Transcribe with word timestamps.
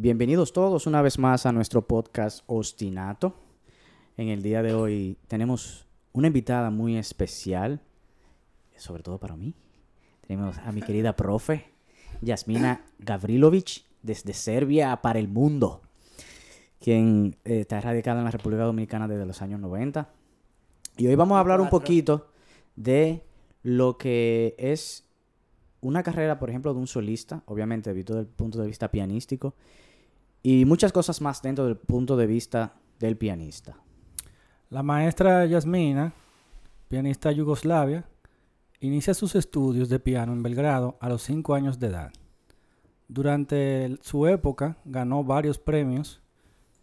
Bienvenidos 0.00 0.52
todos 0.52 0.86
una 0.86 1.02
vez 1.02 1.18
más 1.18 1.44
a 1.44 1.50
nuestro 1.50 1.88
podcast 1.88 2.44
Ostinato. 2.46 3.34
En 4.16 4.28
el 4.28 4.42
día 4.42 4.62
de 4.62 4.72
hoy 4.72 5.16
tenemos 5.26 5.88
una 6.12 6.28
invitada 6.28 6.70
muy 6.70 6.96
especial, 6.96 7.80
sobre 8.76 9.02
todo 9.02 9.18
para 9.18 9.34
mí. 9.34 9.56
Tenemos 10.24 10.56
a 10.58 10.70
mi 10.70 10.82
querida 10.82 11.16
profe, 11.16 11.64
Yasmina 12.20 12.84
Gavrilovich, 13.00 13.86
desde 14.00 14.34
Serbia 14.34 15.02
para 15.02 15.18
el 15.18 15.26
mundo, 15.26 15.82
quien 16.78 17.34
eh, 17.44 17.62
está 17.62 17.80
radicada 17.80 18.20
en 18.20 18.26
la 18.26 18.30
República 18.30 18.62
Dominicana 18.62 19.08
desde 19.08 19.26
los 19.26 19.42
años 19.42 19.58
90. 19.58 20.08
Y 20.96 21.08
hoy 21.08 21.16
vamos 21.16 21.34
a 21.34 21.40
hablar 21.40 21.60
un 21.60 21.70
poquito 21.70 22.28
de 22.76 23.24
lo 23.64 23.98
que 23.98 24.54
es 24.58 25.08
una 25.80 26.04
carrera, 26.04 26.38
por 26.38 26.50
ejemplo, 26.50 26.72
de 26.72 26.78
un 26.78 26.86
solista, 26.86 27.42
obviamente 27.46 27.92
visto 27.92 28.14
desde 28.14 28.28
el 28.28 28.32
punto 28.36 28.60
de 28.60 28.68
vista 28.68 28.92
pianístico, 28.92 29.54
y 30.50 30.64
muchas 30.64 30.92
cosas 30.92 31.20
más 31.20 31.42
dentro 31.42 31.66
del 31.66 31.76
punto 31.76 32.16
de 32.16 32.26
vista 32.26 32.74
del 32.98 33.16
pianista. 33.16 33.76
La 34.70 34.82
maestra 34.82 35.44
Yasmina, 35.46 36.12
pianista 36.88 37.30
yugoslavia, 37.32 38.06
inicia 38.80 39.12
sus 39.14 39.34
estudios 39.34 39.88
de 39.88 39.98
piano 39.98 40.32
en 40.32 40.42
Belgrado 40.42 40.96
a 41.00 41.08
los 41.08 41.22
5 41.22 41.54
años 41.54 41.78
de 41.78 41.88
edad. 41.88 42.12
Durante 43.08 43.98
su 44.02 44.26
época 44.26 44.76
ganó 44.84 45.24
varios 45.24 45.58
premios 45.58 46.20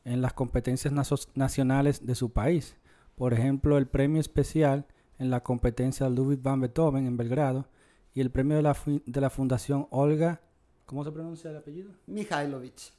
en 0.04 0.22
las 0.22 0.34
competencias 0.34 0.94
nacionales 1.36 2.06
de 2.06 2.16
su 2.16 2.32
país. 2.32 2.76
Por 3.16 3.34
ejemplo, 3.34 3.78
el 3.78 3.88
premio 3.88 4.20
especial 4.20 4.86
en 5.20 5.30
la 5.30 5.42
competencia 5.44 6.10
Ludwig 6.10 6.42
van 6.42 6.62
Beethoven 6.62 7.06
en 7.08 7.18
Belgrado 7.18 7.68
y 8.14 8.22
el 8.22 8.32
premio 8.32 8.58
de 8.58 8.64
la, 8.64 8.74
fu- 8.74 9.02
de 9.06 9.22
la 9.22 9.30
Fundación 9.30 9.88
Olga, 9.92 10.42
¿cómo 10.86 11.04
se 11.04 11.12
pronuncia 11.12 11.50
el 11.52 11.58
apellido? 11.58 11.92
Mihailovic. 12.08 12.94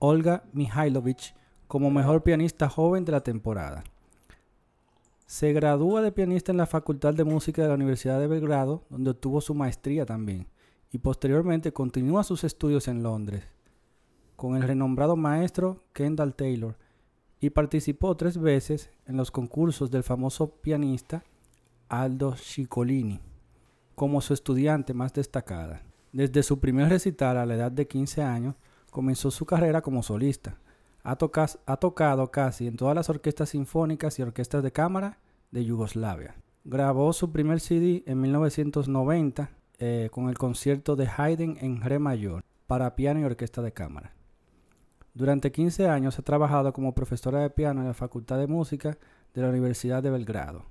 Olga 0.00 0.44
Mihailovich 0.54 1.34
como 1.68 1.90
mejor 1.90 2.22
pianista 2.22 2.70
joven 2.70 3.04
de 3.04 3.12
la 3.12 3.20
temporada. 3.20 3.84
Se 5.26 5.52
gradúa 5.52 6.00
de 6.00 6.10
pianista 6.10 6.50
en 6.50 6.58
la 6.58 6.66
Facultad 6.66 7.14
de 7.14 7.22
Música 7.22 7.62
de 7.62 7.68
la 7.68 7.74
Universidad 7.74 8.18
de 8.18 8.26
Belgrado, 8.26 8.82
donde 8.88 9.10
obtuvo 9.10 9.42
su 9.42 9.54
maestría 9.54 10.06
también, 10.06 10.48
y 10.90 10.98
posteriormente 10.98 11.72
continúa 11.72 12.24
sus 12.24 12.44
estudios 12.44 12.88
en 12.88 13.02
Londres, 13.02 13.44
con 14.36 14.56
el 14.56 14.62
renombrado 14.62 15.16
maestro 15.16 15.84
Kendall 15.92 16.34
Taylor, 16.34 16.76
y 17.38 17.50
participó 17.50 18.16
tres 18.16 18.38
veces 18.38 18.90
en 19.06 19.18
los 19.18 19.30
concursos 19.30 19.90
del 19.90 20.02
famoso 20.02 20.50
pianista 20.50 21.22
Aldo 21.90 22.36
Ciccolini, 22.36 23.20
como 23.94 24.22
su 24.22 24.32
estudiante 24.32 24.94
más 24.94 25.12
destacada. 25.12 25.82
Desde 26.10 26.42
su 26.42 26.58
primer 26.58 26.88
recital 26.88 27.36
a 27.36 27.44
la 27.44 27.54
edad 27.54 27.70
de 27.70 27.86
15 27.86 28.22
años, 28.22 28.56
comenzó 28.90 29.30
su 29.30 29.46
carrera 29.46 29.82
como 29.82 30.02
solista. 30.02 30.58
Ha, 31.02 31.16
ha 31.66 31.76
tocado 31.76 32.30
casi 32.30 32.66
en 32.66 32.76
todas 32.76 32.94
las 32.94 33.08
orquestas 33.08 33.50
sinfónicas 33.50 34.18
y 34.18 34.22
orquestas 34.22 34.62
de 34.62 34.72
cámara 34.72 35.18
de 35.50 35.64
Yugoslavia. 35.64 36.36
Grabó 36.64 37.12
su 37.12 37.32
primer 37.32 37.60
CD 37.60 38.02
en 38.06 38.20
1990 38.20 39.50
eh, 39.78 40.10
con 40.12 40.28
el 40.28 40.36
concierto 40.36 40.94
de 40.94 41.08
Haydn 41.08 41.56
en 41.60 41.80
Re 41.80 41.98
mayor 41.98 42.44
para 42.66 42.94
piano 42.96 43.20
y 43.20 43.24
orquesta 43.24 43.62
de 43.62 43.72
cámara. 43.72 44.14
Durante 45.14 45.50
15 45.50 45.88
años 45.88 46.18
ha 46.18 46.22
trabajado 46.22 46.72
como 46.72 46.94
profesora 46.94 47.40
de 47.40 47.50
piano 47.50 47.80
en 47.80 47.88
la 47.88 47.94
Facultad 47.94 48.38
de 48.38 48.46
Música 48.46 48.98
de 49.34 49.42
la 49.42 49.48
Universidad 49.48 50.02
de 50.02 50.10
Belgrado. 50.10 50.66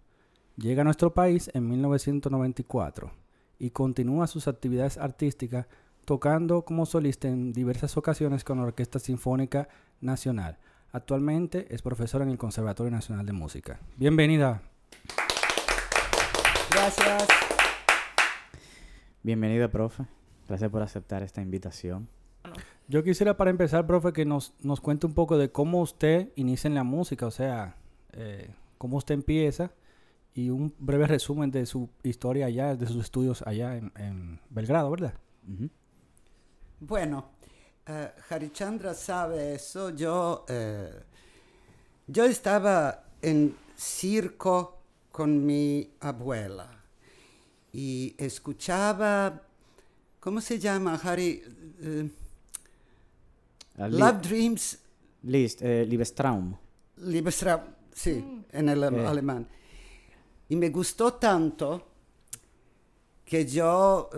Llega 0.56 0.82
a 0.82 0.86
nuestro 0.86 1.14
país 1.14 1.50
en 1.54 1.68
1994 1.68 3.12
y 3.58 3.72
continúa 3.72 4.28
sus 4.28 4.48
actividades 4.48 4.98
artísticas 4.98 5.68
tocando 6.10 6.66
como 6.66 6.88
solista 6.88 7.28
en 7.28 7.54
diversas 7.54 7.96
ocasiones 7.96 8.44
con 8.44 8.58
la 8.58 8.64
Orquesta 8.64 8.98
Sinfónica 8.98 9.70
Nacional. 10.02 10.58
Actualmente 10.92 11.68
es 11.70 11.84
profesora 11.84 12.24
en 12.24 12.32
el 12.32 12.40
Conservatorio 12.40 12.90
Nacional 12.90 13.28
de 13.28 13.32
Música. 13.32 13.80
Bienvenida. 13.96 14.64
Gracias. 16.72 17.28
Bienvenida, 19.22 19.68
profe. 19.68 20.08
Gracias 20.48 20.72
por 20.72 20.82
aceptar 20.82 21.22
esta 21.22 21.44
invitación. 21.44 22.10
Yo 22.88 23.04
quisiera 23.04 23.38
para 23.38 23.52
empezar, 23.52 23.86
profe, 23.86 24.12
que 24.12 24.26
nos, 24.26 24.56
nos 24.64 24.82
cuente 24.82 25.06
un 25.06 25.14
poco 25.14 25.38
de 25.38 25.52
cómo 25.52 25.80
usted 25.80 26.30
inicia 26.36 26.70
en 26.70 26.74
la 26.74 26.84
música, 26.84 27.28
o 27.28 27.32
sea, 27.32 27.76
eh, 28.14 28.50
cómo 28.80 28.98
usted 28.98 29.14
empieza 29.14 29.74
y 30.34 30.50
un 30.50 30.74
breve 30.80 31.06
resumen 31.06 31.52
de 31.52 31.68
su 31.68 31.88
historia 32.02 32.48
allá, 32.48 32.76
de 32.76 32.88
sus 32.88 33.04
estudios 33.04 33.44
allá 33.44 33.78
en, 33.78 33.92
en 33.96 34.40
Belgrado, 34.50 34.90
¿verdad? 34.90 35.14
Ujú. 35.48 35.70
Bueno, 36.80 37.32
eh, 37.86 38.12
Harichandra 38.30 38.94
sabe 38.94 39.56
eso. 39.56 39.90
Yo, 39.92 40.46
eh, 40.48 40.90
yo 42.08 42.26
estaba 42.26 43.04
en 43.22 43.56
circo 43.76 44.80
con 45.12 45.46
mi 45.46 45.90
abuela 46.00 46.70
y 47.74 48.16
escuchaba, 48.18 49.42
¿cómo 50.20 50.42
se 50.42 50.60
llama, 50.60 51.00
Harry? 51.04 51.44
Eh, 51.82 52.10
Ah, 53.82 53.88
Love 53.88 54.22
Dreams 54.22 54.78
List, 55.24 55.62
eh, 55.62 55.86
Liebestraum. 55.86 56.54
Liebestra, 56.98 57.66
sí, 57.94 58.44
en 58.52 58.68
el 58.68 58.84
Eh. 58.84 59.06
alemán. 59.08 59.48
Y 60.50 60.58
me 60.58 60.70
gustó 60.70 61.14
tanto 61.14 61.88
que 63.24 63.46
yo 63.46 64.10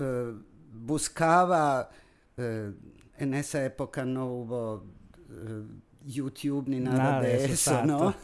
buscaba, 0.73 1.91
eh, 2.41 2.73
en 3.17 3.33
esa 3.33 3.63
época 3.63 4.03
no 4.03 4.25
hubo 4.25 4.83
eh, 5.29 5.63
YouTube 6.05 6.67
ni 6.67 6.79
nada, 6.79 6.97
Nada 6.97 7.21
de 7.21 7.45
eso, 7.45 7.53
eso, 7.53 7.85
¿no? 7.85 8.15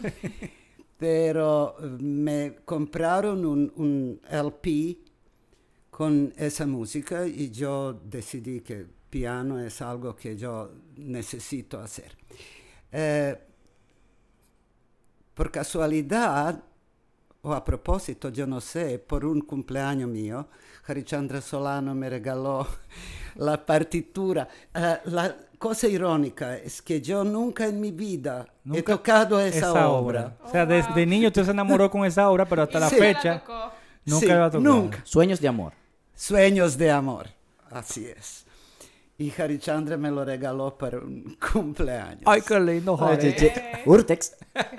Pero 0.98 1.76
eh, 1.80 1.86
me 2.00 2.56
compraron 2.66 3.46
un, 3.46 3.72
un 3.76 4.22
LP 4.30 4.98
con 5.90 6.34
esa 6.38 6.66
música 6.66 7.26
y 7.26 7.50
yo 7.50 7.94
decidí 7.94 8.62
que 8.62 8.86
piano 9.10 9.60
es 9.60 9.82
algo 9.82 10.16
que 10.16 10.36
yo 10.36 10.72
necesito 10.98 11.80
hacer. 11.80 12.16
Eh, 12.92 13.36
por 15.34 15.52
casualidad, 15.52 16.64
o 17.42 17.54
a 17.54 17.64
propósito, 17.64 18.30
yo 18.30 18.48
no 18.48 18.60
sé, 18.60 19.00
por 19.00 19.26
un 19.26 19.42
cumpleaños 19.42 20.10
mío, 20.10 20.48
Harichandra 20.86 21.42
Solano 21.42 21.94
me 21.96 22.10
regaló 22.10 22.68
la 23.38 23.64
partitura. 23.66 24.48
Eh, 24.74 24.98
la 25.06 25.36
cosa 25.58 25.88
irónica 25.88 26.56
es 26.58 26.82
que 26.82 27.02
yo 27.02 27.24
nunca 27.24 27.66
en 27.66 27.80
mi 27.82 27.92
vida 27.92 28.46
he 28.66 28.70
Nunca 28.70 28.94
tocado 28.98 29.40
esa, 29.40 29.90
obra. 29.90 30.38
O 30.44 30.50
sea, 30.52 30.66
desde 30.66 31.06
niño 31.06 31.28
usted 31.30 31.46
se 31.46 31.52
enamoró 31.52 31.90
con 31.90 32.06
esa 32.06 32.30
obra, 32.30 32.46
pero 32.46 32.64
hasta 32.64 32.80
la 32.80 32.90
Sí. 32.90 32.96
fecha 32.98 33.44
nunca 34.06 34.20
Sí, 34.20 34.26
la 34.28 34.52
tocado. 34.52 34.60
nunca. 34.62 35.00
Sueños 35.04 35.40
de 35.40 35.48
amor. 35.48 35.74
Sueños 36.16 36.78
de 36.78 36.92
amor, 36.92 37.28
así 37.72 38.06
es. 38.06 38.46
Y 39.20 39.34
Harichandra 39.36 39.98
me 39.98 40.12
lo 40.12 40.24
regaló 40.24 40.78
para 40.78 41.00
un 41.00 41.36
cumpleaños. 41.52 42.22
Ay, 42.26 42.42
qué 42.42 42.60
lindo, 42.60 42.94
Oye, 42.94 43.36
che- 43.36 43.82
Urtex. 43.88 44.36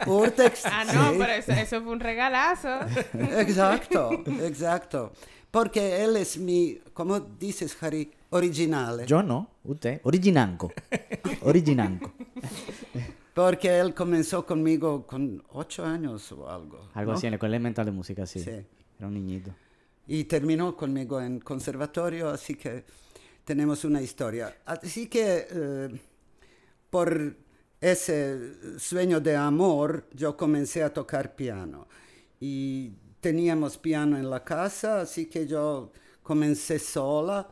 Urtex, 0.06 0.64
Ah, 0.66 0.84
no, 0.84 1.10
sí. 1.12 1.16
pero 1.18 1.32
eso, 1.32 1.52
eso 1.52 1.82
fue 1.82 1.92
un 1.92 1.98
regalazo. 1.98 2.68
Exacto, 3.36 4.10
exacto. 4.42 5.12
Porque 5.50 6.04
él 6.04 6.16
es 6.16 6.38
mi, 6.38 6.78
¿cómo 6.92 7.20
dices, 7.20 7.76
Harry? 7.82 8.10
Originale. 8.30 9.06
Yo 9.06 9.22
no, 9.22 9.50
usted. 9.64 10.00
Originanco. 10.04 10.72
Originanco. 11.42 12.12
Porque 13.32 13.78
él 13.78 13.94
comenzó 13.94 14.44
conmigo 14.44 15.06
con 15.06 15.42
ocho 15.50 15.84
años 15.84 16.30
o 16.32 16.50
algo. 16.50 16.90
Algo 16.92 17.12
¿no? 17.12 17.18
así, 17.18 17.26
en 17.26 17.34
escuela 17.34 17.56
elemental 17.56 17.86
de 17.86 17.92
música, 17.92 18.26
sí. 18.26 18.40
Sí. 18.40 18.50
Era 18.98 19.06
un 19.06 19.14
niñito. 19.14 19.54
Y 20.06 20.24
terminó 20.24 20.76
conmigo 20.76 21.20
en 21.20 21.40
conservatorio, 21.40 22.30
así 22.30 22.54
que 22.54 22.84
tenemos 23.44 23.84
una 23.84 24.02
historia. 24.02 24.58
Así 24.66 25.06
que 25.06 25.46
eh, 25.50 26.00
por 26.90 27.36
ese 27.80 28.78
sueño 28.78 29.20
de 29.20 29.36
amor, 29.36 30.08
yo 30.12 30.36
comencé 30.36 30.82
a 30.82 30.92
tocar 30.92 31.34
piano. 31.34 31.86
Y 32.40 32.92
teníamos 33.20 33.78
piano 33.78 34.16
en 34.16 34.28
la 34.30 34.44
casa, 34.44 35.00
así 35.02 35.26
que 35.26 35.46
yo 35.46 35.92
comencé 36.22 36.78
sola. 36.78 37.48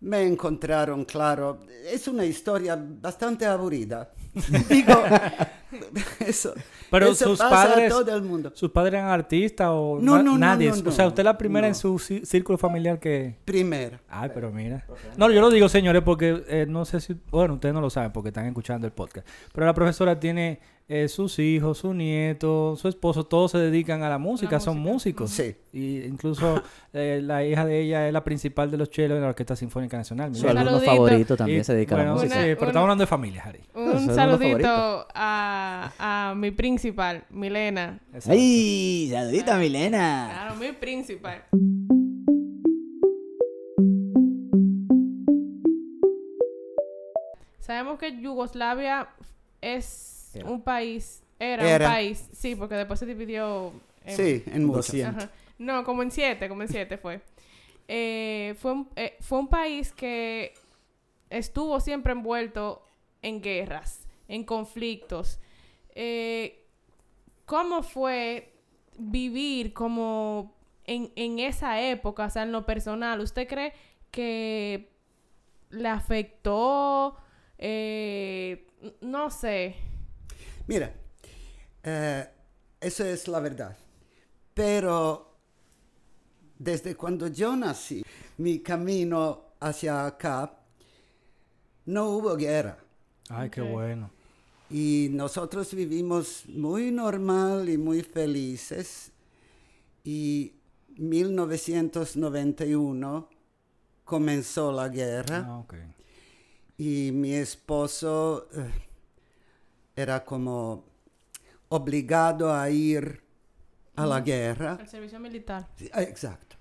Me 0.00 0.26
encontraron, 0.26 1.04
claro. 1.04 1.60
Es 1.86 2.08
una 2.08 2.24
historia 2.24 2.76
bastante 2.76 3.46
aburrida. 3.46 4.10
Digo, 4.68 4.94
eso, 6.18 6.54
Pero 6.90 7.06
eso 7.08 7.28
sus 7.28 7.38
pasa 7.38 7.68
padres- 7.74 7.86
a 7.86 7.88
todo 8.00 8.16
el 8.16 8.22
mundo. 8.22 8.50
¿Sus 8.54 8.70
padres 8.70 8.94
eran 8.94 9.10
artistas 9.10 9.68
o 9.70 9.98
No, 10.00 10.16
no, 10.16 10.32
no, 10.32 10.38
nadie? 10.38 10.70
no, 10.72 10.88
o 10.88 10.92
sea, 10.92 11.06
usted 11.06 11.20
es 11.20 11.24
la 11.24 11.38
primera 11.38 11.68
en 11.68 11.74
su 11.76 11.94
cí- 11.98 12.24
círculo 12.24 12.58
familiar 12.58 12.98
que... 12.98 13.36
Primero. 13.44 14.00
Ay, 14.08 14.30
pero 14.34 14.50
mira. 14.50 14.84
No, 15.16 15.30
yo 15.30 15.40
lo 15.40 15.50
digo, 15.50 15.68
señores, 15.68 16.02
porque 16.02 16.42
eh, 16.48 16.66
no 16.68 16.84
sé 16.84 17.00
si... 17.00 17.14
Bueno, 17.30 17.54
ustedes 17.54 17.72
no 17.74 17.80
lo 17.80 17.88
saben 17.90 18.10
porque 18.12 18.30
están 18.30 18.46
escuchando 18.46 18.86
el 18.88 18.92
podcast. 18.92 19.28
Pero 19.52 19.66
la 19.66 19.74
profesora 19.74 20.18
tiene 20.18 20.60
eh, 20.88 21.08
sus 21.08 21.38
hijos, 21.38 21.78
su 21.78 21.94
nieto, 21.94 22.76
su 22.76 22.88
esposo, 22.88 23.24
todos 23.24 23.52
se 23.52 23.58
dedican 23.58 24.02
a 24.02 24.08
la 24.10 24.18
música, 24.18 24.60
son 24.60 24.78
música. 24.78 25.22
músicos. 25.24 25.30
Sí. 25.30 25.54
Y 25.72 26.02
incluso 26.04 26.62
eh, 26.92 27.20
la 27.22 27.44
hija 27.44 27.64
de 27.64 27.80
ella 27.80 28.06
es 28.06 28.12
la 28.12 28.22
principal 28.24 28.70
de 28.70 28.76
los 28.76 28.90
chelos 28.90 29.16
en 29.16 29.22
la 29.22 29.28
Orquesta 29.28 29.56
Sinfónica 29.56 29.96
Nacional. 29.96 30.34
Su 30.34 30.46
alumno 30.48 30.70
Saludito. 30.70 30.92
favorito 30.92 31.36
también 31.36 31.60
Y, 31.60 31.64
se 31.64 31.74
dedica 31.74 31.94
a 31.94 32.04
la 32.04 32.12
música. 32.12 32.34
Una- 32.34 32.42
pero 32.42 32.58
una- 32.60 32.66
estamos 32.68 32.82
hablando 32.84 33.02
de 33.02 33.06
familia, 33.06 33.42
Harry. 33.44 33.60
Un 33.74 34.14
saludito 34.14 34.44
favorito. 34.68 35.06
a, 35.14 35.92
a 36.30 36.34
mi 36.34 36.50
principal, 36.50 37.24
Milena. 37.30 37.98
Exacto. 38.12 38.32
¡Ay! 38.32 39.08
¡Saludita, 39.10 39.56
Milena! 39.58 40.28
Claro, 40.32 40.56
mi 40.56 40.72
principal. 40.72 41.42
Sabemos 47.60 47.98
que 47.98 48.20
Yugoslavia 48.20 49.08
es 49.60 50.21
Era. 50.34 50.48
un 50.50 50.62
país, 50.62 51.22
era, 51.38 51.68
Era. 51.68 51.86
un 51.86 51.92
país, 51.92 52.28
sí, 52.32 52.54
porque 52.56 52.74
después 52.76 52.98
se 53.00 53.06
dividió 53.06 53.72
en, 54.04 54.16
Sí, 54.16 54.42
en 54.46 54.64
muchos. 54.64 54.86
200. 54.88 55.24
Ajá. 55.24 55.32
No, 55.58 55.84
como 55.84 56.02
en 56.02 56.10
siete, 56.10 56.48
como 56.48 56.62
en 56.62 56.68
siete 56.68 56.98
fue. 56.98 57.20
Eh, 57.88 58.54
fue, 58.58 58.72
un, 58.72 58.88
eh, 58.96 59.16
fue 59.20 59.38
un 59.38 59.48
país 59.48 59.92
que 59.92 60.54
estuvo 61.30 61.78
siempre 61.80 62.12
envuelto 62.12 62.82
en 63.22 63.40
guerras, 63.42 64.06
en 64.28 64.44
conflictos. 64.44 65.38
Eh, 65.94 66.64
¿Cómo 67.44 67.82
fue 67.82 68.52
vivir 68.98 69.72
como 69.72 70.54
en, 70.84 71.12
en 71.16 71.38
esa 71.38 71.80
época, 71.80 72.26
o 72.26 72.30
sea, 72.30 72.42
en 72.44 72.52
lo 72.52 72.64
personal? 72.66 73.20
¿Usted 73.20 73.46
cree 73.46 73.72
que 74.10 74.90
le 75.70 75.88
afectó? 75.88 77.16
Eh, 77.58 78.66
no 79.00 79.30
sé. 79.30 79.76
Mira, 80.66 80.92
eh, 81.82 82.26
eso 82.80 83.04
es 83.04 83.28
la 83.28 83.40
verdad. 83.40 83.76
Pero 84.54 85.36
desde 86.58 86.94
cuando 86.94 87.26
yo 87.28 87.54
nací, 87.56 88.02
mi 88.38 88.60
camino 88.60 89.52
hacia 89.60 90.06
acá, 90.06 90.58
no 91.86 92.10
hubo 92.10 92.36
guerra. 92.36 92.78
Ay, 93.28 93.50
qué 93.50 93.62
bueno. 93.62 94.10
Y 94.70 95.08
nosotros 95.10 95.74
vivimos 95.74 96.44
muy 96.46 96.90
normal 96.90 97.68
y 97.68 97.76
muy 97.76 98.02
felices. 98.02 99.12
Y 100.04 100.54
1991 100.96 103.28
comenzó 104.04 104.72
la 104.72 104.88
guerra. 104.88 105.44
Ah, 105.48 105.58
ok. 105.58 105.74
Y 106.78 107.10
mi 107.12 107.34
esposo 107.34 108.48
eh, 108.54 108.70
era 109.96 110.24
como 110.24 110.84
obligado 111.68 112.52
a 112.54 112.68
ir 112.70 113.22
a 113.96 114.06
la 114.06 114.20
guerra. 114.20 114.78
El 114.80 114.88
servicio 114.88 115.18
militar. 115.20 115.68
Ah, 115.92 116.02
Exacto. 116.02 116.56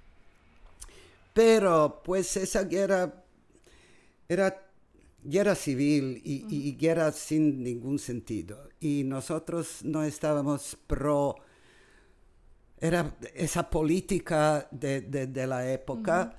Pero 1.33 2.01
pues 2.03 2.35
esa 2.37 2.63
guerra 2.65 3.23
era 4.27 4.67
guerra 5.23 5.55
civil 5.55 6.21
y, 6.25 6.45
y 6.49 6.75
guerra 6.75 7.11
sin 7.13 7.63
ningún 7.63 7.99
sentido. 7.99 8.67
Y 8.79 9.03
nosotros 9.05 9.83
no 9.83 10.03
estábamos 10.03 10.77
pro... 10.87 11.35
Era 12.79 13.15
esa 13.35 13.69
política 13.69 14.67
de, 14.71 15.01
de- 15.01 15.27
de 15.27 15.47
la 15.47 15.71
época. 15.71 16.35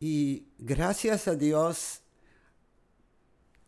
Y 0.00 0.48
gracias 0.58 1.28
a 1.28 1.34
Dios, 1.36 2.02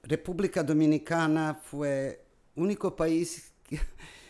República 0.03 0.63
Dominicana 0.65 1.55
fue 1.63 2.22
único 2.57 2.95
país 2.97 3.53
que- 3.69 3.81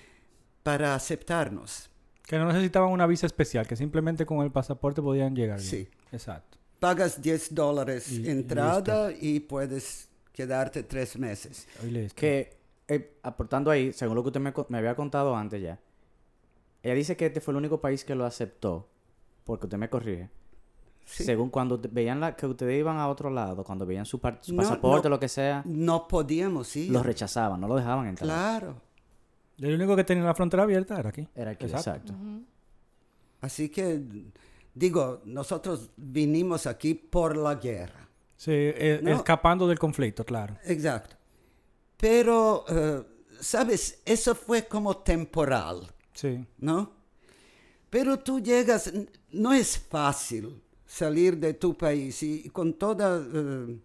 para 0.62 0.94
aceptarnos. 0.94 1.88
Que 2.26 2.38
no 2.38 2.46
necesitaban 2.46 2.90
una 2.90 3.06
visa 3.06 3.26
especial, 3.26 3.66
que 3.66 3.76
simplemente 3.76 4.24
con 4.24 4.40
el 4.42 4.50
pasaporte 4.50 5.02
podían 5.02 5.34
llegar. 5.34 5.58
bien. 5.58 5.70
Sí. 5.70 5.88
Exacto. 6.12 6.58
pagas 6.78 7.20
10 7.22 7.54
dólares 7.54 8.10
Y- 8.10 8.28
entrada 8.28 9.12
y, 9.12 9.40
puedes 9.40 10.08
quedarte 10.32 10.82
tres 10.82 11.16
meses. 11.16 11.66
Que, 12.14 12.56
eh, 12.88 13.14
aportando 13.22 13.70
ahí, 13.70 13.92
según 13.92 14.16
lo 14.16 14.22
que 14.22 14.28
usted 14.28 14.40
me, 14.40 14.52
me 14.68 14.78
había 14.78 14.94
contado 14.96 15.36
antes 15.36 15.62
ya, 15.62 15.78
ella 16.82 16.94
dice 16.94 17.16
que 17.16 17.26
este 17.26 17.40
fue 17.40 17.52
el 17.52 17.58
único 17.58 17.80
país 17.80 18.04
que 18.04 18.14
lo 18.16 18.24
aceptó, 18.24 18.88
porque 19.44 19.66
usted 19.66 19.78
me 19.78 19.88
corrige. 19.88 20.28
Sí. 21.04 21.24
Según 21.24 21.50
cuando 21.50 21.80
veían 21.90 22.20
la, 22.20 22.34
que 22.36 22.46
ustedes 22.46 22.78
iban 22.78 22.96
a 22.96 23.08
otro 23.08 23.28
lado, 23.28 23.64
cuando 23.64 23.84
veían 23.84 24.06
su, 24.06 24.18
par- 24.20 24.38
su 24.40 24.54
No, 24.54 24.62
pasaporte, 24.62 25.08
no. 25.08 25.16
lo 25.16 25.20
que 25.20 25.28
sea, 25.28 25.62
No 25.66 26.06
podíamos 26.08 26.74
ir. 26.76 26.90
los 26.90 27.04
rechazaban, 27.04 27.60
no 27.60 27.68
lo 27.68 27.76
dejaban 27.76 28.06
entrar. 28.06 28.28
Claro. 28.28 28.80
El 29.58 29.74
único 29.74 29.94
que 29.96 30.04
tenía 30.04 30.24
la 30.24 30.34
frontera 30.34 30.62
abierta 30.62 30.98
era 30.98 31.08
aquí. 31.10 31.28
Era 31.34 31.50
aquí, 31.52 31.66
Exacto. 31.66 31.90
exacto. 32.12 32.14
Así 33.40 33.68
que, 33.68 34.00
digo, 34.74 35.20
nosotros 35.24 35.90
vinimos 35.96 36.66
aquí 36.66 36.94
por 36.94 37.36
la 37.36 37.56
guerra. 37.56 38.08
Sí, 38.36 38.50
eh, 38.54 39.00
No. 39.02 39.10
escapando 39.12 39.66
del 39.68 39.78
conflicto, 39.78 40.24
claro. 40.24 40.56
Exacto. 40.64 41.16
Pero, 41.96 42.64
eh, 42.68 43.02
¿sabes? 43.40 44.00
Eso 44.04 44.34
fue 44.34 44.66
como 44.66 44.96
temporal, 44.98 45.86
Sí. 46.14 46.44
¿no? 46.58 46.90
Pero 47.90 48.18
tú 48.18 48.40
llegas, 48.40 48.92
no 49.32 49.52
es 49.52 49.78
fácil 49.78 50.60
salir 50.92 51.38
de 51.38 51.54
tu 51.54 51.74
país 51.74 52.22
y 52.22 52.50
con 52.50 52.74
toda 52.74 53.18
eh, 53.18 53.78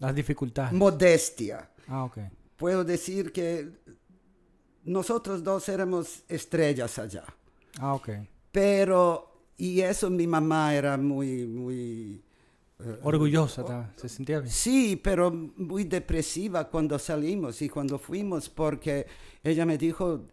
Las 0.00 0.14
dificultades. 0.14 0.72
modestia. 0.74 1.70
Ah, 1.88 2.04
ok. 2.04 2.18
Puedo 2.56 2.84
decir 2.84 3.32
que 3.32 3.70
nosotros 4.84 5.42
dos 5.42 5.66
éramos 5.70 6.22
estrellas 6.28 6.98
allá. 6.98 7.24
Ah, 7.78 7.94
ok. 7.94 8.10
Pero, 8.52 9.48
y 9.56 9.80
eso 9.80 10.10
mi 10.10 10.26
mamá 10.26 10.74
era 10.74 10.98
muy, 10.98 11.46
muy... 11.46 12.22
Orgullosa, 13.02 13.62
estaba, 13.62 13.92
se 13.96 14.08
sentía 14.10 14.40
bien. 14.40 14.52
Sí, 14.52 15.00
pero 15.02 15.30
muy 15.30 15.84
depresiva 15.84 16.68
cuando 16.68 16.98
salimos 16.98 17.62
y 17.62 17.68
cuando 17.70 17.98
fuimos 17.98 18.50
porque 18.50 19.06
ella 19.42 19.64
me 19.64 19.78
dijo, 19.78 20.26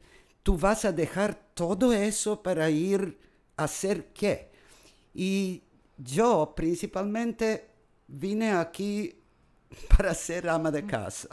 tú 0.44 0.58
vas 0.58 0.84
a 0.84 0.92
dejar 0.92 1.54
todo 1.54 1.94
eso 1.94 2.44
para 2.44 2.70
ir 2.70 3.18
a 3.56 3.64
hacer 3.64 4.12
qué. 4.14 4.51
Y 5.14 5.64
yo 5.98 6.54
principalmente 6.56 7.68
vine 8.08 8.52
aquí 8.52 9.14
para 9.98 10.14
ser 10.14 10.50
ama 10.50 10.72
de 10.72 10.86
casa, 10.86 11.30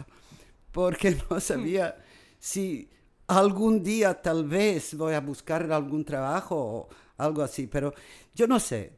porque 0.72 1.16
no 1.30 1.40
sabía 1.40 1.96
si 2.38 2.88
algún 3.26 3.82
día 3.82 4.20
tal 4.20 4.46
vez 4.46 4.94
voy 4.94 5.14
a 5.14 5.20
buscar 5.20 5.70
algún 5.72 6.04
trabajo 6.04 6.56
o 6.56 6.88
algo 7.18 7.42
así, 7.42 7.66
pero 7.66 7.92
yo 8.34 8.46
no 8.46 8.58
sé, 8.60 8.92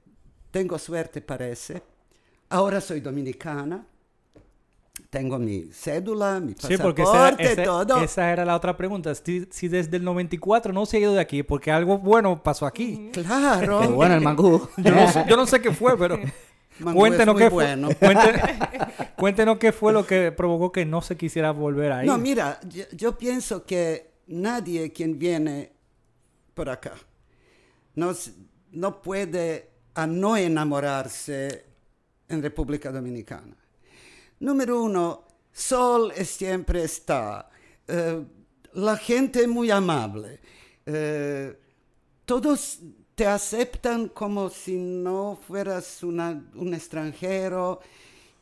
tengo 0.51 0.79
suerte 0.79 1.21
parece. 1.21 1.83
Ahora 2.49 2.81
soy 2.81 3.01
dominicana, 3.01 3.87
tengo 5.11 5.39
mi 5.39 5.71
cédula, 5.73 6.41
mi 6.41 6.53
Sí, 6.53 6.77
pasaporte, 6.77 6.83
porque 6.83 7.03
esa, 7.03 7.29
esa- 7.53 7.63
todo. 7.65 8.03
esa 8.03 8.31
era 8.33 8.45
la 8.45 8.57
otra 8.57 8.77
pregunta. 8.77 9.15
Si, 9.15 9.47
si 9.51 9.69
desde 9.69 9.97
el 9.97 10.05
94 10.05 10.73
no 10.73 10.85
se 10.87 10.97
ha 10.97 11.01
ido 11.01 11.15
de 11.15 11.21
aquí, 11.21 11.43
porque 11.43 11.71
algo 11.71 11.99
bueno 11.99 12.43
pasó 12.43 12.67
aquí. 12.67 13.11
Claro. 13.13 13.81
Pero 13.81 13.93
bueno, 13.95 14.15
el 14.15 14.21
mangú. 14.21 14.69
Yo 14.77 14.91
no, 14.95 15.11
sé- 15.13 15.25
yo 15.29 15.37
no 15.37 15.47
sé 15.47 15.61
qué 15.61 15.73
fue, 15.73 15.97
pero 15.99 16.19
Mangú 16.81 16.99
cuéntenos 17.01 17.35
es 17.35 17.35
muy 17.35 17.43
qué 17.43 17.51
fue. 17.51 17.65
bueno. 17.65 17.89
Cuente- 18.01 18.41
cuéntenos 19.17 19.59
qué 19.59 19.73
fue 19.73 19.93
lo 19.93 20.07
que 20.07 20.33
provocó 20.33 20.73
que 20.73 20.85
no 20.87 21.03
se 21.03 21.17
quisiera 21.17 21.51
volver 21.53 21.93
ahí. 21.93 22.07
No, 22.07 22.17
mira, 22.19 22.59
yo, 22.69 22.85
yo 22.93 23.17
pienso 23.19 23.65
que 23.67 24.11
nadie 24.29 24.93
quien 24.93 25.19
viene 25.19 25.73
por 26.55 26.69
acá 26.71 26.93
no, 27.95 28.13
no 28.73 29.03
puede 29.03 29.69
a 29.95 30.07
no 30.07 30.37
enamorarse 30.37 31.65
en 32.29 32.43
República 32.43 32.91
Dominicana. 32.93 33.57
Número 34.41 34.83
uno, 34.83 35.25
sol 35.53 36.13
siempre 36.25 36.85
está. 36.85 37.51
Eh, 37.87 38.25
la 38.73 38.97
gente 38.97 39.47
muy 39.47 39.71
amable. 39.71 40.41
Eh, 40.87 41.59
todos 42.25 42.79
te 43.15 43.27
aceptan 43.27 44.09
como 44.09 44.49
si 44.49 44.77
no 44.77 45.39
fueras 45.47 46.03
un 46.03 46.73
extranjero. 46.73 47.81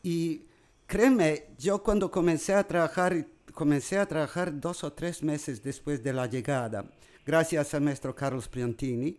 Y 0.02 0.43
créeme, 0.87 1.47
yo 1.59 1.83
cuando 1.83 2.11
comencé 2.12 2.55
a 2.55 2.64
trabajar, 2.64 3.26
comencé 3.52 3.99
a 3.99 4.07
trabajar 4.07 4.61
dos 4.61 4.85
o 4.85 4.93
tres 4.93 5.21
meses 5.25 5.61
después 5.62 6.00
de 6.05 6.12
la 6.12 6.26
llegada, 6.26 6.85
gracias 7.26 7.75
al 7.75 7.81
maestro 7.81 8.14
Carlos 8.14 8.47
Priantini, 8.47 9.19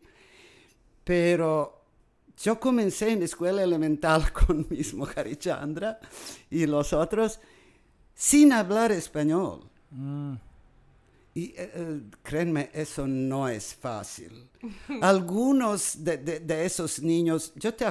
pero 1.03 1.78
yo 2.41 2.59
comencé 2.59 3.11
en 3.11 3.23
escuela 3.23 3.63
elemental 3.63 4.31
con 4.33 4.67
mismo 4.69 5.07
Harichandra 5.15 5.99
y 6.49 6.65
los 6.65 6.93
otros. 6.93 7.39
sin 8.13 8.51
hablar 8.51 8.91
español. 8.91 9.69
Mm. 9.91 10.33
Y 11.35 11.45
eh, 11.55 11.71
eh, 11.73 12.01
créanme, 12.23 12.69
eso 12.73 13.07
no 13.07 13.47
es 13.47 13.73
fácil. 13.75 14.49
Algunos 15.01 16.03
de, 16.03 16.17
de- 16.17 16.39
de 16.41 16.65
esos 16.65 17.01
niños, 17.01 17.53
yo 17.55 17.73
te 17.73 17.85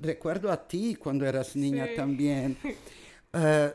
recuerdo 0.00 0.50
a 0.52 0.68
ti 0.68 0.96
cuando 0.96 1.24
eras 1.26 1.56
niña 1.56 1.86
Sí. 1.86 1.96
también. 1.96 2.56
Eh, 3.34 3.72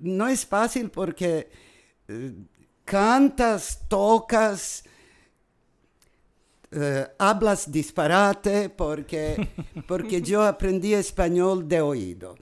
no 0.00 0.28
es 0.28 0.44
fácil 0.44 0.90
porque 0.90 1.48
eh, 2.08 2.34
cantas, 2.84 3.86
tocas, 3.88 4.84
eh, 6.72 7.06
hablas 7.18 7.70
disparate 7.70 8.70
porque, 8.70 9.48
porque 9.86 10.22
yo 10.22 10.42
aprendí 10.42 10.94
español 10.94 11.68
de 11.68 11.80
oído. 11.80 12.34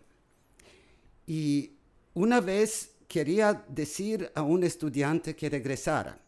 Y 1.27 1.73
una 2.15 2.41
vez 2.41 2.93
quería 3.09 3.65
decir 3.69 4.31
a 4.35 4.43
un 4.43 4.63
estudiante 4.63 5.35
que 5.35 5.51
regresara. 5.51 6.19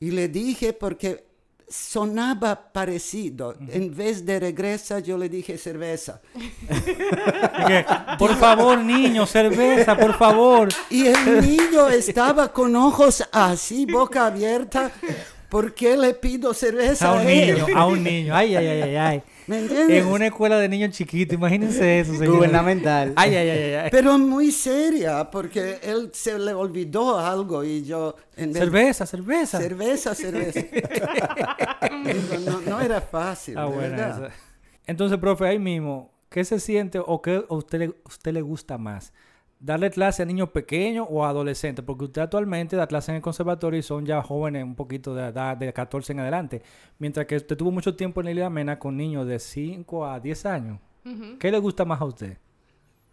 Y 0.00 0.10
le 0.10 0.28
dije 0.28 0.72
porque 0.72 1.26
sonaba 1.68 2.72
parecido. 2.72 3.56
En 3.68 3.94
vez 3.94 4.24
de 4.24 4.38
regresa, 4.38 5.00
yo 5.00 5.18
le 5.18 5.28
dije 5.28 5.58
cerveza. 5.58 6.20
Por 8.18 8.36
favor, 8.36 8.78
niño, 8.78 9.26
cerveza, 9.26 9.96
por 9.96 10.16
favor. 10.16 10.68
Y 10.90 11.06
el 11.06 11.40
niño 11.40 11.88
estaba 11.88 12.52
con 12.52 12.74
ojos 12.76 13.22
así, 13.32 13.84
boca 13.86 14.26
abierta. 14.26 14.92
¿Por 15.48 15.74
qué 15.74 15.96
le 15.96 16.12
pido 16.14 16.52
cerveza 16.54 17.08
A 17.12 17.18
a, 17.18 17.22
un 17.22 17.28
él? 17.28 17.54
niño, 17.54 17.66
a 17.78 17.86
un 17.86 18.02
niño. 18.04 18.34
Ay, 18.34 18.56
ay, 18.56 18.66
ay, 18.66 18.82
ay, 18.82 18.96
ay. 18.96 19.22
¿Me 19.46 19.60
entiendes? 19.60 20.02
En 20.02 20.06
una 20.08 20.26
escuela 20.26 20.58
de 20.58 20.68
niños 20.68 20.90
chiquitos, 20.90 21.34
imagínense 21.34 22.00
eso, 22.00 22.12
señor. 22.14 22.34
Gubernamental. 22.34 23.12
Ay, 23.14 23.36
ay, 23.36 23.48
ay, 23.48 23.58
ay, 23.62 23.74
ay. 23.74 23.88
Pero 23.92 24.18
muy 24.18 24.50
seria, 24.50 25.30
porque 25.30 25.78
él 25.84 26.10
se 26.12 26.36
le 26.38 26.52
olvidó 26.52 27.16
algo 27.18 27.62
y 27.62 27.84
yo... 27.84 28.16
En 28.36 28.52
vez- 28.52 28.58
Cerveza, 28.64 29.06
cerveza. 29.06 29.60
Cerveza, 29.60 30.14
cerveza. 30.16 30.60
No, 32.44 32.60
no 32.60 32.80
era 32.80 33.00
fácil, 33.00 33.56
Ah, 33.56 33.68
esa. 33.84 34.30
Entonces, 34.86 35.18
profe, 35.18 35.46
ahí 35.46 35.58
mismo, 35.58 36.10
¿qué 36.28 36.44
se 36.44 36.60
siente 36.60 36.98
o 37.04 37.22
qué 37.22 37.44
a 37.48 37.54
usted 37.54 37.92
usted 38.04 38.32
le 38.32 38.42
gusta 38.42 38.78
más? 38.78 39.12
¿Darle 39.58 39.90
clase 39.90 40.22
a 40.22 40.26
niños 40.26 40.50
pequeños 40.50 41.06
o 41.10 41.24
a 41.24 41.30
adolescentes? 41.30 41.84
Porque 41.84 42.04
usted 42.04 42.20
actualmente 42.22 42.76
da 42.76 42.86
clase 42.86 43.10
en 43.10 43.16
el 43.16 43.22
conservatorio 43.22 43.80
y 43.80 43.82
son 43.82 44.04
ya 44.04 44.20
jóvenes 44.22 44.62
un 44.64 44.74
poquito 44.74 45.14
de 45.14 45.28
edad, 45.28 45.56
de 45.56 45.72
14 45.72 46.12
en 46.12 46.20
adelante. 46.20 46.62
Mientras 46.98 47.24
que 47.26 47.36
usted 47.36 47.56
tuvo 47.56 47.70
mucho 47.70 47.96
tiempo 47.96 48.20
en 48.20 48.26
la 48.26 48.30
Isla 48.32 48.50
Mena 48.50 48.78
con 48.78 48.96
niños 48.96 49.26
de 49.26 49.38
5 49.38 50.06
a 50.06 50.20
10 50.20 50.46
años. 50.46 50.78
¿Qué 51.38 51.50
le 51.50 51.58
gusta 51.58 51.84
más 51.84 52.00
a 52.00 52.04
usted? 52.04 52.36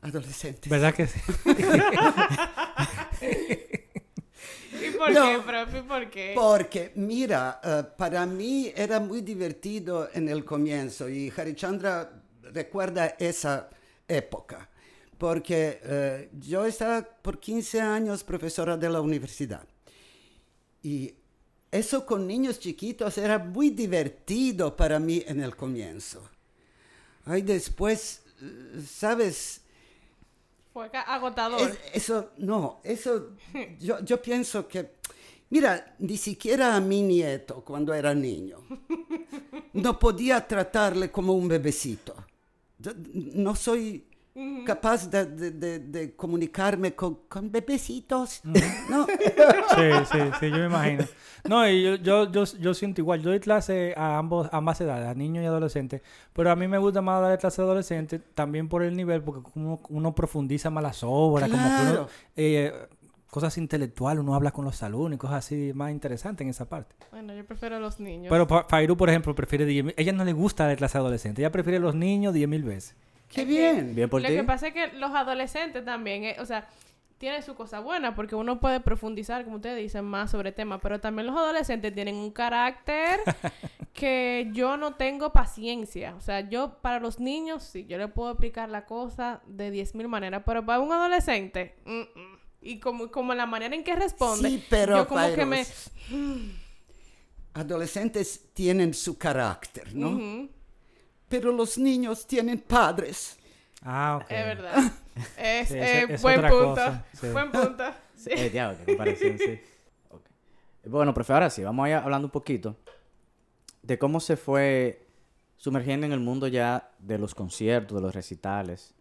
Adolescentes. 0.02 0.70
¿Verdad 0.70 0.94
que 0.94 1.08
sí? 1.08 1.20
¿Y 4.86 4.98
por 4.98 5.12
No. 5.14 5.26
qué, 5.26 5.40
profe? 5.40 5.78
¿Y 5.78 5.82
por 5.84 6.10
qué? 6.10 6.32
Porque, 6.36 6.92
mira, 6.96 7.62
eh, 7.64 7.84
para 7.98 8.26
mí 8.26 8.72
era 8.76 9.00
muy 9.00 9.22
divertido 9.22 10.10
en 10.14 10.28
el 10.28 10.44
comienzo 10.44 11.08
y 11.08 11.32
Harichandra 11.36 12.10
recuerda 12.52 13.16
esa 13.20 13.70
época. 14.08 14.70
Porque 15.18 15.80
eh, 15.84 16.30
yo 16.40 16.66
estaba 16.66 17.04
por 17.04 17.40
15 17.40 17.80
años 17.82 18.24
profesora 18.24 18.76
de 18.78 18.90
la 18.90 19.00
universidad. 19.02 19.66
Y 20.82 21.14
eso 21.72 22.06
con 22.06 22.28
niños 22.28 22.60
chiquitos 22.60 23.18
era 23.18 23.40
muy 23.40 23.70
divertido 23.70 24.76
para 24.76 25.00
mí 25.00 25.24
en 25.26 25.42
el 25.42 25.56
comienzo. 25.56 26.22
Ay, 27.26 27.42
después, 27.42 28.22
¿sabes? 28.86 29.62
Fue 30.74 30.90
agotador. 30.94 31.62
Es- 31.62 31.78
eso, 32.04 32.32
no, 32.38 32.82
eso, 32.84 33.30
yo, 33.80 34.04
yo 34.04 34.22
pienso 34.22 34.68
que, 34.68 34.96
mira, 35.52 35.96
ni 36.00 36.18
siquiera 36.18 36.76
a 36.76 36.82
mi 36.82 37.02
nieto 37.02 37.64
cuando 37.64 37.94
era 37.94 38.14
niño, 38.14 38.58
no 39.74 39.98
podía 40.00 40.46
tratarle 40.48 41.12
como 41.12 41.34
un 41.34 41.48
bebecito. 41.48 42.14
No 43.14 43.56
soy 43.56 44.04
capaz 44.66 45.10
de, 45.10 45.26
de- 45.26 45.52
de- 45.52 45.80
de 45.80 46.16
comunicarme 46.16 46.96
con, 46.96 47.20
con 47.28 47.52
bebecitos. 47.52 48.42
No, 48.90 49.06
Sí, 49.76 49.90
sí, 50.12 50.18
sí, 50.40 50.50
yo 50.50 50.58
me 50.58 50.66
imagino. 50.66 51.04
No, 51.48 51.68
y 51.68 51.84
yo, 51.84 51.96
yo, 51.96 52.32
yo, 52.32 52.44
yo 52.46 52.74
siento 52.74 53.02
igual. 53.02 53.22
Yo 53.22 53.30
doy 53.30 53.40
clase 53.40 53.94
a 53.98 54.18
ambos, 54.18 54.48
a 54.52 54.58
ambas 54.58 54.80
edades, 54.82 55.08
a 55.08 55.14
niños 55.14 55.44
y 55.44 55.48
adolescentes. 55.48 56.02
Pero 56.34 56.50
a 56.52 56.56
mí 56.56 56.68
me 56.68 56.78
gusta 56.78 57.02
más 57.02 57.22
dar 57.22 57.38
clase 57.38 57.62
a 57.62 57.66
adolescentes 57.66 58.22
también 58.34 58.70
por 58.70 58.82
el 58.84 58.96
nivel, 58.96 59.22
porque 59.22 59.50
uno, 59.56 59.80
uno 59.90 60.16
profundiza 60.16 60.70
más 60.70 60.84
las 60.84 61.04
obras, 61.04 61.50
como 61.50 61.64
que 61.64 61.92
uno, 61.92 62.08
eh, 62.36 62.74
cosas 63.30 63.58
intelectuales, 63.58 64.22
uno 64.24 64.36
habla 64.36 64.52
con 64.52 64.64
los 64.64 64.82
alumnos 64.84 65.16
y 65.16 65.18
cosas 65.18 65.38
así 65.46 65.72
más 65.76 65.92
interesantes 65.92 66.46
en 66.46 66.50
esa 66.50 66.66
parte. 66.70 66.96
Bueno, 67.12 67.34
yo 67.34 67.46
prefiero 67.46 67.76
a 67.76 67.80
los 67.80 68.00
niños. 68.00 68.30
Pero 68.32 68.48
Fairu, 68.70 68.96
por 68.96 69.10
ejemplo, 69.10 69.36
prefiere 69.36 69.66
10 69.66 69.86
mil- 69.86 69.94
Ella 69.98 70.14
no 70.14 70.24
le 70.24 70.34
gusta 70.34 70.66
dar 70.68 70.78
clase 70.78 70.98
a 70.98 71.02
adolescentes, 71.02 71.40
ella 71.42 71.52
prefiere 71.52 71.80
los 71.80 71.94
niños 71.96 72.34
10 72.34 72.48
mil 72.48 72.64
veces. 72.64 72.96
Qué 73.34 73.42
Es 73.42 73.48
que- 73.48 73.54
bien. 73.54 73.96
Bien 73.96 74.10
por 74.10 74.22
Lo 74.22 74.28
ti. 74.28 74.36
que 74.36 74.44
pasa 74.44 74.68
es 74.68 74.74
que 74.74 74.88
los 74.94 75.12
adolescentes 75.12 75.84
también, 75.86 76.24
eh, 76.24 76.36
o 76.40 76.46
sea, 76.46 76.68
tienen 77.18 77.42
su 77.44 77.56
cosa 77.56 77.80
buena 77.80 78.16
porque 78.16 78.36
uno 78.36 78.60
puede 78.60 78.80
profundizar, 78.82 79.44
como 79.46 79.56
ustedes 79.58 79.78
dicen, 79.78 80.04
más 80.04 80.32
sobre 80.32 80.52
temas, 80.52 80.80
pero 80.82 81.00
también 81.00 81.28
los 81.28 81.38
adolescentes 81.38 81.94
tienen 81.94 82.16
un 82.16 82.32
carácter 82.32 83.20
que 83.94 84.50
yo 84.52 84.76
no 84.76 84.96
tengo 84.96 85.32
paciencia. 85.32 86.16
O 86.16 86.22
sea, 86.22 86.42
yo 86.50 86.80
para 86.82 87.00
los 87.00 87.20
niños 87.20 87.64
sí, 87.64 87.86
yo 87.88 87.98
le 87.98 88.10
puedo 88.10 88.32
explicar 88.32 88.68
la 88.70 88.86
cosa 88.86 89.42
de 89.48 89.72
10.000 89.72 90.08
maneras, 90.10 90.44
pero 90.46 90.66
para 90.66 90.80
un 90.82 90.92
adolescente, 90.92 91.76
mm, 91.86 92.00
mm. 92.02 92.38
y 92.62 92.80
como, 92.80 93.10
como 93.10 93.34
la 93.34 93.46
manera 93.46 93.74
en 93.74 93.84
que 93.86 93.96
responde, 93.96 94.50
Sí, 94.50 94.66
pero, 94.70 94.98
yo 94.98 95.08
como 95.08 95.34
que 95.34 95.46
me... 95.46 95.64
Adolescentes 97.54 98.50
tienen 98.54 98.94
su 98.94 99.18
carácter, 99.18 99.94
¿no? 99.96 100.10
Ujú, 100.10 100.50
Pero 101.34 101.52
los 101.52 101.80
niños 101.80 102.28
tienen 102.28 102.60
padres. 102.60 103.40
Ah, 103.82 104.20
ok. 104.22 104.30
Es 104.30 104.46
verdad. 104.46 104.76
Es, 105.36 105.68
Sí, 105.70 105.76
eh, 105.78 106.06
es 106.10 106.22
buen 106.22 106.38
otra 106.38 106.50
punto. 106.50 106.70
cosa, 106.70 107.06
sí. 107.20 107.28
Buen 107.30 107.52
punto. 107.52 107.84
Sí. 108.16 108.30
Eh, 108.32 108.50
diablo, 108.52 108.78
qué 108.78 108.86
comparación, 108.86 109.38
sí. 109.40 109.60
Ok. 110.12 110.22
Bueno, 110.86 111.12
profe, 111.12 111.34
ahora 111.34 111.50
sí, 111.50 111.64
vamos 111.64 111.86
a 111.86 111.90
ir 111.90 111.96
hablando 111.96 112.28
un 112.28 112.32
poquito 112.32 112.78
de 113.82 113.98
cómo 113.98 114.20
se 114.20 114.38
fue 114.38 115.08
sumergiendo 115.58 116.06
en 116.06 116.12
el 116.14 116.20
mundo 116.20 116.48
ya 116.48 116.92
de 117.00 117.18
los 117.18 117.34
conciertos, 117.34 117.96
de 117.98 118.02
los 118.04 118.14
recitales, 118.14 118.94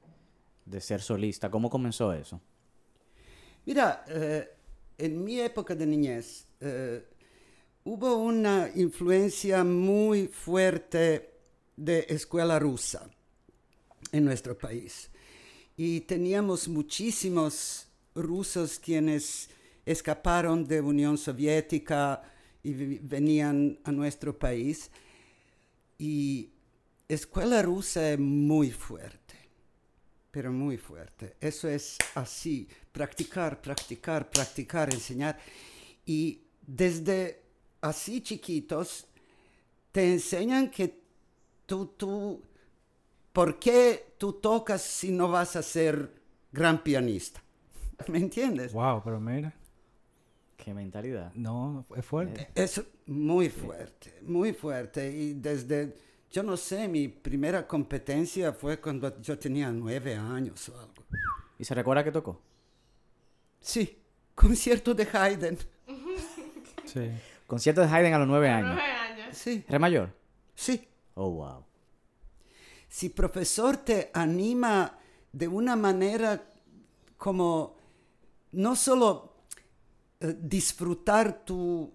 de 0.65 0.81
ser 0.81 1.03
solista. 1.03 1.51
¿Cómo 1.51 1.69
comenzó 1.69 2.15
eso? 2.15 2.41
Mira, 3.67 4.05
eh, 4.09 4.49
en 4.97 5.23
mi 5.23 5.39
época 5.39 5.75
de 5.75 5.87
niñez 5.87 6.49
eh, 6.61 7.05
hubo 7.85 8.17
una 8.17 8.71
influencia 8.75 9.65
muy 9.65 10.29
fuerte 10.29 11.32
de 11.85 12.07
escuela 12.09 12.59
rusa 12.59 13.11
en 14.12 14.25
nuestro 14.25 14.57
país. 14.57 15.11
Y 15.77 16.01
teníamos 16.03 16.69
muchísimos 16.69 17.89
rusos 18.15 18.79
quienes 18.79 19.49
escaparon 19.85 20.67
de 20.67 20.81
Unión 20.81 21.19
Soviética 21.19 22.23
y 22.62 22.73
venían 22.73 23.79
a 23.85 23.91
nuestro 23.91 24.39
país. 24.39 24.91
Y 25.99 26.51
escuela 27.09 27.62
rusa 27.62 28.12
es 28.12 28.19
muy 28.19 28.71
fuerte 28.71 29.23
pero 30.33 30.51
muy 30.51 30.79
fuerte. 30.79 31.37
Eso 31.39 31.69
es 31.69 31.99
así, 32.15 32.67
practicar, 32.91 33.61
practicar, 33.61 34.31
practicar, 34.31 34.93
enseñar. 34.93 35.39
Y 36.07 36.41
desde 36.67 37.43
así 37.83 38.23
chiquitos 38.23 39.07
te 39.93 40.11
enseñan 40.11 40.71
que 40.71 41.02
tú, 41.73 41.87
tú, 41.97 42.43
¿por 43.33 43.59
qué 43.59 44.12
tú 44.19 44.35
tocas 44.35 44.83
si 44.83 45.11
no 45.11 45.29
vas 45.31 45.57
a 45.57 45.62
ser 45.62 46.12
gran 46.52 46.83
pianista? 46.83 47.43
¿Me 48.09 48.19
entiendes? 48.19 48.75
Wow, 48.75 49.00
pero 49.02 49.19
mira, 49.19 49.55
¿Qué 50.59 50.75
mentalidad? 50.75 51.33
no, 51.33 51.83
es 51.97 52.05
fuerte. 52.05 52.50
Es 52.55 52.83
muy 53.07 53.49
fuerte, 53.49 54.19
muy 54.21 54.52
fuerte. 54.52 55.11
Y 55.11 55.33
desde, 55.33 55.95
yo 56.31 56.43
no 56.43 56.59
sé, 56.59 56.88
mi 56.88 57.09
primera 57.09 57.67
competencia 57.67 58.52
fue 58.52 58.79
cuando 58.79 59.19
yo 59.23 59.38
tenía 59.38 59.71
nueve 59.71 60.14
años 60.14 60.69
o 60.69 60.79
algo. 60.79 61.05
¿Y 61.59 61.64
se 61.64 61.75
recuerda 61.75 62.05
que 62.05 62.12
tocó? 62.12 62.38
Sí, 63.61 63.99
concierto 64.35 64.93
de 64.93 65.09
Haydn. 65.11 65.57
Sí. 66.85 67.11
Concierto 67.47 67.81
de 67.81 67.87
Haydn 67.87 68.12
a 68.12 68.19
los 68.19 68.29
nueve 68.29 68.50
años. 68.50 68.75
Nueve 68.75 68.93
años. 68.93 69.38
Sí, 69.38 69.64
¿Re 69.67 69.79
mayor? 69.79 70.14
sí. 70.55 70.87
Oh, 71.14 71.31
wow. 71.31 71.64
Si 72.88 73.09
profesor 73.09 73.78
te 73.78 74.11
anima 74.12 74.99
de 75.33 75.49
una 75.49 75.76
manera 75.76 76.42
como 77.16 77.76
no 78.52 78.76
solo 78.76 79.45
eh, 80.21 80.37
disfrutar 80.38 81.45
tu 81.45 81.92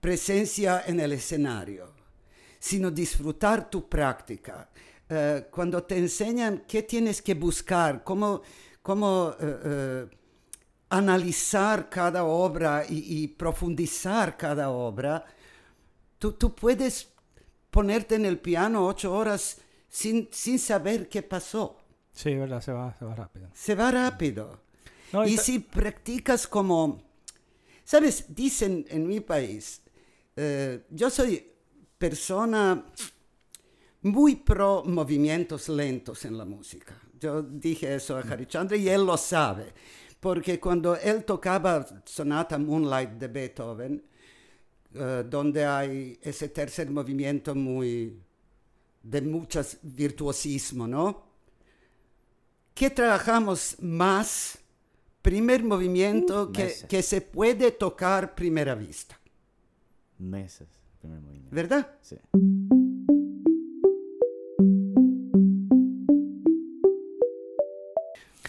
presencia 0.00 0.84
en 0.86 1.00
el 1.00 1.12
escenario, 1.12 1.94
sino 2.58 2.90
disfrutar 2.90 3.70
tu 3.70 3.88
práctica. 3.88 4.68
Eh, 5.08 5.48
cuando 5.50 5.82
te 5.84 5.96
enseñan 5.96 6.64
qué 6.68 6.82
tienes 6.82 7.22
que 7.22 7.34
buscar, 7.34 8.04
cómo, 8.04 8.42
cómo 8.82 9.34
eh, 9.40 10.06
analizar 10.90 11.88
cada 11.88 12.24
obra 12.24 12.84
y, 12.88 13.22
y 13.22 13.28
profundizar 13.28 14.36
cada 14.36 14.70
obra, 14.70 15.24
tú, 16.18 16.32
tú 16.32 16.54
puedes 16.54 17.08
ponerte 17.78 18.16
en 18.16 18.26
el 18.26 18.40
piano 18.40 18.84
ocho 18.88 19.14
horas 19.14 19.58
sin, 19.88 20.28
sin 20.32 20.58
saber 20.58 21.08
qué 21.08 21.22
pasó. 21.22 21.76
Sí, 22.10 22.34
verdad, 22.34 22.60
se 22.60 22.72
va, 22.72 22.92
se 22.98 23.04
va 23.04 23.14
rápido. 23.14 23.48
Se 23.54 23.76
va 23.76 23.92
rápido. 23.92 24.62
No, 25.12 25.24
y 25.24 25.36
si 25.36 25.60
practicas 25.60 26.48
como, 26.48 27.00
sabes, 27.84 28.34
dicen 28.34 28.84
en 28.88 29.06
mi 29.06 29.20
país, 29.20 29.80
eh, 30.34 30.86
yo 30.90 31.08
soy 31.08 31.52
persona 31.96 32.84
muy 34.02 34.34
pro 34.34 34.82
movimientos 34.84 35.68
lentos 35.68 36.24
en 36.24 36.36
la 36.36 36.44
música. 36.44 37.00
Yo 37.20 37.42
dije 37.42 37.94
eso 37.94 38.16
a 38.16 38.22
Harichandra 38.22 38.76
y 38.76 38.88
él 38.88 39.06
lo 39.06 39.16
sabe, 39.16 39.72
porque 40.18 40.58
cuando 40.58 40.96
él 40.96 41.24
tocaba 41.24 41.86
Sonata 42.04 42.58
Moonlight 42.58 43.10
de 43.10 43.28
Beethoven, 43.28 44.02
eh, 44.98 45.24
donde 45.28 45.64
hay 45.64 46.18
ese 46.22 46.48
tercer 46.48 46.90
movimiento 46.90 47.54
muy 47.54 48.18
de 49.02 49.22
muchas 49.22 49.78
virtuosismo, 49.82 50.86
¿no? 50.86 51.26
¿Qué 52.74 52.90
trabajamos 52.90 53.76
más? 53.80 54.58
Primer 55.22 55.64
movimiento 55.64 56.52
que, 56.52 56.74
que 56.88 57.02
se 57.02 57.20
puede 57.20 57.72
tocar 57.72 58.34
primera 58.34 58.74
vista, 58.74 59.18
Meses. 60.18 60.68
Primer 61.00 61.20
movimiento. 61.20 61.54
¿verdad? 61.54 61.98
Sí. 62.02 62.16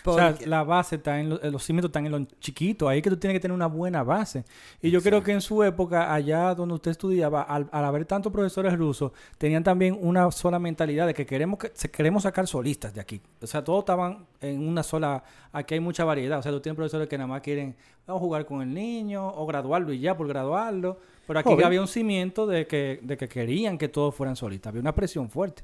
O 0.06 0.16
sea, 0.16 0.36
la 0.46 0.64
base 0.64 0.96
está 0.98 1.20
en 1.20 1.30
lo- 1.30 1.42
eh, 1.42 1.52
los 1.52 1.64
cimientos 1.64 1.90
están 1.90 2.06
en 2.06 2.12
lo 2.12 2.24
chiquito, 2.40 2.88
ahí 2.88 2.98
es 3.00 3.04
que 3.04 3.10
tú 3.10 3.18
tienes 3.18 3.36
que 3.36 3.40
tener 3.40 3.54
una 3.56 3.68
buena 3.68 4.04
base. 4.04 4.44
Y 4.82 4.90
yo 4.92 5.02
creo 5.02 5.22
que 5.24 5.32
en 5.32 5.42
su 5.42 5.64
época, 5.64 6.14
allá 6.14 6.54
donde 6.56 6.76
usted 6.76 6.92
estudiaba, 6.92 7.42
al, 7.44 7.68
al 7.72 7.86
haber 7.86 8.06
tantos 8.06 8.32
profesores 8.32 8.78
rusos, 8.78 9.12
tenían 9.38 9.64
también 9.64 9.98
una 10.00 10.30
sola 10.32 10.60
mentalidad 10.60 11.08
de 11.08 11.14
que 11.14 11.26
queremos 11.26 11.60
que 11.60 11.72
se- 11.74 11.90
queremos 11.92 12.24
sacar 12.24 12.48
solistas 12.48 12.94
de 12.94 13.02
aquí. 13.02 13.22
O 13.42 13.48
sea, 13.48 13.64
todos 13.64 13.80
estaban 13.80 14.26
en 14.42 14.68
una 14.68 14.84
sola, 14.84 15.24
aquí 15.52 15.74
hay 15.76 15.80
mucha 15.80 16.04
variedad. 16.06 16.40
O 16.40 16.42
sea, 16.44 16.52
tú 16.52 16.60
tienes 16.62 16.76
profesores 16.76 17.08
que 17.08 17.18
nada 17.18 17.28
más 17.28 17.42
quieren 17.42 17.76
o 18.08 18.18
jugar 18.20 18.46
con 18.46 18.62
el 18.62 18.74
niño 18.74 19.28
o 19.28 19.46
graduarlo 19.46 19.94
y 19.94 20.00
ya 20.00 20.18
por 20.18 20.28
graduarlo. 20.28 20.98
Pero 21.28 21.40
aquí 21.40 21.50
había 21.68 21.82
un 21.82 21.88
cimiento 21.88 22.48
de 22.48 22.66
que, 22.66 23.00
de 23.04 23.18
que 23.18 23.28
querían 23.28 23.78
que 23.78 23.88
todos 23.88 24.16
fueran 24.16 24.36
solistas. 24.36 24.72
Había 24.72 24.82
una 24.82 24.96
presión 24.96 25.30
fuerte. 25.30 25.64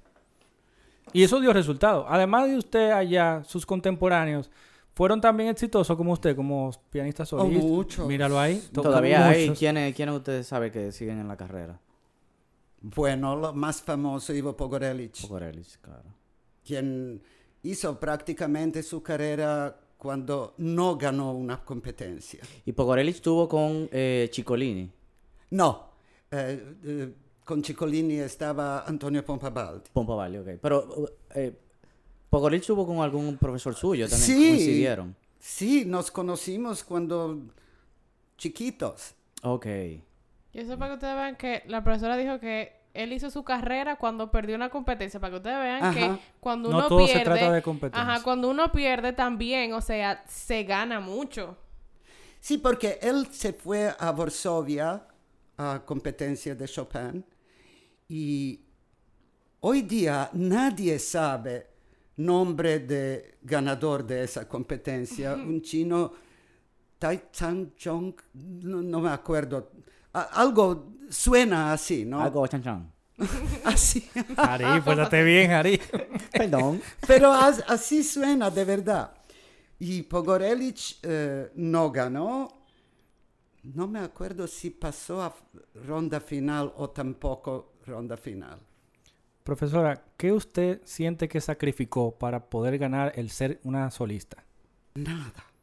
Y 1.16 1.24
eso 1.24 1.40
dio 1.40 1.54
resultado. 1.54 2.06
Además 2.10 2.50
de 2.50 2.58
usted 2.58 2.92
allá, 2.92 3.42
sus 3.46 3.66
contemporáneos, 3.66 4.52
¿fueron 4.94 5.22
también 5.22 5.48
exitosos 5.48 5.96
como 5.96 6.12
usted, 6.12 6.36
como 6.36 6.70
pianista 6.90 7.26
solista? 7.26 7.66
muchos. 7.66 8.06
Míralo 8.06 8.38
ahí. 8.38 8.62
Todavía 8.74 9.30
hay. 9.30 9.50
¿Quiénes, 9.52 9.96
¿Quiénes 9.96 10.16
ustedes 10.16 10.46
saben 10.46 10.74
que 10.74 10.92
siguen 10.92 11.20
en 11.20 11.30
la 11.30 11.38
carrera? 11.38 11.80
Bueno, 12.82 13.38
lo 13.38 13.54
más 13.54 13.82
famoso 13.82 14.34
Ivo 14.34 14.58
Pogorelic, 14.58 15.22
Pocorelis, 15.22 15.80
claro. 15.82 16.14
quien 16.66 17.22
hizo 17.64 17.98
prácticamente 17.98 18.84
su 18.84 19.02
carrera 19.02 19.80
cuando 19.98 20.54
no 20.58 20.98
ganó 20.98 21.32
una 21.32 21.64
competencia. 21.64 22.42
Y 22.66 22.74
Pocorelis 22.74 23.16
estuvo 23.16 23.48
con 23.48 23.88
eh, 23.90 24.30
Ciccolini. 24.34 24.92
No, 25.52 25.92
eh, 26.30 26.76
eh, 26.84 27.14
con 27.46 27.64
Ciccolini 27.64 28.16
estaba 28.16 28.84
Antonio 28.86 29.24
Pompabaldi. 29.24 29.90
Pompa 29.94 30.16
Valley, 30.16 30.40
ok. 30.40 30.60
Pero 30.62 31.10
eh, 31.36 31.54
Pocorelis 32.30 32.62
estuvo 32.64 32.86
con 32.86 32.98
algún 33.02 33.38
profesor 33.38 33.74
suyo 33.76 34.10
también. 34.10 34.28
Sí. 34.28 34.48
Coincidieron. 34.50 35.16
Sí, 35.40 35.86
nos 35.86 36.10
conocimos 36.12 36.84
cuando 36.84 37.40
chiquitos. 38.38 39.14
Ok. 39.44 39.66
Y 39.68 40.60
eso 40.60 40.78
para 40.78 40.90
que 40.92 40.94
ustedes 40.96 41.16
vean 41.16 41.36
que 41.36 41.64
la 41.68 41.84
profesora 41.84 42.18
dijo 42.18 42.40
que 42.40 42.74
él 42.96 43.14
hizo 43.14 43.30
su 43.30 43.44
carrera 43.44 43.98
cuando 43.98 44.32
perdió 44.32 44.56
una 44.56 44.70
competencia. 44.70 45.20
Para 45.20 45.32
que 45.32 45.38
ustedes 45.38 45.58
vean 45.60 45.84
Ajá. 45.84 45.94
que 45.94 46.20
cuando 46.40 46.70
No 46.72 46.78
uno 46.80 46.88
todo 46.88 47.06
se 47.06 47.14
pierde. 47.14 47.24
trata 47.26 47.52
de 47.52 47.62
competencia. 47.62 48.14
Ajá, 48.14 48.24
cuando 48.24 48.50
uno 48.50 48.72
pierde 48.72 49.14
también, 49.14 49.74
o 49.74 49.82
sea, 49.82 50.24
se 50.28 50.64
gana 50.64 51.00
mucho. 51.00 51.58
Sí, 52.40 52.58
porque 52.58 52.98
él 53.02 53.28
se 53.32 53.54
fue 53.54 53.94
a 54.00 54.12
Varsovia 54.12 55.04
a 55.58 55.82
competencia 55.86 56.56
de 56.56 56.68
Chopin 56.68 57.26
y 58.08 58.60
hoy 59.62 59.82
día 59.84 60.30
nadie 60.34 61.00
sabe 61.00 61.68
nombre 62.18 62.80
de 62.80 63.38
ganador 63.42 64.06
de 64.06 64.24
esa 64.24 64.48
competencia, 64.48 65.34
un 65.34 65.62
chino 65.62 66.12
Tai 66.98 67.24
Chan 67.32 67.74
Chong, 67.76 68.14
no, 68.34 68.82
no 68.82 69.02
me 69.02 69.10
acuerdo, 69.10 69.72
A- 70.14 70.22
algo 70.42 70.94
suena 71.10 71.74
así, 71.74 72.06
¿no? 72.06 72.22
Algo 72.22 72.48
chan 72.48 72.64
chan. 72.64 72.92
Así, 73.64 74.10
Ari, 74.36 74.82
pórtate 74.82 75.24
bien, 75.24 75.52
Ari. 75.52 75.80
Perdón. 76.34 76.82
pero 77.08 77.32
as- 77.32 77.64
así 77.68 78.04
suena 78.04 78.50
de 78.50 78.66
verdad. 78.66 79.14
Y 79.80 80.02
Pogorelic 80.04 80.98
eh, 81.02 81.50
no 81.56 81.92
ganó. 81.92 82.50
No 83.64 83.88
me 83.88 84.00
acuerdo 84.00 84.48
si 84.48 84.70
pasó 84.70 85.22
a 85.24 85.34
ronda 85.86 86.20
final 86.20 86.74
o 86.76 86.90
tampoco 86.90 87.75
ronda 87.86 88.18
final. 88.18 88.60
Profesora, 89.44 90.04
¿qué 90.18 90.32
usted 90.32 90.82
siente 90.86 91.28
que 91.28 91.40
sacrificó 91.40 92.18
para 92.18 92.50
poder 92.50 92.78
ganar 92.78 93.14
el 93.16 93.30
ser 93.30 93.60
una 93.64 93.92
solista? 93.92 94.44
Nada. 94.96 95.55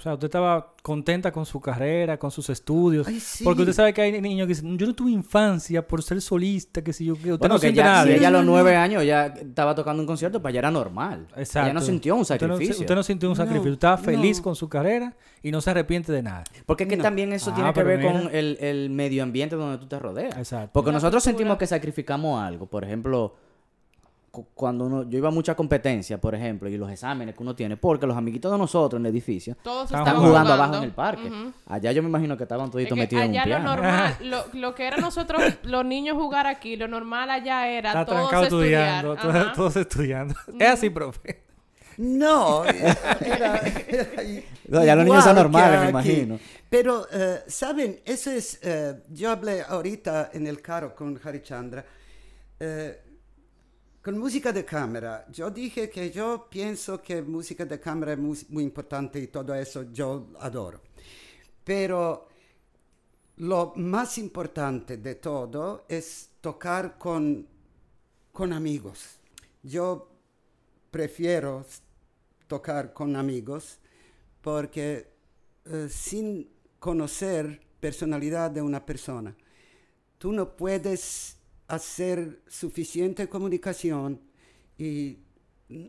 O 0.00 0.02
sea, 0.02 0.14
usted 0.14 0.28
estaba 0.28 0.72
contenta 0.82 1.30
con 1.30 1.44
su 1.44 1.60
carrera, 1.60 2.18
con 2.18 2.30
sus 2.30 2.48
estudios. 2.48 3.06
Ay, 3.06 3.20
sí. 3.20 3.44
Porque 3.44 3.60
usted 3.60 3.74
sabe 3.74 3.92
que 3.92 4.00
hay 4.00 4.18
niños 4.18 4.46
que 4.46 4.54
dicen, 4.54 4.78
yo 4.78 4.86
no 4.86 4.94
tuve 4.94 5.10
infancia 5.10 5.86
por 5.86 6.02
ser 6.02 6.22
solista, 6.22 6.82
que 6.82 6.94
si 6.94 7.04
yo... 7.04 7.12
Que 7.16 7.32
usted 7.34 7.38
Bueno, 7.38 7.56
no 7.56 7.60
que 7.60 7.74
ya, 7.74 7.84
nada. 7.84 8.04
si 8.04 8.12
ella 8.12 8.28
a 8.28 8.30
los 8.30 8.42
nueve 8.46 8.76
años 8.76 9.04
ya 9.04 9.26
estaba 9.26 9.74
tocando 9.74 10.02
un 10.02 10.06
concierto, 10.06 10.40
pues 10.40 10.54
ya 10.54 10.60
era 10.60 10.70
normal. 10.70 11.26
Exacto. 11.36 11.66
Ella 11.68 11.74
no 11.74 11.82
sintió 11.82 12.14
un 12.14 12.22
Usted 12.22 12.40
no- 12.40 12.54
sacrificio. 12.54 12.80
Usted 12.80 12.94
no, 12.94 13.02
sintió 13.02 13.28
un 13.28 13.32
No, 13.32 13.36
sacrificio. 13.36 13.72
Usted 13.72 13.74
estaba 13.74 13.98
feliz 13.98 14.38
no. 14.38 14.42
con 14.44 14.56
su 14.56 14.70
carrera 14.70 15.14
y 15.42 15.50
no 15.50 15.60
se 15.60 15.68
arrepiente 15.68 16.12
de 16.12 16.22
nada. 16.22 16.44
Porque 16.64 16.84
es 16.84 16.88
que 16.88 16.96
No. 16.96 17.02
también 17.02 17.34
eso 17.34 17.50
Ah, 17.50 17.54
tiene 17.56 17.72
que 17.74 17.82
ver 17.82 17.98
mira. 17.98 18.12
con 18.12 18.34
el, 18.34 18.56
el 18.58 18.88
medio 18.88 19.22
ambiente 19.22 19.54
donde 19.54 19.76
tú 19.76 19.86
te 19.86 19.98
rodeas. 19.98 20.34
Exacto. 20.38 20.70
Porque 20.72 20.88
La 20.88 20.94
nosotros 20.94 21.22
cultura. 21.22 21.36
sentimos 21.38 21.58
que 21.58 21.66
sacrificamos 21.66 22.40
algo. 22.42 22.64
Por 22.64 22.84
ejemplo, 22.84 23.34
cuando 24.30 24.84
uno, 24.84 25.02
yo 25.08 25.18
iba 25.18 25.28
a 25.28 25.32
mucha 25.32 25.54
competencia, 25.56 26.20
por 26.20 26.34
ejemplo, 26.34 26.68
y 26.68 26.76
los 26.76 26.90
exámenes 26.90 27.34
que 27.34 27.42
uno 27.42 27.56
tiene, 27.56 27.76
porque 27.76 28.06
los 28.06 28.16
amiguitos 28.16 28.52
de 28.52 28.58
nosotros 28.58 29.00
en 29.00 29.06
el 29.06 29.12
edificio 29.12 29.56
Todos 29.62 29.84
estaban 29.84 30.06
jugando, 30.06 30.28
jugando 30.28 30.52
abajo 30.52 30.76
en 30.76 30.82
el 30.84 30.92
parque. 30.92 31.30
Allá 31.66 31.92
yo 31.92 32.02
me 32.02 32.08
imagino 32.08 32.36
que 32.36 32.44
estaban 32.44 32.66
Es 32.66 32.72
toditos 32.72 32.94
que 32.94 33.00
metidos 33.00 33.24
en 33.24 33.30
un 33.30 33.36
allá 33.36 33.44
lo 33.44 33.56
piano. 33.56 33.76
normal, 33.76 34.16
lo, 34.22 34.44
lo 34.52 34.74
que 34.74 34.86
era 34.86 34.96
nosotros, 34.98 35.42
los 35.64 35.84
niños 35.84 36.16
jugar 36.16 36.46
aquí, 36.46 36.76
lo 36.76 36.86
normal 36.86 37.30
allá 37.30 37.68
era 37.68 37.88
Está 37.88 38.06
todos 38.06 38.32
estudiando, 38.44 39.16
todos, 39.16 39.52
todos 39.52 39.76
estudiando. 39.76 40.34
Es 40.58 40.68
así, 40.68 40.90
profe. 40.90 41.42
No, 41.96 42.64
era, 42.64 43.56
era 43.88 44.22
No, 44.68 44.84
ya 44.84 44.94
los 44.96 45.04
niños 45.04 45.24
son 45.24 45.36
normales, 45.36 45.80
me 45.82 45.90
imagino. 45.90 46.38
Pero, 46.70 47.06
eh, 47.12 47.42
¿saben? 47.48 48.00
Eso 48.04 48.30
es, 48.30 48.60
eh, 48.62 49.02
yo 49.10 49.30
hablé 49.30 49.62
ahorita 49.62 50.30
en 50.32 50.46
el 50.46 50.62
carro 50.62 50.94
con 50.94 51.20
Harichandra, 51.22 51.84
eh, 52.60 53.00
con 54.02 54.18
música 54.18 54.52
de 54.52 54.64
cámara. 54.64 55.26
Yo 55.30 55.50
dije 55.50 55.90
que 55.90 56.10
yo 56.10 56.48
pienso 56.48 57.02
que 57.02 57.22
música 57.22 57.64
de 57.64 57.78
cámara 57.78 58.12
es 58.12 58.18
muy, 58.18 58.62
importante 58.62 59.20
y 59.20 59.26
todo 59.26 59.54
eso 59.54 59.92
yo 59.92 60.28
adoro. 60.40 60.80
Pero 61.64 62.28
lo 63.36 63.72
más 63.76 64.18
importante 64.18 64.96
de 64.96 65.16
todo 65.16 65.84
es 65.88 66.30
tocar 66.40 66.96
con, 66.96 67.46
con 68.32 68.52
amigos. 68.52 69.18
Yo 69.62 70.08
prefiero 70.90 71.66
tocar 72.46 72.92
con 72.92 73.16
amigos 73.16 73.78
porque 74.40 75.12
eh, 75.66 75.88
sin 75.90 76.50
conocer 76.78 77.60
personalidad 77.78 78.50
de 78.50 78.62
una 78.62 78.84
persona, 78.84 79.36
tú 80.16 80.32
no 80.32 80.56
puedes 80.56 81.36
hacer 81.74 82.42
suficiente 82.48 83.28
comunicación 83.28 84.20
y 84.78 85.18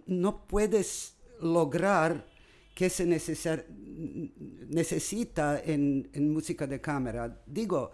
no 0.05 0.45
puedes 0.47 1.15
lograr 1.41 2.25
que 2.75 2.89
se 2.89 3.05
necesar- 3.05 3.65
necesita 4.69 5.59
en, 5.59 6.09
en 6.13 6.31
música 6.31 6.67
de 6.67 6.79
cámara. 6.79 7.41
Digo, 7.45 7.91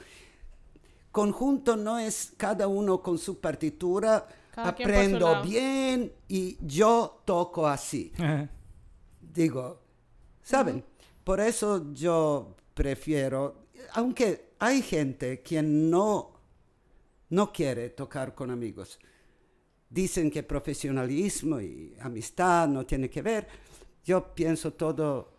conjunto 1.11 1.75
no 1.75 1.97
es 1.99 2.33
cada 2.37 2.67
uno 2.67 3.01
con 3.01 3.17
su 3.17 3.39
partitura, 3.39 4.27
Cada 4.53 4.69
aprendo 4.69 5.27
bien 5.43 6.11
y 6.27 6.57
yo 6.65 7.21
toco 7.25 7.67
así. 7.67 8.11
Digo, 9.21 9.81
¿saben? 10.41 10.83
Por 11.23 11.39
eso 11.39 11.91
yo 11.93 12.55
prefiero, 12.73 13.65
aunque 13.93 14.51
hay 14.59 14.81
gente 14.81 15.41
quien 15.41 15.89
no, 15.89 16.36
no 17.29 17.51
quiere 17.51 17.89
tocar 17.89 18.33
con 18.35 18.51
amigos, 18.51 18.99
dicen 19.89 20.29
que 20.31 20.43
profesionalismo 20.43 21.59
y 21.61 21.95
amistad 22.01 22.67
no 22.67 22.85
tiene 22.85 23.09
que 23.09 23.21
ver, 23.21 23.47
yo 24.03 24.33
pienso 24.33 24.73
todo. 24.73 25.33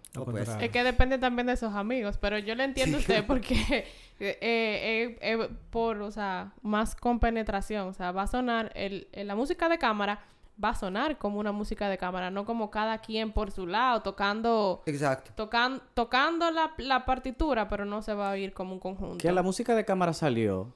Es 0.61 0.71
que 0.71 0.83
depende 0.83 1.19
también 1.19 1.47
de 1.47 1.53
esos 1.53 1.75
amigos, 1.75 2.17
pero 2.19 2.39
yo 2.39 2.55
le 2.55 2.65
entiendo 2.65 2.97
a 2.97 3.01
usted 3.01 3.25
porque 3.27 3.55
eh, 4.21 4.39
eh, 4.41 5.19
eh, 5.21 5.49
por, 5.71 6.01
o 6.03 6.11
sea, 6.11 6.53
más 6.63 6.97
con 6.97 7.21
penetración, 7.21 7.89
o 7.89 7.93
sea, 7.93 8.11
va 8.11 8.23
a 8.23 8.27
sonar, 8.27 8.73
el, 8.75 9.07
el- 9.13 9.27
la 9.29 9.37
música 9.37 9.69
de 9.69 9.79
cámara 9.79 10.21
va 10.63 10.71
a 10.71 10.75
sonar 10.75 11.19
como 11.19 11.39
una 11.39 11.53
música 11.53 11.89
de 11.89 11.99
cámara, 11.99 12.31
no 12.31 12.45
como 12.45 12.71
cada 12.71 12.99
quien 12.99 13.33
por 13.33 13.53
su 13.53 13.67
lado, 13.67 14.03
tocando, 14.03 14.83
Exacto. 14.87 15.31
tocan, 15.37 15.81
tocando 15.95 16.51
la, 16.51 16.73
la 16.79 17.05
partitura, 17.05 17.69
pero 17.69 17.85
no 17.85 18.03
se 18.03 18.13
va 18.15 18.31
a 18.31 18.33
oír 18.33 18.53
como 18.53 18.73
un 18.73 18.81
conjunto. 18.81 19.19
Que 19.19 19.31
la 19.31 19.43
música 19.43 19.77
de 19.77 19.85
cámara 19.85 20.15
salió 20.15 20.75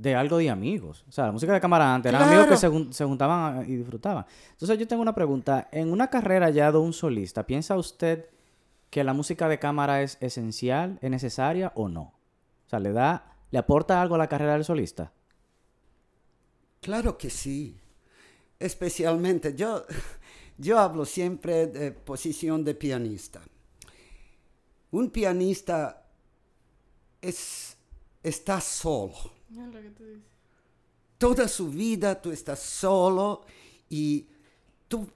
de 0.00 0.14
algo 0.14 0.38
de 0.38 0.48
amigos. 0.48 1.04
O 1.08 1.12
sea, 1.12 1.26
la 1.26 1.32
música 1.32 1.52
de 1.52 1.60
cámara 1.60 1.94
antes 1.94 2.08
eran 2.10 2.22
amigos 2.26 2.46
que 2.46 2.56
se, 2.56 2.68
jun- 2.68 2.90
se 2.90 3.04
juntaban 3.04 3.68
y 3.70 3.76
disfrutaban. 3.76 4.24
Entonces 4.52 4.78
yo 4.78 4.88
tengo 4.88 5.02
una 5.02 5.14
pregunta. 5.14 5.68
En 5.72 5.92
una 5.92 6.08
carrera 6.08 6.48
ya 6.48 6.72
de 6.72 6.78
un 6.78 6.92
solista, 6.94 7.46
¿piensa 7.46 7.76
usted 7.76 8.26
que 8.88 9.04
la 9.04 9.12
música 9.12 9.46
de 9.48 9.58
cámara 9.58 10.00
es 10.02 10.16
esencial, 10.20 10.98
es 11.02 11.10
necesaria 11.10 11.70
o 11.74 11.88
no? 11.88 12.14
O 12.66 12.68
sea, 12.70 12.80
¿le 12.80 12.92
da, 12.92 13.36
le 13.50 13.58
aporta 13.58 14.00
algo 14.00 14.14
a 14.14 14.18
la 14.18 14.28
carrera 14.28 14.54
del 14.54 14.64
solista? 14.64 15.12
Claro 16.80 17.18
que 17.18 17.28
sí. 17.28 17.78
Especialmente, 18.58 19.54
yo, 19.54 19.84
yo 20.58 20.78
hablo 20.78 21.04
siempre 21.04 21.66
de 21.66 21.92
posición 21.92 22.64
de 22.64 22.74
pianista. 22.74 23.40
Un 24.92 25.10
pianista 25.10 26.06
es, 27.20 27.76
está 28.22 28.60
solo. 28.62 29.38
Es 29.50 29.56
lo 29.56 29.80
que 29.80 29.90
tú 29.90 30.04
dices. 30.04 30.22
Toda 31.18 31.48
su 31.48 31.68
vida 31.70 32.20
tú 32.20 32.30
estás 32.30 32.60
solo 32.60 33.44
y 33.88 34.26
tú, 34.88 35.06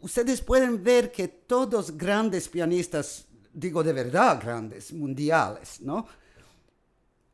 ustedes 0.00 0.40
pueden 0.40 0.82
ver 0.82 1.12
que 1.12 1.28
todos 1.28 1.96
grandes 1.96 2.48
pianistas, 2.48 3.26
digo 3.52 3.82
de 3.84 3.92
verdad 3.92 4.40
grandes, 4.42 4.92
mundiales, 4.92 5.80
¿no? 5.80 6.06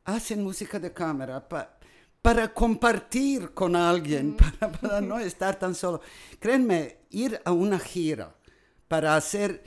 Hacen 0.05 0.43
música 0.43 0.79
de 0.79 0.93
cámara 0.93 1.47
pa- 1.47 1.77
para 2.21 2.53
compartir 2.53 3.51
con 3.53 3.75
alguien, 3.75 4.35
para, 4.37 4.71
para 4.71 5.01
no 5.01 5.17
estar 5.19 5.57
tan 5.57 5.73
solo. 5.73 6.01
Créanme, 6.39 6.97
ir 7.11 7.39
a 7.45 7.51
una 7.51 7.79
gira 7.79 8.35
para 8.87 9.15
hacer 9.15 9.63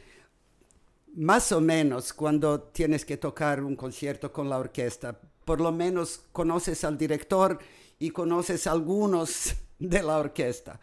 más 1.15 1.51
o 1.53 1.61
menos 1.61 2.13
cuando 2.13 2.61
tienes 2.61 3.05
que 3.05 3.17
tocar 3.17 3.63
un 3.63 3.77
concierto 3.77 4.33
con 4.33 4.49
la 4.49 4.59
orquesta, 4.59 5.19
por 5.45 5.61
lo 5.61 5.73
menos 5.73 6.23
conoces 6.33 6.85
al 6.85 6.97
director 6.99 7.59
y 7.99 8.11
conoces 8.11 8.67
a 8.67 8.73
algunos 8.73 9.55
de 9.79 10.03
la 10.03 10.19
orquesta. 10.19 10.81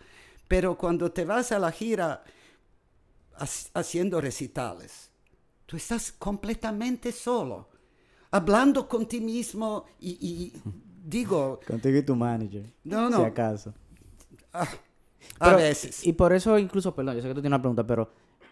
Pero 0.47 0.77
cuando 0.77 1.11
te 1.11 1.25
vas 1.25 1.51
a 1.51 1.59
la 1.59 1.71
gira 1.71 2.23
ha- 3.35 3.79
haciendo 3.79 4.19
recitales, 4.21 5.11
tú 5.65 5.77
estás 5.77 6.11
completamente 6.11 7.11
solo, 7.11 7.69
hablando 8.31 8.87
con 8.87 9.07
ti 9.07 9.21
mismo 9.21 9.85
y, 9.99 10.11
y 10.25 10.53
digo, 11.05 11.59
Contigo 11.65 11.97
y 11.97 12.03
tu 12.03 12.15
manager. 12.15 12.73
No, 12.83 13.09
no. 13.09 13.17
Si 13.17 13.23
acaso. 13.23 13.73
ah, 14.53 14.67
a 15.39 15.45
Pero- 15.45 15.57
veces. 15.57 16.05
Y 16.05 16.13
por 16.13 16.33
eso 16.33 16.57
incluso, 16.57 16.93
perdón, 16.95 17.15
yo 17.15 17.21
sé 17.21 17.27
que 17.27 17.33
tú 17.35 17.41
tienes 17.41 17.55
una 17.57 17.61
pregunta, 17.61 17.85
pero 17.85 18.11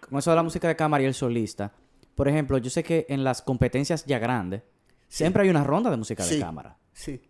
con 0.10 0.20
eso 0.20 0.30
de 0.30 0.36
la 0.36 0.44
música 0.44 0.68
de 0.68 0.76
cámara 0.76 1.04
y 1.04 1.08
el 1.08 1.14
solista, 1.14 1.74
por 2.16 2.28
ejemplo, 2.28 2.58
yo 2.60 2.70
sé 2.70 2.84
que 2.84 3.06
en 3.10 3.24
las 3.24 3.42
competencias 3.42 4.06
ya 4.06 4.20
grandes, 4.20 4.62
siempre 5.08 5.44
hay 5.44 5.50
una 5.50 5.64
ronda 5.64 5.90
de 5.90 5.98
música 5.98 6.26
de 6.26 6.40
cámara. 6.40 6.78
Sí. 6.94 7.22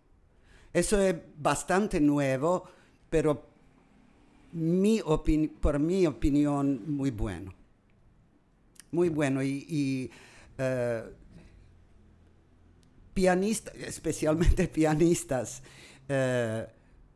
Eso 0.72 1.00
es 1.00 1.14
bastante 1.36 2.00
nuevo, 2.00 2.64
pero 3.10 3.46
mi 4.52 5.00
opini- 5.00 5.50
por 5.50 5.78
mi 5.78 6.06
opinión, 6.06 6.82
muy 6.94 7.10
bueno. 7.10 7.54
Muy 8.90 9.08
bueno. 9.08 9.42
Y, 9.42 9.66
y, 9.68 10.10
eh, 10.58 11.02
pianistas, 13.14 13.74
especialmente 13.76 14.68
pianistas 14.68 15.62
eh, 16.08 16.66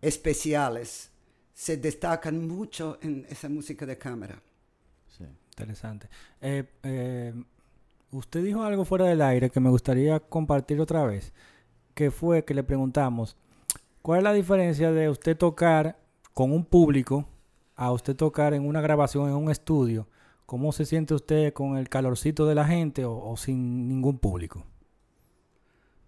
especiales, 0.01 1.11
se 1.55 1.77
destacan 1.77 2.47
mucho 2.47 2.99
en 3.03 3.27
esa 3.29 3.49
música 3.49 3.87
de 3.87 3.97
cámara. 3.99 4.41
Sí. 5.07 5.25
Interesante. 5.51 6.09
Eh, 6.41 6.65
eh, 6.83 7.35
usted 8.13 8.45
dijo 8.45 8.63
algo 8.63 8.85
fuera 8.85 9.07
del 9.07 9.23
aire 9.23 9.51
que 9.51 9.61
me 9.61 9.71
gustaría 9.71 10.21
compartir 10.21 10.81
otra 10.81 11.05
vez, 11.05 11.33
que 11.95 12.11
fue 12.11 12.45
que 12.45 12.55
le 12.55 12.63
preguntamos, 12.63 13.37
¿cuál 14.03 14.19
es 14.19 14.25
la 14.25 14.33
diferencia 14.33 14.93
de 14.93 15.11
usted 15.11 15.37
tocar 15.37 15.99
con 16.33 16.53
un 16.53 16.65
público 16.65 17.27
a 17.75 17.91
usted 17.91 18.15
tocar 18.15 18.55
en 18.55 18.67
una 18.67 18.81
grabación 18.81 19.29
en 19.29 19.35
un 19.35 19.51
estudio? 19.51 20.07
¿Cómo 20.47 20.73
se 20.73 20.85
siente 20.85 21.15
usted 21.15 21.53
con 21.53 21.77
el 21.77 21.89
calorcito 21.89 22.47
de 22.47 22.55
la 22.55 22.67
gente 22.67 23.05
o, 23.05 23.35
sin 23.37 23.89
ningún 23.89 24.19
público? 24.19 24.65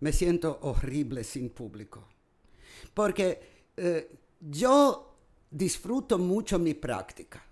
me 0.04 0.12
siento 0.12 0.58
horrible 0.60 1.24
sin 1.24 1.48
público. 1.48 2.06
Porque 2.92 3.70
eh, 3.74 4.14
yo 4.38 5.16
disfruto 5.50 6.18
mucho 6.18 6.58
mi 6.58 6.74
práctica, 6.74 7.42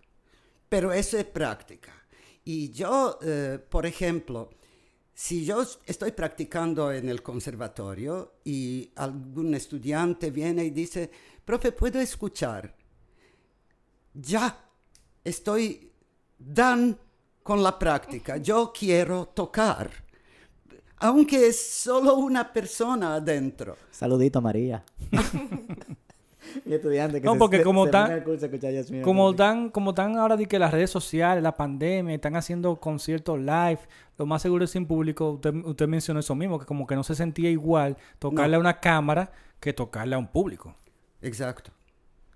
pero 0.68 0.92
eso 0.92 1.16
es 1.16 1.24
práctica. 1.24 2.01
Y 2.44 2.70
yo, 2.70 3.18
eh, 3.22 3.58
por 3.68 3.86
ejemplo, 3.86 4.50
si 5.14 5.44
yo 5.44 5.64
estoy 5.86 6.12
practicando 6.12 6.92
en 6.92 7.08
el 7.08 7.22
conservatorio 7.22 8.34
y 8.44 8.90
algún 8.96 9.54
estudiante 9.54 10.30
viene 10.30 10.64
y 10.64 10.70
dice, 10.70 11.10
profe, 11.44 11.72
¿puedo 11.72 12.00
escuchar? 12.00 12.74
Ya 14.14 14.68
estoy 15.22 15.92
dan 16.38 16.98
con 17.42 17.62
la 17.62 17.78
práctica. 17.78 18.38
Yo 18.38 18.72
quiero 18.74 19.26
tocar 19.28 20.02
aunque 21.02 21.48
es 21.48 21.60
solo 21.60 22.14
una 22.14 22.52
persona 22.52 23.14
adentro. 23.14 23.76
Saludito, 23.90 24.40
María. 24.40 24.84
Mi 26.64 26.74
estudiante 26.74 27.20
que 27.20 27.24
No, 27.26 27.32
se- 27.34 27.38
porque 27.38 27.58
se- 27.58 27.62
como 27.64 27.84
se 27.86 27.90
tan- 27.92 28.10
al 28.12 28.24
curso 28.24 28.44
a 28.44 28.48
escuchar 28.48 28.72
Jazz 28.72 28.90
Music. 28.90 29.04
Como 29.04 29.34
tan, 29.34 29.70
como 29.70 29.94
tan 29.94 30.16
ahora 30.16 30.36
de 30.36 30.46
que 30.46 30.58
las 30.58 30.72
redes 30.72 30.90
sociales, 30.90 31.42
la 31.42 31.56
pandemia, 31.56 32.14
están 32.14 32.36
haciendo 32.36 32.76
conciertos 32.80 33.38
live, 33.38 33.78
lo 34.18 34.26
más 34.26 34.42
seguro 34.42 34.64
es 34.64 34.70
sin 34.70 34.86
público, 34.86 35.30
usted, 35.32 35.54
usted 35.64 35.88
mencionó 35.88 36.20
eso 36.20 36.34
mismo, 36.34 36.58
que 36.58 36.66
como 36.66 36.86
que 36.86 36.94
no 36.94 37.02
se 37.04 37.14
sentía 37.14 37.50
igual 37.50 37.96
tocarle 38.18 38.52
No. 38.52 38.56
a 38.58 38.60
una 38.60 38.80
cámara 38.80 39.32
que 39.60 39.72
tocarle 39.72 40.14
a 40.14 40.18
un 40.18 40.28
público. 40.28 40.74
Exacto. 41.20 41.70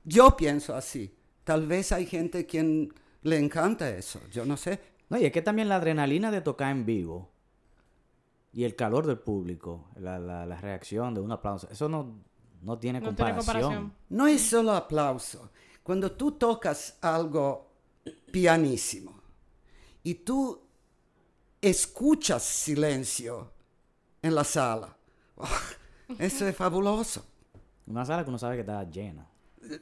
Yo 0.05 0.37
pienso 0.37 0.75
así. 0.77 1.13
Tal 1.45 1.67
vez 1.67 1.93
hay 1.93 2.07
gente 2.07 2.47
quien 2.47 2.93
le 3.23 3.39
encanta 3.39 3.89
eso. 3.91 4.21
Yo 4.33 4.45
no 4.45 4.57
sé. 4.57 4.79
No, 5.09 5.19
y 5.19 5.25
es 5.25 5.33
que 5.33 5.43
también 5.43 5.69
la 5.69 5.77
adrenalina 5.77 6.31
de 6.31 6.41
tocar 6.41 6.71
en 6.71 6.85
vivo 6.87 7.31
y 8.53 8.65
el 8.65 8.75
calor 8.75 9.07
del 9.07 9.19
público, 9.19 9.85
la, 9.97 10.19
la- 10.19 10.47
la 10.47 10.61
reacción 10.61 11.15
de 11.15 11.21
un 11.21 11.31
aplauso, 11.33 11.69
eso 11.71 11.89
no, 11.89 12.15
no 12.63 12.79
tiene 12.79 13.01
No 13.01 13.15
tiene 13.15 13.33
comparación. 13.35 13.45
comparación. 13.45 13.93
No 14.11 14.27
es 14.27 14.43
solo 14.43 14.73
aplauso. 14.73 15.51
Cuando 15.83 16.13
tú 16.13 16.33
tocas 16.33 16.99
algo 17.01 17.71
pianísimo 18.33 19.15
y 20.03 20.15
tú 20.15 20.61
escuchas 21.61 22.43
silencio 22.43 23.51
en 24.23 24.35
la 24.35 24.45
sala, 24.45 24.97
eso 26.19 26.47
es 26.47 26.57
fabuloso. 26.57 27.25
Una 27.87 28.05
sala 28.05 28.25
que 28.25 28.31
uno 28.31 28.39
sabe 28.39 28.57
que 28.57 28.61
está 28.63 28.83
llena, 28.91 29.27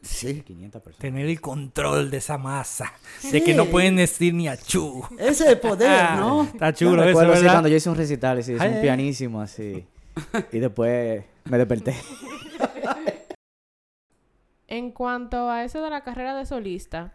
Sí. 0.02 0.40
500 0.40 0.80
personas. 0.80 1.00
Tener 1.02 1.26
el 1.26 1.40
control 1.42 2.10
de 2.10 2.16
esa 2.16 2.38
masa, 2.38 2.90
de 3.30 3.42
que 3.44 3.52
no 3.54 3.64
Sí. 3.64 3.70
pueden 3.70 3.96
decir 3.96 4.32
ni 4.32 4.48
a 4.48 4.56
chu. 4.56 5.02
Ese 5.18 5.44
es 5.44 5.50
el 5.50 5.60
poder, 5.60 6.16
¿no? 6.16 6.44
Está 6.44 6.70
Yo 6.70 6.88
chulo 6.88 7.02
eso, 7.02 7.04
recuerdo 7.08 7.32
así 7.34 7.42
¿verdad? 7.42 7.54
cuando 7.56 7.68
yo 7.68 7.76
hice 7.76 7.90
un 7.90 7.96
recital, 7.96 8.38
así, 8.38 8.54
hice 8.54 8.66
un 8.68 8.80
pianísimo 8.80 9.42
así, 9.42 9.86
y 10.52 10.58
después 10.58 11.24
me 11.44 11.58
desperté. 11.58 11.94
En 14.66 14.90
cuanto 14.92 15.50
a 15.50 15.64
eso 15.64 15.82
de 15.82 15.90
la 15.90 16.02
carrera 16.02 16.34
de 16.34 16.46
solista, 16.46 17.12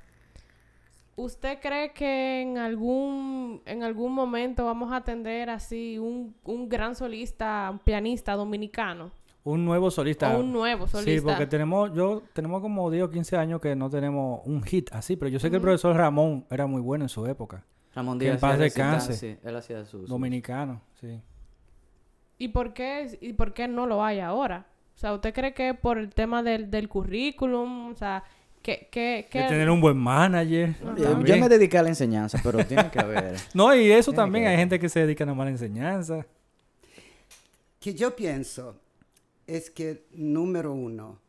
¿usted 1.16 1.60
cree 1.60 1.94
que 1.94 2.42
en 2.42 2.58
algún, 2.58 3.62
en 3.66 3.84
algún 3.84 4.14
momento 4.14 4.66
vamos 4.66 4.92
a 4.94 5.02
tener 5.02 5.50
así 5.50 5.98
un, 5.98 6.36
un 6.44 6.70
gran 6.70 6.96
solista, 6.96 7.70
un 7.72 7.80
pianista 7.80 8.34
dominicano? 8.36 9.12
Un 9.44 9.66
nuevo 9.66 9.90
solista. 9.90 10.36
O 10.36 10.42
un 10.42 10.52
nuevo 10.52 10.86
solista. 10.86 11.12
Sí, 11.12 11.22
porque 11.22 11.48
tenemos, 11.48 11.92
yo, 11.94 12.22
tenemos 12.34 12.62
como 12.62 12.92
10 12.92 13.04
o 13.06 13.10
15 13.10 13.38
años 13.38 13.62
que 13.62 13.76
no 13.76 13.90
tenemos 13.90 14.42
un 14.46 14.62
hit 14.64 14.90
así, 14.94 15.16
pero 15.16 15.30
yo 15.30 15.40
sé 15.40 15.50
que 15.50 15.56
el 15.56 15.62
profesor 15.62 15.96
Ramón 15.96 16.46
era 16.52 16.68
muy 16.68 16.82
bueno 16.82 17.06
en 17.06 17.10
su 17.10 17.26
época. 17.26 17.66
Ramón 17.96 18.20
Que 18.20 18.26
Díaz 18.26 18.36
en 18.36 18.42
paz 18.42 18.60
descanse. 18.60 19.14
sí, 19.14 19.38
él 19.44 19.56
hacía 19.56 19.84
su... 19.86 20.02
su- 20.02 20.08
Dominicano, 20.08 20.82
sí. 21.02 21.20
¿Y 22.38 22.50
por 22.50 22.74
qué, 22.74 23.18
y 23.22 23.34
por 23.34 23.54
qué 23.54 23.68
no 23.68 23.88
lo 23.88 24.04
hay 24.04 24.20
ahora? 24.20 24.68
O 25.00 25.02
sea, 25.02 25.14
¿usted 25.14 25.34
cree 25.34 25.54
que 25.54 25.74
por 25.74 25.98
el 25.98 26.10
tema 26.10 26.44
del, 26.44 26.70
del 26.70 26.90
currículum? 26.90 27.88
O 27.94 27.96
sea, 27.96 28.22
que... 28.62 28.90
que, 28.92 29.30
que 29.32 29.40
De 29.44 29.48
tener 29.48 29.70
un 29.70 29.80
buen 29.80 29.96
manager. 29.96 30.76
Yo- 30.98 31.38
me 31.38 31.48
dediqué 31.48 31.78
a 31.78 31.84
la 31.84 31.88
enseñanza, 31.88 32.38
pero 32.44 32.66
tiene 32.66 32.92
que 32.92 33.00
haber... 33.00 33.38
No, 33.54 33.74
y 33.74 33.90
eso 33.90 34.12
Tiene 34.12 34.24
también, 34.24 34.48
hay 34.48 34.58
gente 34.58 34.78
que 34.78 34.90
se 34.90 35.00
dedica 35.00 35.24
a 35.24 35.28
la 35.34 35.50
enseñanza. 35.50 36.26
que 37.80 37.94
yo 37.94 38.14
pienso 38.14 38.76
es 39.48 39.70
que, 39.70 40.04
número 40.12 40.74
uno, 40.74 41.22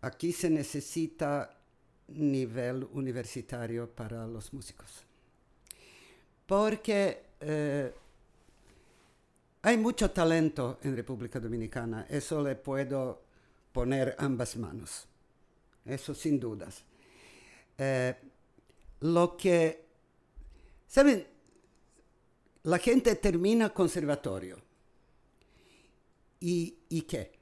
aquí 0.00 0.32
se 0.32 0.50
necesita 0.50 1.56
nivel 2.08 2.88
universitario 2.92 3.88
para 3.88 4.26
los 4.26 4.52
músicos. 4.52 5.04
porque 6.46 7.22
eh, 7.38 7.92
hay 9.62 9.78
mucho 9.78 10.10
talento 10.10 10.78
en 10.82 10.96
República 10.96 11.38
Dominicana, 11.38 12.06
eso 12.08 12.42
le 12.42 12.56
puedo 12.56 13.22
poner 13.72 14.16
ambas 14.18 14.56
manos, 14.56 15.06
eso 15.84 16.14
sin 16.14 16.40
dudas. 16.40 16.84
Eh, 17.78 18.14
lo 19.00 19.36
que, 19.36 19.84
¿saben? 20.86 21.26
La 22.64 22.78
gente 22.78 23.14
termina 23.16 23.70
conservatorio. 23.70 24.56
¿Y, 26.40 26.76
y 26.88 27.02
qué? 27.02 27.32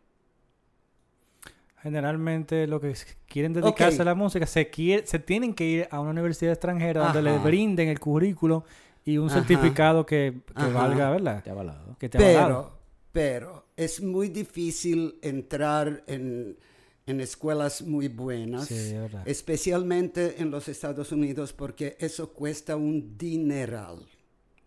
Generalmente 1.83 2.67
lo 2.67 2.81
que 2.81 2.95
quieren 3.27 3.55
dedicarse 3.55 4.03
a 4.03 4.05
la 4.05 4.15
música 4.15 4.47
se, 4.47 4.69
quiere, 4.69 5.07
se 5.07 5.19
tienen 5.19 5.55
que 5.55 5.65
ir 5.65 5.89
a 5.91 6.01
una 6.01 6.11
universidad 6.11 6.53
extranjera 6.53 7.05
donde 7.05 7.23
les 7.23 7.43
brinden 7.43 7.89
el 7.89 7.99
currículo 7.99 8.65
y 9.05 9.19
un 9.19 9.29
Ajá. 9.31 9.39
certificado 9.39 10.05
que, 10.07 10.41
que 10.57 10.67
valga, 10.73 11.11
¿verdad? 11.11 11.43
Te 11.43 11.51
ha 11.51 11.53
avalado. 11.53 11.97
Que 11.99 12.09
te 12.09 12.19
avalado. 12.19 12.79
Pero, 13.13 13.51
pero 13.53 13.65
es 13.77 14.01
muy 14.03 14.29
difícil 14.29 15.19
entrar 15.23 16.05
en, 16.07 16.57
en 17.07 17.21
escuelas 17.21 17.83
muy 17.83 18.09
buenas, 18.09 18.67
Sí, 18.69 18.75
es 18.75 18.93
verdad. 18.95 19.23
especialmente 19.27 20.41
en 20.41 20.51
los 20.51 20.69
Estados 20.69 21.11
Unidos, 21.13 21.53
porque 21.53 21.97
eso 21.99 22.33
cuesta 22.33 22.77
un 22.77 23.17
dineral. 23.17 24.07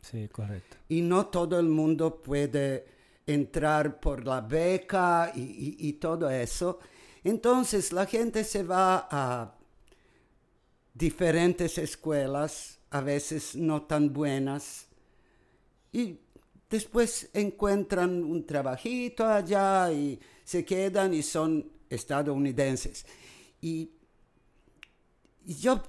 Sí, 0.02 0.28
correcto. 0.28 0.76
Y 0.90 1.02
no 1.02 1.28
todo 1.28 1.60
el 1.60 1.68
mundo 1.70 2.22
puede 2.22 2.86
entrar 3.26 4.00
por 4.02 4.26
la 4.26 4.42
beca 4.42 5.32
y, 5.34 5.40
y- 5.42 5.78
y 5.90 5.94
todo 5.94 6.30
eso. 6.30 6.80
Entonces 7.24 7.94
la 7.94 8.06
gente 8.06 8.44
se 8.44 8.64
va 8.64 9.08
a 9.10 9.56
diferentes 10.94 11.78
escuelas, 11.78 12.80
a 12.94 13.02
veces 13.02 13.56
no 13.56 13.82
tan 13.82 14.14
buenas, 14.14 14.86
y 15.92 16.20
después 16.70 17.28
encuentran 17.34 18.24
un 18.24 18.46
trabajito 18.46 19.26
allá 19.26 19.92
y 19.92 20.20
se 20.44 20.64
quedan 20.64 21.12
y 21.16 21.24
son 21.24 21.72
estadounidenses. 21.90 23.04
Y, 23.62 23.90
y 25.46 25.56
yo, 25.56 25.82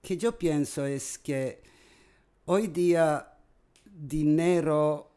que 0.00 0.16
yo 0.16 0.38
pienso 0.38 0.86
es 0.86 1.18
que 1.18 1.62
hoy 2.46 2.68
día 2.68 3.34
dinero 3.84 5.10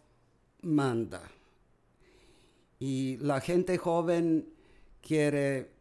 manda 0.63 1.23
y 2.77 3.15
la 3.21 3.39
gente 3.39 3.77
joven 3.77 4.49
quiere, 5.01 5.71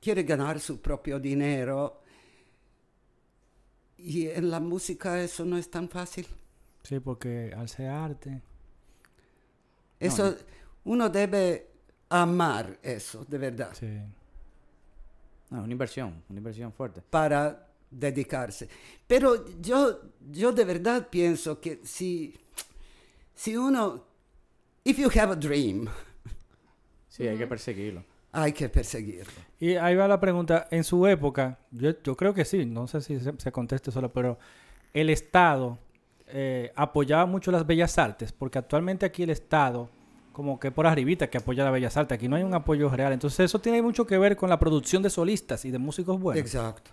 quiere 0.00 0.22
ganar 0.22 0.60
su 0.60 0.80
propio 0.80 1.18
dinero 1.18 2.02
y 3.98 4.28
en 4.28 4.50
la 4.50 4.60
música 4.60 5.20
eso 5.20 5.44
no 5.44 5.58
es 5.58 5.70
tan 5.70 5.88
fácil. 5.88 6.26
Sí, 6.82 7.00
porque 7.00 7.52
al 7.56 7.68
ser 7.68 7.88
arte. 7.90 8.40
Eso, 10.00 10.36
uno 10.84 11.08
debe 11.10 11.66
amar 12.08 12.78
eso, 12.82 13.24
de 13.24 13.38
verdad, 13.38 13.70
Sí. 13.74 13.98
No, 15.50 15.62
una 15.62 15.72
inversión, 15.72 16.22
una 16.28 16.38
inversión 16.38 16.72
fuerte. 16.72 17.02
para 17.08 17.66
dedicarse. 17.90 18.68
Pero 19.06 19.46
yo, 19.60 19.98
yo 20.30 20.52
de 20.52 20.64
verdad 20.64 21.08
pienso 21.08 21.58
que 21.58 21.80
si, 21.84 22.38
si 23.34 23.56
uno, 23.56 24.04
if 24.84 24.98
you 24.98 25.08
have 25.18 25.32
a 25.32 25.36
dream, 25.36 25.88
Sí, 27.08 27.26
hay 27.26 27.36
que 27.38 27.46
perseguirlo. 27.46 28.04
Hay 28.32 28.52
que 28.52 28.68
perseguirlo. 28.68 29.32
Y 29.60 29.74
ahí 29.76 29.94
va 29.96 30.06
la 30.08 30.20
pregunta. 30.20 30.68
En 30.70 30.84
su 30.84 31.06
época, 31.06 31.58
yo, 31.70 31.90
yo 32.02 32.16
creo 32.16 32.34
que 32.34 32.44
sí, 32.44 32.64
no 32.66 32.86
sé 32.86 33.00
si 33.00 33.18
se, 33.20 33.32
se 33.38 33.52
conteste 33.52 33.90
solo, 33.90 34.12
pero 34.12 34.38
el 34.94 35.10
Estado 35.10 35.78
eh, 36.28 36.72
apoyaba 36.76 37.26
mucho 37.26 37.50
las 37.50 37.66
bellas 37.66 37.96
artes, 37.98 38.32
porque 38.32 38.58
actualmente 38.58 39.06
aquí 39.06 39.22
el 39.22 39.30
Estado, 39.30 39.88
como 40.32 40.60
que 40.60 40.70
por 40.70 40.86
arribita 40.86 41.28
que 41.28 41.38
apoya 41.38 41.64
las 41.64 41.72
bellas 41.72 41.96
artes, 41.96 42.16
aquí 42.16 42.28
no 42.28 42.36
hay 42.36 42.42
un 42.42 42.54
apoyo 42.54 42.88
real. 42.90 43.12
Entonces 43.12 43.40
eso 43.40 43.58
tiene 43.60 43.82
mucho 43.82 44.06
que 44.06 44.18
ver 44.18 44.36
con 44.36 44.48
la 44.50 44.58
producción 44.58 45.02
de 45.02 45.10
solistas 45.10 45.64
y 45.64 45.70
de 45.70 45.78
músicos 45.78 46.20
buenos. 46.20 46.40
Exacto. 46.40 46.92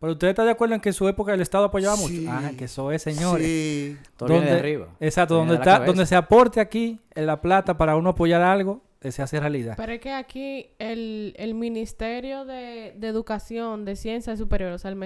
Pero 0.00 0.14
usted 0.14 0.28
está 0.28 0.44
de 0.44 0.50
acuerdo 0.50 0.74
en 0.74 0.80
que 0.80 0.88
en 0.88 0.94
su 0.94 1.06
época 1.08 1.32
el 1.32 1.40
Estado 1.40 1.66
apoyaba 1.66 1.96
Sí. 1.96 2.20
mucho. 2.22 2.30
Ah, 2.32 2.50
que 2.58 2.64
eso 2.64 2.90
es, 2.90 3.02
señores. 3.02 3.46
Sí. 3.46 3.96
Todo 4.16 4.30
viene 4.30 4.46
de 4.46 4.50
Donde- 4.50 4.60
arriba. 4.68 4.88
Exacto, 4.98 5.36
donde 5.36 5.54
está, 5.54 5.78
donde 5.84 6.04
se 6.06 6.16
aporte 6.16 6.60
aquí 6.60 6.98
en 7.14 7.26
la 7.26 7.40
plata 7.40 7.78
para 7.78 7.94
uno 7.94 8.10
apoyar 8.10 8.42
algo, 8.42 8.82
eh, 8.82 8.91
se 9.10 9.22
hace 9.22 9.40
realidad. 9.40 9.74
Pero 9.76 9.92
es 9.92 10.00
que 10.00 10.12
aquí 10.12 10.70
el, 10.78 11.34
el 11.36 11.54
Ministerio 11.54 12.44
de, 12.44 12.94
de 12.96 13.08
Educación 13.08 13.84
de 13.84 13.96
Ciencias 13.96 14.38
Superiores, 14.38 14.76
o 14.76 14.78
sea, 14.78 14.90
el 14.90 14.96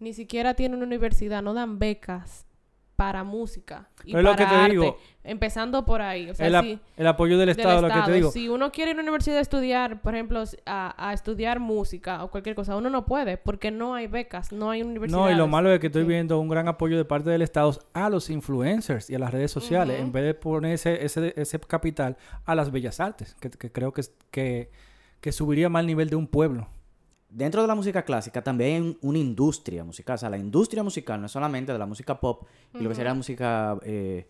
ni 0.00 0.12
siquiera 0.12 0.54
tiene 0.54 0.74
una 0.74 0.86
universidad, 0.86 1.42
no 1.42 1.54
dan 1.54 1.78
becas 1.78 2.47
para 2.98 3.22
música 3.22 3.88
y 4.02 4.10
Pero 4.12 4.18
es 4.18 4.24
lo 4.24 4.30
para 4.32 4.36
que 4.44 4.50
te 4.50 4.56
arte, 4.60 4.70
digo. 4.72 4.98
empezando 5.22 5.84
por 5.84 6.02
ahí. 6.02 6.30
O 6.30 6.34
sea, 6.34 6.48
el, 6.48 6.80
el 6.96 7.06
apoyo 7.06 7.38
del 7.38 7.46
del 7.46 7.56
Estado, 7.56 7.80
lo 7.80 7.94
que 7.94 8.00
te 8.00 8.12
digo. 8.12 8.32
Si 8.32 8.48
uno 8.48 8.72
quiere 8.72 8.90
ir 8.90 8.96
a 8.96 9.00
una 9.00 9.02
universidad 9.04 9.38
a 9.38 9.40
estudiar, 9.40 10.02
por 10.02 10.16
ejemplo, 10.16 10.42
a, 10.66 11.08
a 11.08 11.12
estudiar 11.12 11.60
música 11.60 12.24
o 12.24 12.30
cualquier 12.32 12.56
cosa, 12.56 12.74
uno 12.74 12.90
no 12.90 13.06
puede 13.06 13.36
porque 13.36 13.70
no 13.70 13.94
hay 13.94 14.08
becas, 14.08 14.50
no 14.50 14.70
hay 14.70 14.82
universidades. 14.82 15.26
No, 15.26 15.30
y 15.32 15.36
lo 15.36 15.46
malo 15.46 15.70
es 15.70 15.78
que 15.78 15.86
estoy 15.86 16.02
Sí. 16.02 16.08
viendo 16.08 16.40
un 16.40 16.48
gran 16.48 16.66
apoyo 16.66 16.96
de 16.96 17.04
parte 17.04 17.30
del 17.30 17.42
Estado 17.42 17.78
a 17.92 18.10
los 18.10 18.30
influencers 18.30 19.08
y 19.10 19.14
a 19.14 19.20
las 19.20 19.30
redes 19.30 19.52
sociales, 19.52 20.00
en 20.00 20.10
vez 20.10 20.24
de 20.24 20.34
poner 20.34 20.72
ese, 20.72 21.04
ese, 21.04 21.32
ese 21.36 21.60
capital 21.60 22.16
a 22.46 22.56
las 22.56 22.72
bellas 22.72 22.98
artes, 22.98 23.36
que, 23.38 23.48
que 23.50 23.70
creo 23.70 23.92
que, 23.92 24.02
que, 24.32 24.70
que 25.20 25.30
subiría 25.30 25.68
más 25.68 25.82
el 25.82 25.86
nivel 25.86 26.10
de 26.10 26.16
un 26.16 26.26
pueblo. 26.26 26.66
Dentro 27.28 27.60
de 27.62 27.68
la 27.68 27.74
música 27.74 28.02
clásica 28.04 28.42
también 28.42 28.74
hay 28.74 28.80
un- 28.80 28.98
una 29.02 29.18
industria 29.18 29.84
musical. 29.84 30.14
O 30.14 30.18
sea, 30.18 30.30
la 30.30 30.38
industria 30.38 30.82
musical 30.82 31.20
no 31.20 31.26
es 31.26 31.32
solamente 31.32 31.72
de 31.72 31.78
la 31.78 31.86
música 31.86 32.18
pop 32.18 32.44
y 32.74 32.78
lo 32.82 32.88
que 32.88 32.94
sería 32.94 33.12
música 33.14 33.78
eh, 33.82 34.26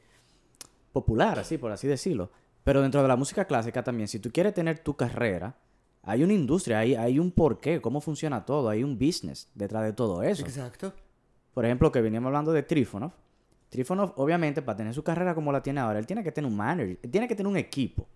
popular, 0.92 1.38
así 1.38 1.58
por 1.58 1.70
así 1.72 1.86
decirlo. 1.86 2.30
Pero 2.64 2.82
dentro 2.82 3.00
de 3.02 3.08
la 3.08 3.16
música 3.16 3.44
clásica 3.46 3.82
también, 3.82 4.08
si 4.08 4.18
tú 4.18 4.30
quieres 4.32 4.52
tener 4.54 4.80
tu 4.80 4.94
carrera, 4.96 5.56
hay 6.02 6.22
una 6.24 6.32
industria, 6.32 6.80
hay, 6.80 6.94
hay 6.94 7.18
un 7.18 7.30
porqué, 7.30 7.80
cómo 7.80 8.00
funciona 8.00 8.44
todo, 8.44 8.68
hay 8.68 8.82
un 8.82 8.98
business 8.98 9.48
detrás 9.54 9.84
de 9.84 9.92
todo 9.92 10.22
eso. 10.22 10.44
Exacto. 10.44 10.92
Por 11.54 11.64
ejemplo, 11.64 11.90
que 11.92 12.00
veníamos 12.00 12.28
hablando 12.28 12.52
de 12.52 12.62
Trifonov. 12.62 13.12
Trifonov, 13.68 14.12
obviamente, 14.16 14.62
para 14.62 14.76
tener 14.76 14.94
su 14.94 15.02
carrera 15.02 15.34
como 15.34 15.52
la 15.52 15.62
tiene 15.62 15.80
ahora, 15.80 15.98
él 15.98 16.06
tiene 16.06 16.22
que 16.24 16.32
tener 16.32 16.50
un 16.50 16.56
manager, 16.56 16.98
él 17.02 17.10
tiene 17.10 17.28
que 17.28 17.34
tener 17.34 17.50
un 17.50 17.56
equipo, 17.58 18.06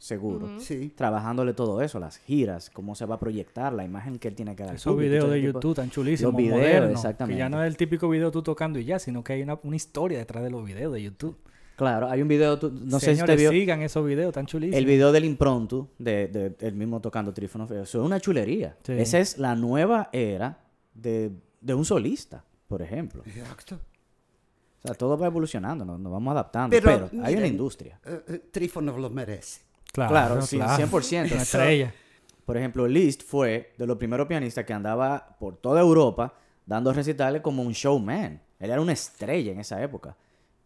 seguro. 0.00 0.58
Sí. 0.58 0.92
Trabajándole 0.96 1.52
todo 1.52 1.80
eso, 1.82 2.00
las 2.00 2.16
giras, 2.18 2.70
cómo 2.70 2.94
se 2.96 3.04
va 3.06 3.14
a 3.16 3.18
proyectar, 3.20 3.72
la 3.72 3.84
imagen 3.84 4.18
que 4.18 4.26
él 4.28 4.34
tiene 4.34 4.56
que 4.56 4.64
dar. 4.64 4.74
Esos 4.74 4.94
público, 4.94 5.10
videos 5.10 5.30
de 5.30 5.42
YouTube 5.42 5.74
tan 5.76 5.90
chulísimos, 5.90 6.32
Los 6.32 6.38
videos, 6.42 6.56
modernos, 6.58 6.88
que 6.88 6.94
exactamente. 6.94 7.38
ya 7.38 7.48
no 7.50 7.62
es 7.62 7.68
el 7.68 7.76
típico 7.76 8.08
video 8.08 8.30
tú 8.32 8.42
tocando 8.42 8.78
y 8.80 8.84
ya, 8.86 8.98
sino 8.98 9.22
que 9.22 9.34
hay 9.34 9.42
una, 9.42 9.60
una 9.62 9.76
historia 9.76 10.18
detrás 10.18 10.42
de 10.42 10.50
los 10.50 10.64
videos 10.64 10.92
de 10.92 11.02
YouTube. 11.02 11.36
Claro, 11.76 12.08
hay 12.10 12.20
un 12.22 12.28
video, 12.28 12.58
tú- 12.58 12.72
no 12.72 12.98
sé 12.98 13.14
si 13.14 13.22
te 13.24 13.36
vio 13.36 13.50
sigan 13.50 13.80
esos 13.82 14.04
videos 14.04 14.32
tan 14.34 14.46
chulísimos. 14.46 14.76
el 14.78 14.84
video 14.86 15.12
del 15.12 15.24
impronto 15.24 15.88
de, 15.98 16.28
de 16.28 16.56
él 16.66 16.74
mismo 16.74 17.00
tocando 17.00 17.32
Trifonov. 17.32 17.72
Eso 17.72 18.00
es 18.00 18.06
una 18.06 18.18
chulería. 18.20 18.76
Sí. 18.82 18.92
Esa 18.92 19.18
es 19.18 19.38
la 19.38 19.54
nueva 19.54 20.08
era 20.12 20.58
de, 20.94 21.30
de 21.60 21.74
un 21.74 21.84
solista, 21.84 22.42
por 22.68 22.82
ejemplo. 22.82 23.22
Exacto. 23.26 23.76
O 24.82 24.82
sea, 24.88 24.94
todo 24.94 25.16
va 25.18 25.26
evolucionando, 25.26 25.84
nos, 25.84 26.00
nos 26.00 26.10
vamos 26.12 26.32
adaptando. 26.32 26.74
Pero, 26.74 27.08
Pero, 27.10 27.24
hay 27.24 27.34
una 27.34 27.46
industria. 27.46 28.00
Eh, 28.04 28.20
eh, 28.28 28.38
Trífono 28.50 28.96
lo 28.96 29.10
merece. 29.10 29.60
Claro, 29.92 30.10
Claro, 30.10 30.42
sí, 30.42 30.58
100%. 30.58 31.26
Una 31.32 31.42
estrella. 31.42 31.94
Por 32.44 32.56
ejemplo, 32.56 32.86
Liszt 32.88 33.22
fue 33.22 33.72
de 33.78 33.86
los 33.86 33.96
primeros 33.96 34.26
pianistas 34.26 34.64
que 34.64 34.72
andaba 34.72 35.36
por 35.38 35.56
toda 35.56 35.80
Europa 35.80 36.34
dando 36.66 36.92
recitales 36.92 37.42
como 37.42 37.62
un 37.62 37.72
showman. 37.72 38.40
Él 38.58 38.70
era 38.70 38.80
una 38.80 38.92
estrella 38.92 39.52
en 39.52 39.60
esa 39.60 39.82
época. 39.82 40.16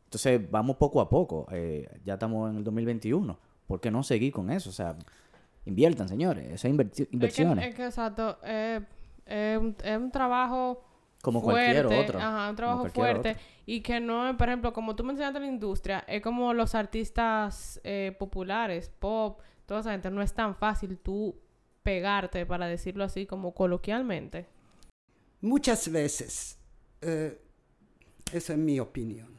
Entonces, 0.04 0.40
vamos 0.50 0.76
poco 0.76 1.00
a 1.00 1.08
poco. 1.08 1.46
Eh, 1.50 1.88
ya 2.04 2.14
estamos 2.14 2.50
en 2.50 2.58
el 2.58 2.64
2021. 2.64 3.38
¿Por 3.66 3.80
qué 3.80 3.90
no 3.90 4.02
seguir 4.02 4.32
con 4.32 4.50
eso? 4.50 4.70
O 4.70 4.72
sea, 4.72 4.96
inviertan, 5.66 6.08
señores. 6.08 6.46
Esas 6.52 6.70
inverti- 6.70 7.02
Es 7.02 7.08
que, 7.08 7.14
inversiones. 7.14 7.68
es 7.68 7.74
que, 7.74 7.84
exacto, 7.86 8.38
eh, 8.44 8.80
es 9.26 9.58
un 9.98 10.10
trabajo 10.10 10.84
como 11.24 11.40
fuerte, 11.40 11.82
cualquier 11.82 12.04
otro. 12.04 12.18
Ajá, 12.20 12.50
un 12.50 12.56
trabajo 12.56 12.88
fuerte. 12.90 13.30
otro. 13.30 13.42
Y 13.64 13.80
que 13.80 13.98
no 13.98 14.36
por 14.36 14.48
ejemplo, 14.48 14.74
como 14.74 14.94
tú 14.94 15.04
mencionaste 15.04 15.40
la 15.40 15.46
industria, 15.46 16.04
es 16.06 16.20
como 16.20 16.52
los 16.52 16.74
artistas 16.74 17.80
eh, 17.82 18.14
populares, 18.18 18.90
pop, 18.98 19.40
toda 19.64 19.80
esa 19.80 19.92
gente. 19.92 20.10
No 20.10 20.20
es 20.20 20.34
tan 20.34 20.54
fácil 20.54 20.98
tú 20.98 21.40
pegarte, 21.82 22.44
para 22.44 22.66
decirlo 22.66 23.04
así, 23.04 23.24
como 23.24 23.54
coloquialmente. 23.54 24.46
Muchas 25.40 25.90
veces, 25.90 26.58
eh, 27.00 27.40
esa 28.30 28.52
es 28.52 28.58
mi 28.58 28.78
opinión, 28.78 29.34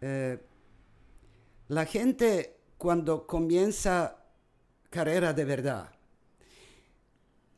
eh, 0.00 0.38
la 1.68 1.86
gente 1.86 2.58
cuando 2.76 3.24
comienza 3.24 4.16
carrera 4.90 5.32
de 5.32 5.44
verdad, 5.44 5.90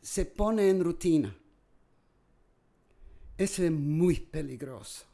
se 0.02 0.26
pone 0.26 0.68
en 0.68 0.84
rutina. 0.84 1.34
Eso 3.38 3.62
es 3.64 3.70
muy 3.72 4.16
peligroso. 4.20 5.04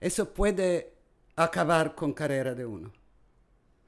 Eso 0.00 0.32
puede 0.32 0.92
acabar 1.36 1.94
con 1.94 2.12
carrera 2.12 2.54
de 2.54 2.64
uno. 2.64 2.92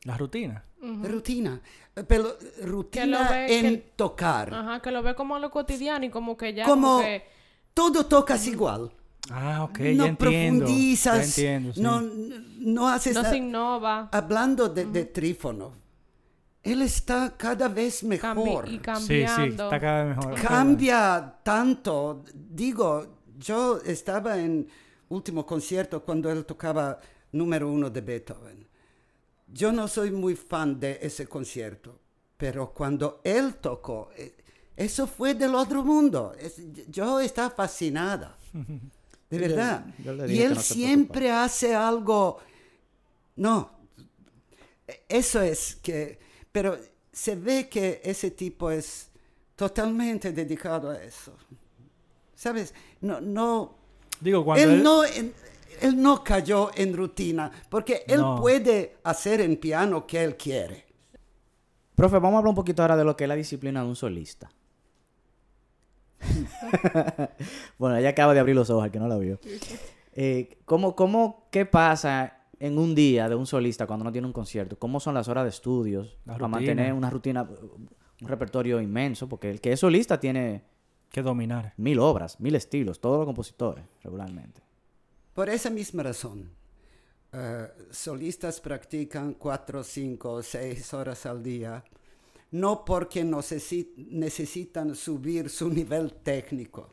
La 0.05 0.17
rutina. 0.17 0.65
Rutina, 0.83 1.61
eh, 1.95 2.05
pero 2.09 2.39
rutina 2.65 3.29
ve 3.29 3.59
en 3.59 3.65
que- 3.77 3.93
tocar. 3.97 4.55
Ajá, 4.55 4.81
que 4.81 4.91
lo 4.91 5.03
ve 5.03 5.15
como 5.15 5.39
lo 5.39 5.51
cotidiano 5.51 6.07
y 6.07 6.11
como 6.11 6.37
que 6.39 6.55
ya 6.55 6.65
Como- 6.65 6.87
como 6.95 7.01
que... 7.03 7.23
Todo 7.75 8.07
tocas 8.07 8.47
igual. 8.47 8.91
Ah, 9.31 9.63
ok, 9.65 9.79
no 9.79 9.85
ya 9.85 10.07
entiendo. 10.07 10.65
profundizas, 10.65 11.19
Ya 11.19 11.25
entiendo, 11.25 11.73
sí. 11.75 11.81
no, 11.83 12.01
no 12.01 12.89
haces... 12.89 13.15
No 13.15 13.23
se 13.25 13.37
innova. 13.37 14.09
Hablando 14.11 14.71
de, 14.71 14.87
de 14.87 15.05
Trífono, 15.05 15.73
él 16.63 16.81
está 16.81 17.35
cada 17.37 17.69
vez 17.69 18.03
cambi- 18.03 18.09
mejor. 18.09 18.67
y 18.67 18.71
Sí, 18.71 18.77
sí, 18.77 18.81
cambiando. 18.83 19.65
está 19.65 19.79
cada 19.81 20.05
vez 20.05 20.17
mejor. 20.17 20.35
Cambia 20.41 21.35
tanto. 21.43 22.25
Digo, 22.35 23.20
yo 23.41 23.81
estaba 23.85 24.39
en 24.39 24.69
último 25.09 25.45
concierto 25.47 26.03
cuando 26.05 26.31
él 26.31 26.45
tocaba 26.45 27.01
número 27.33 27.71
uno 27.71 27.89
de 27.91 28.01
Beethoven. 28.01 28.67
Yo 29.49 29.73
no 29.73 29.89
soy 29.89 30.11
muy 30.11 30.37
fan 30.37 30.79
de 30.79 30.99
ese 31.03 31.27
concierto, 31.27 31.99
pero 32.37 32.73
cuando 32.73 33.21
él 33.25 33.57
tocó, 33.57 34.11
eh, 34.17 34.37
eso 34.77 35.07
fue 35.07 35.35
del 35.35 35.55
otro 35.55 35.83
mundo. 35.83 36.33
Yo 36.89 37.19
estaba 37.21 37.51
fascinada. 37.51 38.37
De 38.53 39.37
yo- 39.39 39.41
verdad. 39.49 39.87
yo 40.05 40.13
le 40.13 40.33
y 40.33 40.41
él 40.43 40.55
no 40.55 40.61
siempre 40.61 41.31
hace 41.31 41.75
algo. 41.75 42.39
No, 43.37 43.71
eso 45.09 45.41
es 45.43 45.77
que. 45.77 46.19
Pero 46.53 46.79
se 47.13 47.37
ve 47.37 47.69
que 47.69 48.01
ese 48.05 48.31
tipo 48.31 48.71
es 48.71 49.09
totalmente 49.57 50.33
dedicado 50.33 50.91
a 50.91 51.03
eso. 51.03 51.35
¿Sabes? 52.41 52.73
No, 53.03 53.21
no. 53.21 53.75
Digo, 54.19 54.43
cuando 54.47 54.65
Él 54.65 54.71
él- 54.79 54.83
no, 54.83 55.05
en- 55.05 55.35
él 55.83 56.01
no 56.01 56.25
cayó 56.25 56.71
en 56.75 56.97
rutina, 56.97 57.51
porque 57.69 58.03
él 58.09 58.19
No. 58.23 58.37
puede 58.41 58.97
hacer 59.05 59.43
en 59.43 59.59
piano 59.59 60.07
que 60.07 60.25
él 60.25 60.39
quiere. 60.39 60.87
Profe, 61.95 62.15
vamos 62.15 62.37
a 62.37 62.39
hablar 62.39 62.49
un 62.49 62.55
poquito 62.55 62.81
ahora 62.81 62.97
de 62.97 63.05
lo 63.05 63.15
que 63.15 63.25
es 63.25 63.29
la 63.29 63.35
disciplina 63.37 63.83
de 63.83 63.89
un 63.91 63.95
solista. 63.95 64.51
bueno, 67.79 67.99
ella 67.99 68.09
acaba 68.09 68.33
de 68.33 68.41
abrir 68.41 68.57
los 68.57 68.71
ojos, 68.71 68.85
al 68.85 68.91
que 68.91 68.99
no 68.99 69.07
la 69.09 69.19
vio. 69.19 69.39
Eh, 70.15 70.57
¿cómo, 70.65 70.97
cómo, 70.97 71.47
¿Qué 71.51 71.67
pasa 71.67 72.39
en 72.59 72.79
un 72.79 72.95
día 72.95 73.29
de 73.29 73.35
un 73.35 73.47
solista 73.47 73.87
cuando 73.87 74.05
no 74.07 74.13
tiene 74.13 74.27
un 74.27 74.33
concierto? 74.33 74.79
¿Cómo 74.79 74.99
son 74.99 75.13
las 75.13 75.29
horas 75.29 75.45
de 75.45 75.51
estudios 75.51 76.17
La 76.25 76.35
para 76.35 76.47
rutina. 76.47 76.49
mantener 76.49 76.93
una 76.95 77.11
rutina, 77.11 77.43
un 77.43 78.29
repertorio 78.29 78.81
inmenso? 78.81 79.29
Porque 79.29 79.51
el 79.51 79.61
que 79.61 79.73
es 79.73 79.81
solista 79.81 80.19
tiene 80.19 80.65
que 81.11 81.23
dominar. 81.23 81.75
mil 81.77 81.99
obras, 81.99 82.39
mil 82.41 82.55
estilos, 82.55 83.01
todos 83.01 83.19
los 83.19 83.27
compositores 83.27 83.85
regularmente. 84.03 84.63
Por 85.35 85.49
esa 85.49 85.71
misma 85.71 86.03
razón, 86.03 86.51
eh, 87.33 87.69
solistas 87.91 88.61
practican 88.61 89.35
cuatro, 89.35 89.83
cinco, 89.85 90.43
seis 90.43 90.93
horas 90.95 91.27
al 91.27 91.43
día, 91.43 91.83
no 92.53 92.85
porque 92.85 93.25
necesi- 93.25 93.93
necesitan 93.97 94.95
subir 94.95 95.49
su 95.51 95.69
nivel 95.71 96.13
técnico, 96.15 96.93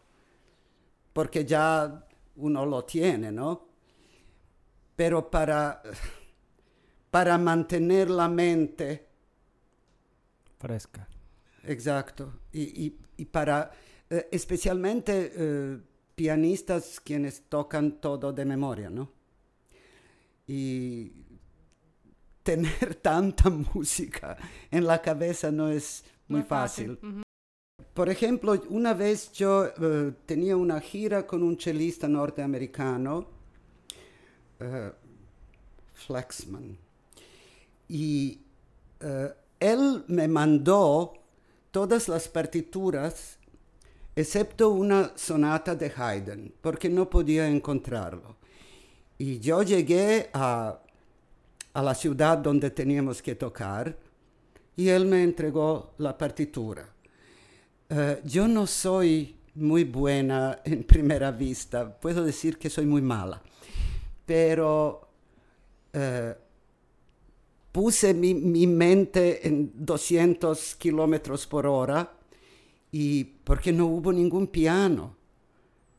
porque 1.13 1.43
ya 1.45 2.05
uno 2.35 2.65
lo 2.65 2.85
tiene, 2.85 3.31
¿no? 3.31 3.67
Pero 4.95 5.29
para, 5.29 5.81
para 7.11 7.37
mantener 7.37 8.09
la 8.09 8.27
mente 8.27 9.05
Fresca. 10.59 11.07
Exacto. 11.63 12.33
Y, 12.51 12.85
y- 12.85 12.99
y 13.17 13.25
para, 13.25 13.71
eh, 14.09 14.27
especialmente 14.31 15.31
eh, 15.35 15.77
pianistas 16.15 16.99
quienes 16.99 17.43
tocan 17.49 17.99
todo 17.99 18.33
de 18.33 18.45
memoria, 18.45 18.89
¿no? 18.89 19.11
Y 20.47 21.11
tener 22.43 22.95
tanta 23.01 23.49
música 23.49 24.37
en 24.71 24.85
la 24.85 25.01
cabeza 25.01 25.51
no 25.51 25.69
es 25.69 26.03
muy 26.27 26.43
fácil. 26.43 26.97
fácil. 26.97 27.23
Por 27.93 28.09
ejemplo, 28.09 28.53
una 28.69 28.93
vez 28.93 29.31
yo 29.31 29.65
eh, 29.65 30.13
tenía 30.25 30.55
una 30.55 30.79
gira 30.79 31.25
con 31.25 31.41
un 31.41 31.57
chelista 31.57 32.07
norteamericano, 32.07 33.27
eh, 34.59 34.91
Flexman, 35.93 36.77
y 37.89 38.39
eh, 38.99 39.33
él 39.59 40.03
me 40.07 40.27
mandó 40.27 41.13
todas 41.71 42.07
las 42.07 42.27
partituras 42.27 43.39
excepto 44.17 44.71
una 44.71 45.11
sonata 45.15 45.75
de 45.75 45.93
Haydn, 45.95 46.51
porque 46.59 46.89
no 46.89 47.07
podía 47.07 47.47
encontrarlo. 47.47 48.37
Y 49.19 49.39
yo 49.39 49.61
llegué 49.61 50.31
a, 50.33 50.79
a 51.73 51.83
la 51.83 51.93
ciudad 51.93 52.39
donde 52.39 52.71
teníamos 52.71 53.21
que 53.21 53.35
tocar 53.35 53.95
y 54.75 54.89
él 54.89 55.05
me 55.05 55.21
entregó 55.21 55.93
la 55.99 56.17
partitura. 56.17 56.89
Eh, 57.89 58.21
yo 58.25 58.47
no 58.47 58.65
soy 58.65 59.35
muy 59.53 59.83
buena 59.83 60.61
en 60.65 60.83
primera 60.83 61.29
vista, 61.29 61.87
puedo 61.99 62.25
decir 62.25 62.57
que 62.57 62.71
soy 62.71 62.87
muy 62.87 63.03
mala, 63.03 63.39
pero 64.25 65.09
eh, 65.93 66.33
puse 67.71 68.15
mi, 68.15 68.33
mi 68.33 68.65
mente 68.65 69.47
en 69.47 69.71
200 69.75 70.73
kilómetros 70.73 71.45
por 71.45 71.67
hora 71.67 72.16
y 72.99 73.23
porque 73.43 73.71
no 73.71 73.85
hubo 73.85 74.11
ningún 74.11 74.47
piano. 74.47 75.15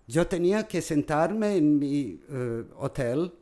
Yo 0.08 0.26
tenía 0.26 0.66
que 0.66 0.80
sentarme 0.82 1.56
en 1.56 1.78
mi 1.78 2.20
eh, 2.28 2.64
hotel 2.76 3.32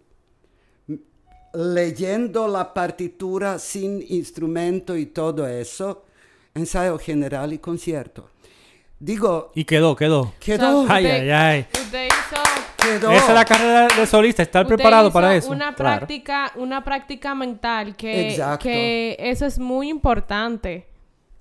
leyendo 1.55 2.49
la 2.49 2.75
partitura 2.75 3.59
sin 3.59 4.05
instrumento 4.09 4.95
y 4.97 5.07
todo 5.07 5.47
eso, 5.49 6.05
ensayo 6.55 6.99
general 6.99 7.53
y 7.55 7.59
concierto. 7.59 8.29
Digo, 8.99 9.53
Y 9.55 9.65
quedó, 9.65 9.95
quedó. 9.97 10.35
quedó, 10.39 10.81
O 10.83 10.87
sea, 10.87 10.97
Ay, 10.97 11.07
ay, 11.07 11.31
ay. 11.31 11.67
Quedó. 12.77 13.11
Esa 13.11 13.29
es 13.29 13.35
la 13.35 13.45
carrera 13.45 13.89
de 13.89 14.07
solista, 14.07 14.43
estar 14.43 14.65
usted 14.65 14.77
preparado 14.77 15.09
hizo 15.09 15.13
para 15.15 15.35
eso. 15.35 15.51
Una 15.51 15.75
Claro. 15.75 15.99
práctica, 16.01 16.53
una 16.57 16.85
práctica 16.85 17.35
mental 17.35 17.97
que, 17.97 18.29
Exacto. 18.31 18.63
que 18.65 19.17
eso 19.19 19.45
es 19.47 19.59
muy 19.59 19.89
importante. 19.89 20.87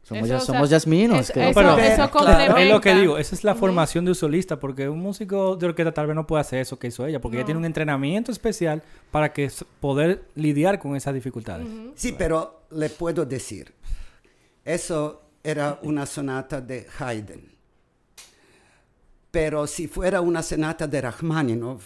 Somos, 0.08 0.26
Eso, 0.26 0.30
ya, 0.30 0.38
o 0.38 0.40
sea, 0.40 0.54
somos 0.54 0.70
jasminos. 0.70 1.20
es- 1.20 1.32
que- 1.32 1.50
eso, 1.50 1.60
pero- 1.60 1.78
eso 1.80 2.12
Claro. 2.12 2.58
Es 2.58 2.70
lo 2.70 2.80
que 2.80 2.94
digo, 2.94 3.18
esa 3.18 3.34
es 3.34 3.44
la 3.44 3.56
formación 3.56 4.06
de 4.06 4.12
un 4.12 4.16
solista, 4.16 4.60
porque 4.60 4.88
un 4.88 5.00
músico 5.00 5.56
de 5.56 5.66
orquesta 5.66 5.92
tal 5.94 6.06
vez 6.06 6.16
no 6.16 6.28
puede 6.28 6.42
hacer 6.42 6.60
eso 6.60 6.78
que 6.78 6.88
hizo 6.88 7.08
ella, 7.08 7.20
porque 7.20 7.38
ella 7.38 7.42
No. 7.44 7.46
tiene 7.48 7.58
un 7.58 7.66
entrenamiento 7.66 8.32
especial 8.32 8.84
para 9.10 9.34
que 9.34 9.50
poder 9.80 10.26
lidiar 10.36 10.78
con 10.78 10.96
esas 10.96 11.16
dificultades. 11.16 11.68
Sí, 11.96 12.14
pero 12.16 12.62
le 12.70 12.90
puedo 12.92 13.26
decir, 13.26 13.74
eso 14.64 15.24
era 15.44 15.80
una 15.82 16.06
sonata 16.06 16.62
de 16.62 16.86
Haydn. 17.00 17.42
Pero 19.32 19.68
si 19.68 19.88
fuera 19.88 20.22
una 20.22 20.42
sonata 20.44 20.88
de 20.88 21.02
Rachmaninoff, 21.02 21.84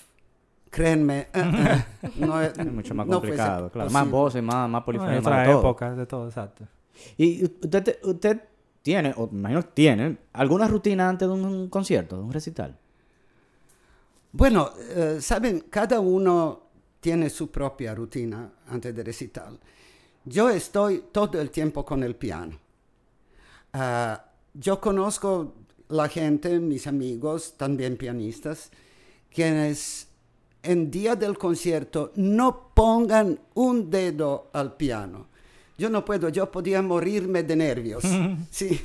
créanme, 0.69 1.19
eh, 1.19 1.27
eh, 1.33 2.09
no 2.17 2.41
es 2.41 2.57
es 2.57 2.65
mucho 2.71 2.93
más 2.93 3.07
no 3.07 3.13
complicado, 3.13 3.71
claro. 3.71 3.89
Más 3.89 4.09
voces, 4.09 4.43
más, 4.43 4.69
más 4.69 4.83
polifonía, 4.83 5.17
en 5.17 5.23
más 5.23 5.39
de 5.39 5.45
todo. 5.53 5.59
época, 5.59 5.95
de 5.95 6.05
todo, 6.05 6.27
exacto. 6.27 6.65
Y 7.17 7.43
usted, 7.45 7.83
te- 7.83 7.99
usted 8.03 8.41
tiene, 8.81 9.13
o 9.17 9.27
me 9.27 9.39
imagino 9.39 9.61
que 9.63 9.71
tiene, 9.73 10.17
alguna 10.33 10.67
rutina 10.67 11.09
antes 11.09 11.27
de 11.27 11.33
un 11.33 11.69
concierto, 11.69 12.17
de 12.17 12.23
un 12.23 12.31
recital. 12.31 12.77
Bueno, 14.31 14.71
eh, 14.95 15.17
saben, 15.21 15.61
cada 15.69 15.99
uno 15.99 16.63
tiene 16.99 17.29
su 17.29 17.49
propia 17.49 17.95
rutina 17.95 18.51
antes 18.67 18.95
de 18.95 19.03
recital. 19.03 19.59
Yo 20.25 20.49
estoy 20.49 21.05
todo 21.11 21.41
el 21.41 21.49
tiempo 21.49 21.83
con 21.85 22.03
el 22.03 22.15
piano. 22.15 22.57
Ah, 23.73 24.25
yo 24.53 24.79
conozco 24.79 25.55
la 25.89 26.07
gente, 26.07 26.59
mis 26.59 26.85
amigos, 26.87 27.55
también 27.57 27.97
pianistas, 27.97 28.71
quienes 29.33 30.07
en 30.61 30.91
día 30.91 31.15
del 31.15 31.37
concierto 31.37 32.11
no 32.15 32.71
pongan 32.75 33.39
un 33.55 33.89
dedo 33.89 34.49
al 34.53 34.75
piano. 34.75 35.28
Yo 35.79 35.89
no 35.89 36.05
puedo, 36.05 36.29
yo 36.29 36.51
podía 36.51 36.81
morirme 36.83 37.41
de 37.41 37.55
nervios. 37.55 38.03
sí. 38.51 38.79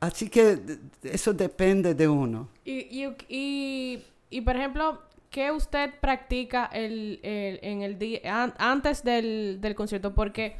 Así 0.00 0.28
que 0.28 0.58
eso 1.02 1.32
depende 1.32 1.94
de 1.94 2.06
uno. 2.06 2.48
Y, 2.64 2.80
y, 2.90 3.06
y, 3.28 4.04
y, 4.28 4.40
por 4.42 4.56
ejemplo, 4.56 5.00
¿qué 5.30 5.50
usted 5.50 5.90
practica 6.00 6.66
el, 6.66 7.18
el- 7.22 7.58
en 7.62 7.82
el 7.82 7.98
día 7.98 8.20
an- 8.42 8.54
antes 8.58 9.02
del, 9.02 9.58
del 9.60 9.74
concierto? 9.74 10.14
Porque 10.14 10.56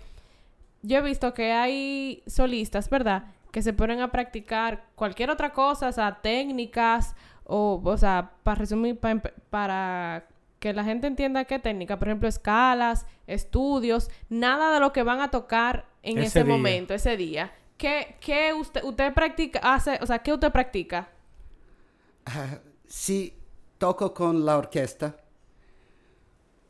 yo 0.82 0.98
he 0.98 1.02
visto 1.02 1.34
que 1.34 1.52
hay 1.52 2.22
solistas, 2.26 2.88
¿verdad? 2.88 3.24
Que 3.52 3.60
se 3.60 3.72
ponen 3.74 4.00
a 4.00 4.10
practicar 4.10 4.86
cualquier 4.94 5.30
otra 5.30 5.52
cosa, 5.52 5.88
o 5.88 5.92
sea, 5.92 6.20
técnicas, 6.22 7.14
o, 7.44 7.80
o 7.84 7.98
sea, 7.98 8.32
para 8.42 8.60
resumir, 8.60 8.98
pa- 8.98 9.12
empe- 9.12 9.34
para 9.50 10.26
que 10.66 10.72
la 10.72 10.82
gente 10.82 11.06
entienda 11.06 11.44
qué 11.44 11.60
técnica, 11.60 11.96
por 11.96 12.08
ejemplo, 12.08 12.28
escalas, 12.28 13.06
estudios, 13.28 14.10
nada 14.28 14.74
de 14.74 14.80
lo 14.80 14.92
que 14.92 15.04
van 15.04 15.20
a 15.20 15.30
tocar 15.30 15.86
en 16.02 16.18
Ese 16.18 16.40
ese, 16.40 16.44
momento, 16.44 16.92
ese 16.92 17.16
día. 17.16 17.54
¿Qué, 17.76 18.16
qué 18.20 18.52
usted, 18.52 18.82
usted 18.82 19.14
practica, 19.14 19.60
hace, 19.62 19.96
o 20.02 20.06
sea, 20.06 20.18
qué 20.18 20.32
usted 20.32 20.50
practica? 20.50 21.08
Ah, 22.24 22.58
sí, 22.84 23.32
toco 23.78 24.12
con 24.12 24.44
la 24.44 24.58
orquesta. 24.58 25.14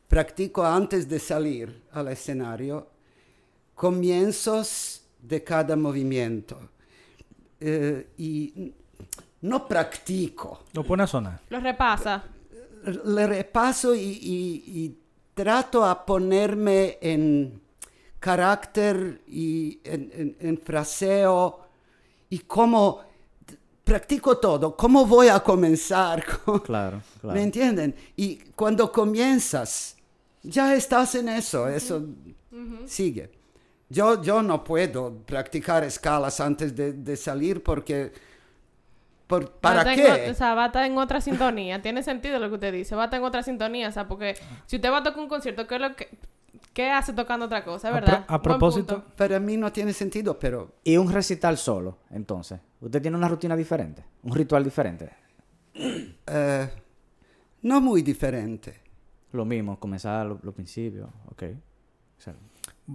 Practico 0.07 0.63
antes 0.63 1.09
de 1.09 1.17
salir 1.17 1.81
al 1.91 2.09
escenario 2.09 2.91
comienzos 3.73 5.07
de 5.19 5.43
cada 5.43 5.75
movimiento. 5.75 6.69
Eh, 7.59 8.11
y 8.19 8.73
no 9.41 9.67
practico. 9.67 10.65
Lo 10.73 10.83
pone 10.83 11.01
a 11.01 11.07
sonar. 11.07 11.41
Lo 11.49 11.59
repasa. 11.59 12.23
Le 13.05 13.27
repaso 13.27 13.93
y, 13.95 13.99
y- 13.99 14.63
y 14.65 14.97
trato 15.33 15.83
a 15.85 16.05
ponerme 16.05 16.97
en 17.01 17.61
carácter 18.19 19.21
y 19.27 19.79
en, 19.83 20.11
en- 20.13 20.37
en 20.39 20.57
fraseo 20.57 21.59
y 22.29 22.39
cómo 22.39 23.01
practico 23.83 24.37
todo. 24.37 24.75
¿Cómo 24.75 25.05
voy 25.05 25.27
a 25.29 25.39
comenzar? 25.39 26.23
Claro, 26.63 27.01
claro. 27.21 27.35
¿Me 27.35 27.43
entienden? 27.43 27.95
Y 28.15 28.37
cuando 28.55 28.91
comienzas, 28.91 29.95
ya 30.43 30.73
estás 30.75 31.15
en 31.15 31.29
eso, 31.29 31.67
eso 31.67 32.05
sigue. 32.85 33.31
Yo, 33.89 34.21
yo 34.21 34.41
no 34.43 34.63
puedo 34.63 35.13
practicar 35.25 35.83
escalas 35.85 36.39
antes 36.41 36.75
de, 36.75 36.93
de 36.93 37.15
salir 37.15 37.63
porque... 37.63 38.11
por- 39.27 39.43
Va 39.45 39.47
a 39.47 39.59
¿Para 39.61 39.79
estar 39.81 39.95
qué? 39.95 40.25
en 40.25 40.31
o- 40.31 40.33
sea, 40.33 40.53
va 40.55 40.63
a 40.63 40.67
estar 40.67 40.85
en 40.85 40.97
otra 40.97 41.21
sintonía. 41.21 41.81
Tiene 41.83 42.01
sentido 42.03 42.39
lo 42.39 42.47
que 42.49 42.55
usted 42.55 42.73
dice. 42.73 42.95
Va 42.95 43.03
a 43.03 43.05
estar 43.05 43.19
en 43.19 43.25
otra 43.25 43.43
sintonía. 43.43 43.89
O 43.89 43.91
sea, 43.91 44.07
porque 44.07 44.35
si 44.65 44.77
usted 44.77 44.91
va 44.91 44.97
a 44.97 45.03
tocar 45.03 45.19
un 45.19 45.29
concierto, 45.29 45.67
¿qué 45.67 45.75
es 45.75 45.81
lo 45.81 45.95
que... 45.95 46.09
¿Qué 46.73 46.89
hace 46.91 47.11
tocando 47.13 47.45
otra 47.47 47.63
cosa, 47.63 47.87
A 47.89 47.91
verdad? 47.91 48.25
pro- 48.25 48.35
a 48.35 48.41
propósito, 48.41 49.01
punto. 49.01 49.15
Para 49.15 49.39
mí 49.39 49.57
no 49.57 49.71
tiene 49.71 49.93
sentido, 49.93 50.37
pero 50.39 50.73
Y 50.83 50.95
un 50.97 51.11
recital 51.11 51.57
solo, 51.57 51.97
entonces. 52.11 52.59
¿Usted 52.81 53.01
tiene 53.01 53.17
una 53.17 53.27
rutina 53.27 53.55
diferente? 53.55 54.03
¿Un 54.23 54.33
ritual 54.35 54.63
diferente? 54.63 55.09
eh, 55.75 56.69
no 57.63 57.81
muy 57.81 58.01
diferente. 58.03 58.79
Lo 59.31 59.43
mismo, 59.45 59.79
comenzar 59.79 60.25
los 60.27 60.43
los 60.43 60.53
principios. 60.53 61.09
Ok. 61.31 61.43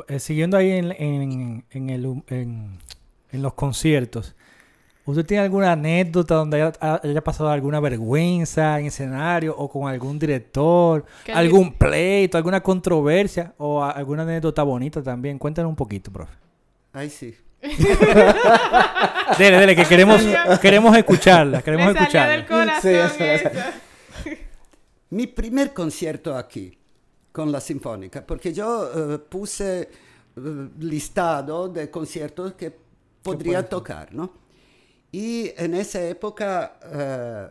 Eh, 0.08 0.18
siguiendo 0.18 0.56
ahí 0.56 0.70
en, 0.70 0.92
en, 0.92 1.64
en, 1.70 1.90
el, 1.90 2.06
hum- 2.06 2.24
en, 2.28 2.78
en 3.30 3.42
los 3.42 3.52
conciertos, 3.54 4.34
¿usted 5.04 5.24
tiene 5.26 5.42
alguna 5.42 5.72
anécdota 5.72 6.34
donde 6.36 6.62
haya, 6.62 7.00
haya 7.02 7.24
pasado 7.24 7.48
alguna 7.50 7.80
vergüenza 7.80 8.78
en 8.80 8.86
escenario 8.86 9.54
o 9.56 9.68
con 9.68 9.88
algún 9.88 10.18
director? 10.18 11.04
Que 11.24 11.32
¿Algún 11.32 11.72
pleito, 11.74 12.36
alguna 12.38 12.62
controversia 12.62 13.54
o 13.58 13.82
a- 13.82 13.90
alguna 13.90 14.22
anécdota 14.22 14.62
bonita 14.62 15.02
también? 15.02 15.38
Cuéntanos 15.38 15.68
un 15.70 15.76
poquito, 15.76 16.12
profe. 16.12 16.32
Ay, 16.92 17.10
sí. 17.10 17.34
Dele, 19.38 19.56
dele, 19.58 19.76
que 19.76 19.84
queremos, 19.84 20.20
queremos 20.60 20.96
escucharla, 20.96 21.62
queremos 21.62 21.94
Me 21.94 22.00
salió 22.00 22.20
del 22.30 22.40
escucharla. 22.40 22.80
corazón 22.80 22.82
Sí, 22.82 22.88
eso, 22.88 23.24
eso. 23.24 23.48
eso. 24.28 24.40
Mi 25.10 25.26
primer 25.26 25.72
concierto 25.72 26.36
aquí 26.36 26.76
con 27.32 27.50
la 27.52 27.60
Sinfónica, 27.60 28.24
porque 28.26 28.52
yo 28.52 29.14
eh, 29.14 29.18
puse 29.18 29.80
eh, 29.82 29.88
listado 30.80 31.68
de 31.68 31.90
conciertos 31.90 32.54
que 32.54 32.72
podría 33.22 33.66
tocar, 33.68 34.12
¿no? 34.14 34.32
Y 35.12 35.52
en 35.56 35.74
esa 35.74 36.02
época 36.08 36.78
eh, 36.82 37.48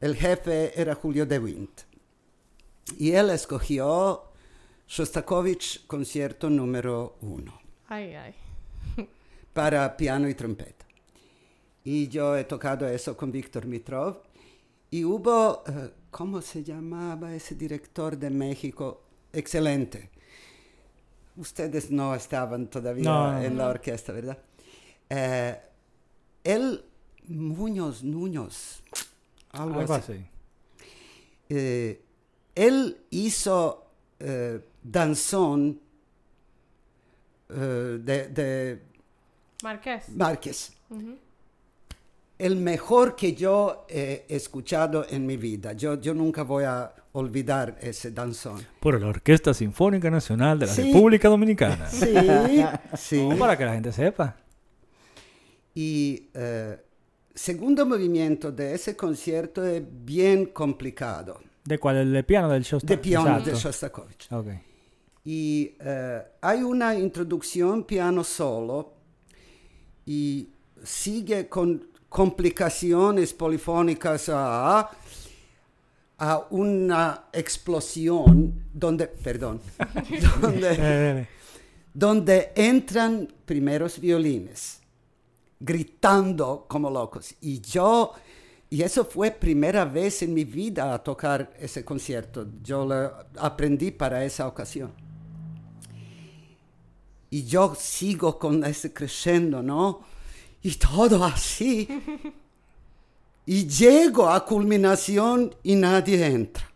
el 0.00 0.14
jefe 0.14 0.78
era 0.78 0.94
Julio 0.94 1.24
De 1.24 1.38
Wint. 1.38 1.80
Y 2.98 3.12
él 3.12 3.30
escogió 3.30 4.24
Shostakovich 4.86 5.86
concierto 5.86 6.50
número 6.50 7.16
uno 7.22 7.58
Ay, 7.88 8.14
ay. 8.14 8.34
para 9.54 9.96
piano 9.96 10.28
y 10.28 10.34
trompeta. 10.34 10.84
Y 11.84 12.08
yo 12.08 12.36
he 12.36 12.44
tocado 12.44 12.86
eso 12.86 13.16
con 13.16 13.32
Víctor 13.32 13.66
Mitrov. 13.66 14.22
Y 14.90 15.04
hubo, 15.04 15.64
eh, 15.66 15.90
¿cómo 16.10 16.42
se 16.42 16.62
llamaba 16.62 17.34
ese 17.34 17.54
director 17.54 18.16
de 18.18 18.28
México? 18.30 19.02
Excelente. 19.32 20.10
Ustedes 21.36 21.90
no 21.90 22.14
estaban 22.14 22.68
todavía 22.68 23.04
no, 23.04 23.42
en 23.42 23.56
no. 23.56 23.62
la 23.62 23.70
orquesta, 23.70 24.12
¿verdad? 24.12 24.38
Eh, 25.08 25.58
él, 26.44 26.84
Muñoz, 27.28 28.02
Núñez, 28.02 28.82
algo, 29.52 29.80
Algo 29.80 29.94
así. 29.94 30.12
así. 30.12 30.24
Eh, 31.48 32.00
él 32.54 32.98
hizo 33.10 33.86
eh, 34.18 34.60
danzón 34.82 35.78
eh, 37.50 37.98
de, 38.02 38.28
de 38.28 38.82
Marqués. 39.62 40.08
Márquez. 40.10 40.72
Ujú. 40.90 41.16
El 42.38 42.56
mejor 42.56 43.14
que 43.14 43.34
yo 43.34 43.86
he 43.88 44.24
escuchado 44.28 45.06
en 45.08 45.24
mi 45.26 45.36
vida. 45.36 45.74
Yo, 45.74 46.00
yo 46.00 46.12
nunca 46.14 46.42
voy 46.42 46.64
a 46.64 46.92
olvidar 47.12 47.78
ese 47.80 48.10
danzón. 48.10 48.66
Por 48.80 49.00
la 49.00 49.06
Orquesta 49.08 49.54
Sinfónica 49.54 50.10
Nacional 50.10 50.58
de 50.58 50.66
la 50.66 50.72
Sí. 50.72 50.82
República 50.92 51.28
Dominicana. 51.28 51.88
Sí, 51.90 52.14
sí. 52.96 53.28
No, 53.28 53.36
para 53.36 53.56
que 53.56 53.64
la 53.64 53.74
gente 53.74 53.92
sepa. 53.92 54.36
Y 55.74 56.28
eh, 56.34 56.76
segundo 57.34 57.86
movimiento 57.86 58.52
de 58.52 58.74
ese 58.74 58.96
concierto 58.96 59.64
es 59.64 59.82
bien 60.04 60.46
complicado. 60.46 61.40
¿De 61.64 61.78
cuál? 61.78 61.96
¿El 61.98 62.12
de 62.12 62.22
piano 62.24 62.48
del 62.50 62.64
show? 62.64 62.80
De 62.82 62.98
piano 62.98 63.40
de 63.40 63.50
Exacto. 63.50 63.58
Shostakovich. 63.58 64.32
Ok. 64.32 64.46
Y 65.24 65.74
eh, 65.80 66.22
hay 66.40 66.62
una 66.62 66.94
introducción 66.96 67.84
piano 67.84 68.24
solo 68.24 68.92
y 70.04 70.48
sigue 70.82 71.48
con 71.48 71.86
complicaciones 72.08 73.32
polifónicas 73.32 74.28
a, 74.28 74.90
a 76.18 76.46
una 76.50 77.24
explosión 77.32 78.64
donde, 78.74 79.06
perdón, 79.06 79.60
donde, 80.40 81.28
donde 81.94 82.52
entran 82.56 83.32
primeros 83.46 84.00
violines 84.00 84.81
gritando 85.62 86.66
como 86.68 86.90
locos. 86.90 87.34
Y 87.40 87.60
yo, 87.60 88.12
y 88.68 88.82
eso 88.82 89.04
fue 89.04 89.30
primera 89.30 89.84
vez 89.84 90.22
en 90.22 90.34
mi 90.34 90.44
vida 90.44 90.92
a 90.92 91.02
tocar 91.02 91.52
ese 91.58 91.84
concierto. 91.84 92.46
Yo 92.62 92.84
lo 92.84 93.14
aprendí 93.38 93.92
para 93.92 94.24
esa 94.24 94.48
ocasión. 94.48 94.92
Y 97.30 97.44
yo 97.44 97.74
sigo 97.74 98.38
con 98.38 98.62
ese 98.64 98.92
crescendo, 98.92 99.62
¿no? 99.62 100.00
Y 100.62 100.74
todo 100.74 101.24
así. 101.24 101.88
Y 103.46 103.66
llego 103.66 104.28
a 104.28 104.44
culminación 104.44 105.54
y 105.62 105.74
nadie 105.74 106.26
entra. 106.26 106.70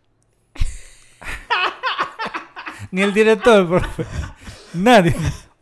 Ni 2.90 3.02
el 3.02 3.12
director, 3.12 3.68
profe. 3.68 4.06
Nadie. 4.74 5.14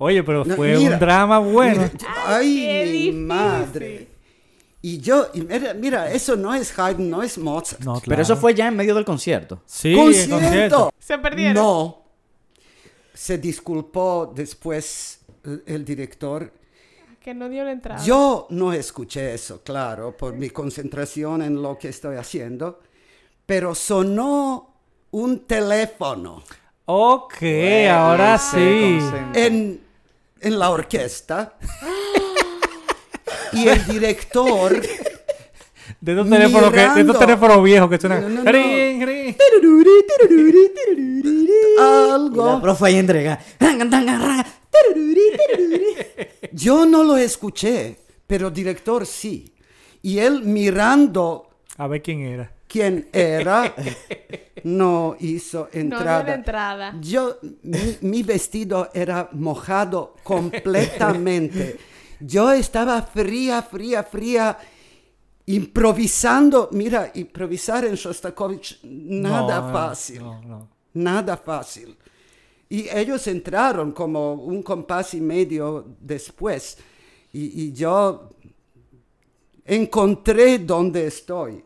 Oye, 0.05 0.23
pero 0.23 0.45
No, 0.45 0.55
fue 0.57 0.77
mira, 0.77 0.93
un 0.95 0.99
drama 0.99 1.39
bueno. 1.39 1.83
Mira, 1.93 2.15
ay, 2.27 2.57
qué 2.57 2.91
mi 2.93 3.13
madre. 3.13 4.09
Y 4.83 4.99
yo, 5.01 5.29
y 5.33 5.41
mira, 5.41 5.73
mira, 5.75 6.11
eso 6.13 6.37
no 6.37 6.53
es 6.55 6.79
Haydn, 6.79 7.09
no 7.09 7.23
es 7.23 7.39
Mozart. 7.39 7.83
No, 7.83 8.03
Pero 8.07 8.21
eso 8.21 8.37
fue 8.37 8.55
ya 8.55 8.69
en 8.69 8.77
medio 8.77 8.95
del 8.95 9.05
concierto. 9.07 9.63
Sí, 9.65 9.93
el 9.93 9.97
¡Concierto! 9.97 10.37
concierto. 10.39 10.93
Se 10.99 11.19
perdieron. 11.19 11.55
No. 11.55 12.03
Se 13.15 13.39
disculpó 13.39 14.31
después 14.35 15.21
el, 15.45 15.63
el 15.67 15.85
director. 15.85 16.53
Que 17.21 17.33
no 17.33 17.49
dio 17.49 17.65
la 17.65 17.73
entrada. 17.73 18.05
Yo 18.05 18.47
no 18.51 18.75
escuché 18.75 19.33
eso, 19.33 19.63
claro, 19.63 20.15
por 20.15 20.35
mi 20.35 20.51
concentración 20.51 21.41
en 21.41 21.63
lo 21.63 21.79
que 21.79 21.89
estoy 21.89 22.17
haciendo, 22.17 22.81
pero 23.47 23.75
sonó 23.75 24.75
un 25.13 25.47
teléfono 25.47 26.43
Ok, 26.87 27.37
ahora 27.91 28.37
sí. 28.37 28.99
concentra. 29.01 29.33
en, 29.47 29.81
en 30.45 30.59
la 30.59 30.71
orquesta. 30.71 31.57
y 33.53 33.69
el 33.69 33.87
director 33.87 34.81
De 36.01 36.13
estos 36.13 36.29
teléfonos 36.29 36.71
que, 36.71 36.81
de 36.81 37.01
estos 37.01 37.19
teléfonos 37.19 37.63
viejos 37.63 37.91
que 37.91 37.99
suenan. 37.99 38.35
No, 38.35 38.45
no. 38.45 38.51
Y 38.51 39.35
la 41.77 42.15
algo. 42.15 42.61
profe 42.61 42.87
ahí 42.87 42.97
entrega. 42.97 43.41
Yo 46.53 46.87
no 46.87 47.03
lo 47.05 47.17
escuché, 47.17 47.99
pero 48.27 48.49
el 48.49 48.55
director 48.55 49.07
sí. 49.07 49.55
Y 50.03 50.19
él 50.19 50.43
mirando 50.43 51.49
A 51.79 51.87
ver 51.87 52.03
quién 52.03 52.21
era. 52.21 52.54
Quién 52.75 53.09
era, 53.13 53.73
no 54.65 55.15
hizo 55.21 55.69
no 55.73 55.81
dio 55.81 55.91
la 55.91 56.01
entrada. 56.01 56.35
entrada. 56.35 56.97
Yo, 57.01 57.39
mi, 57.63 57.99
mi 58.01 58.25
vestido 58.25 58.91
era 58.93 59.29
mojado 59.31 60.17
completamente. 60.25 61.79
Yo 62.19 62.51
estaba 62.51 63.01
fría, 63.03 63.63
fría, 63.63 64.03
fría, 64.03 64.59
improvisando. 65.47 66.69
Mira, 66.73 67.13
improvisar 67.15 67.85
en 67.85 67.95
Shostakovich, 67.95 68.81
nada 68.83 69.61
No, 69.61 69.67
no, 69.69 69.73
fácil. 69.73 70.23
No, 70.25 70.43
no. 70.43 70.69
Nada 70.95 71.37
fácil. 71.37 71.97
Y 72.69 72.89
ellos 72.89 73.25
entraron 73.29 73.93
como 73.93 74.35
un 74.35 74.65
compás 74.65 75.15
y 75.15 75.21
medio 75.21 75.95
después. 76.01 76.77
Y, 77.33 77.67
y 77.67 77.73
yo 77.73 78.31
encontré 79.65 80.59
dónde 80.59 81.07
estoy. 81.07 81.63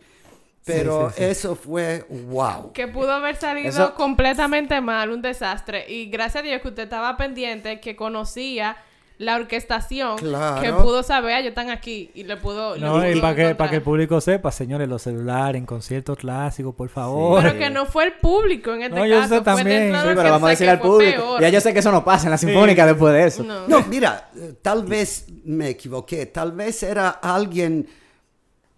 Pero 0.73 1.11
sí, 1.11 1.17
sí. 1.19 1.25
eso 1.25 1.57
fue 1.57 2.05
wow. 2.11 2.73
Que 2.73 2.87
pudo 2.89 3.13
haber 3.13 3.37
salido 3.37 3.69
Eso- 3.69 3.95
completamente 3.95 4.81
mal, 4.81 5.11
un 5.11 5.23
desastre. 5.23 5.85
Y 5.89 6.07
gracias 6.07 6.43
a 6.43 6.47
Dios 6.47 6.61
que 6.63 6.69
usted 6.69 6.85
estaba 6.85 7.17
pendiente, 7.17 7.81
que 7.81 7.97
conocía 7.97 8.77
la 9.19 9.35
orquestación 9.35 10.17
Claro. 10.19 10.63
que 10.63 10.73
pudo 10.73 11.03
saber, 11.03 11.33
ah, 11.33 11.39
ellos 11.41 11.49
están 11.49 11.71
aquí 11.71 12.09
y 12.15 12.23
le 12.23 12.37
pudo... 12.37 12.77
le 12.77 12.83
No, 12.87 12.93
pudo 12.93 13.11
y 13.11 13.21
para 13.21 13.35
que, 13.35 13.55
para 13.57 13.69
que 13.71 13.77
el 13.77 13.83
público 13.83 14.21
sepa, 14.21 14.53
señores, 14.53 14.89
los 14.89 15.03
celulares 15.03 15.59
en 15.59 15.67
conciertos 15.67 16.19
clásicos, 16.19 16.73
por 16.77 16.89
favor. 16.89 17.43
Pero 17.43 17.59
que 17.59 17.69
no 17.69 17.85
fue 17.87 18.05
el 18.05 18.13
público 18.13 18.73
en 18.75 18.83
este 18.83 18.95
No, 18.97 19.05
yo 19.05 19.17
caso. 19.17 19.29
sé 19.31 19.35
fue 19.35 19.45
también. 19.45 19.93
Sí, 19.93 20.01
pero 20.15 20.23
vamos 20.31 20.51
a 20.53 20.55
que 20.55 20.71
al 20.71 20.79
público. 20.79 21.17
peor. 21.21 21.41
Ya 21.41 21.49
yo 21.49 21.61
sé 21.61 21.73
que 21.73 21.81
eso 21.81 21.91
no 21.91 22.05
pasa 22.05 22.27
en 22.27 22.31
la 22.31 22.39
sinfónica 22.39 22.87
después 22.87 23.13
de 23.13 23.25
eso. 23.27 23.43
No. 23.43 23.67
No, 23.67 23.83
mira, 23.89 24.31
tal 24.63 24.85
vez 24.85 25.27
me 25.45 25.71
equivoqué, 25.71 26.27
tal 26.27 26.53
vez 26.53 26.81
era 26.85 27.09
alguien 27.09 27.89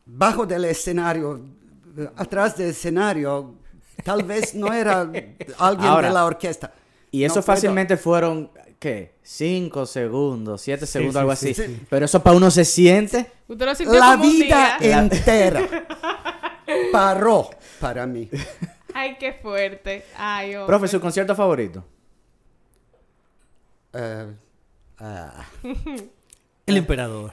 bajo 0.07 0.47
del 0.47 0.65
escenario, 0.65 1.39
atrás 2.17 2.57
del 2.57 2.71
escenario, 2.71 3.55
tal 4.05 4.23
vez 4.25 4.55
no 4.55 4.73
era 4.73 5.01
alguien 5.01 5.37
Ahora, 5.59 6.09
de 6.09 6.15
la 6.15 6.25
orquesta. 6.25 6.73
Y 7.11 7.25
eso 7.25 7.37
No 7.37 7.43
fácilmente 7.43 7.97
fueron, 7.97 8.51
¿qué? 8.79 9.15
Cinco 9.23 9.85
segundos, 9.87 10.61
siete 10.63 10.87
segundos, 10.87 11.15
sí, 11.15 11.19
algo 11.19 11.37
sí, 11.37 11.51
así. 11.51 11.63
sí. 11.67 11.87
Pero 11.91 12.05
eso 12.05 12.23
para 12.23 12.37
uno 12.37 12.51
se 12.51 12.65
siente. 12.65 13.31
Usted 13.49 13.67
lo 13.67 13.75
sintió 13.75 13.99
La 13.99 14.13
como 14.13 14.25
un 14.25 14.31
vida 14.31 14.77
día. 14.81 14.99
entera 15.01 15.69
paró 16.93 17.51
para 17.81 18.07
mí. 18.07 18.29
Ay, 18.95 19.17
qué 19.19 19.33
fuerte. 19.35 20.05
Ay, 20.17 20.55
hombre. 20.55 20.67
Profe, 20.67 20.89
¿su 20.89 21.01
concierto 21.01 21.35
favorito? 21.35 21.85
Eh, 23.93 24.27
ah, 24.99 25.45
El 26.67 26.77
emperador. 26.77 27.33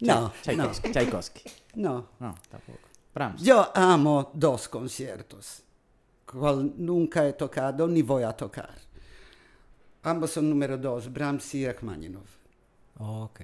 no, 0.00 0.14
no, 0.20 0.32
Tchaikovsky. 0.42 0.90
Tchaikovsky. 0.92 1.42
no. 1.74 2.08
No, 2.18 2.34
tampoco. 2.50 2.79
Brahms. 3.14 3.42
Yo 3.42 3.70
amo 3.74 4.30
dos 4.34 4.68
conciertos, 4.68 5.62
cual 6.30 6.72
nunca 6.76 7.26
he 7.26 7.32
tocado 7.32 7.86
ni 7.88 8.02
voy 8.02 8.22
a 8.22 8.32
tocar. 8.32 8.74
Ambos 10.02 10.30
son 10.30 10.48
número 10.48 10.78
dos, 10.78 11.12
Brahms 11.12 11.54
y 11.54 11.66
Rachmaninoff. 11.66 12.28
Ok. 12.98 13.40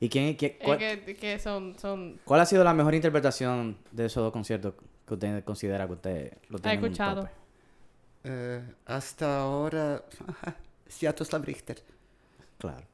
¿Y 0.00 0.08
quién, 0.08 0.34
quién- 0.34 0.56
Es 0.58 0.64
cuál, 0.64 0.78
que, 0.78 1.16
que 1.16 1.38
son, 1.38 1.78
son... 1.78 2.20
cuál 2.24 2.40
ha 2.40 2.46
sido 2.46 2.62
la 2.64 2.74
mejor 2.74 2.94
interpretación 2.94 3.78
de 3.90 4.06
esos 4.06 4.22
dos 4.22 4.32
conciertos 4.32 4.74
que 5.06 5.14
usted 5.14 5.44
considera 5.44 5.86
que 5.86 5.92
usted 5.92 6.38
lo 6.48 6.58
tiene 6.58 6.74
en 6.74 6.80
un 6.80 6.84
escuchado. 6.86 7.28
Eh, 8.24 8.62
hasta 8.86 9.40
ahora, 9.42 10.04
Sviatoslav 10.88 11.42
Richter. 11.44 11.82
Claro. 12.58 12.84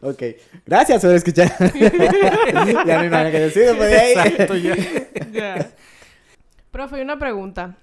Ok. 0.00 0.22
Gracias 0.66 1.02
por 1.02 1.14
escuchar. 1.14 1.52
ya 1.74 2.96
no 2.96 3.00
hay 3.00 3.10
nada 3.10 3.30
que 3.30 3.40
decir 3.40 3.64
después 3.64 3.90
de 3.90 3.98
ahí. 3.98 4.12
Exacto, 4.12 4.56
ya. 4.56 4.76
Ya. 5.32 5.70
Profe, 6.70 7.02
una 7.02 7.18
pregunta. 7.18 7.76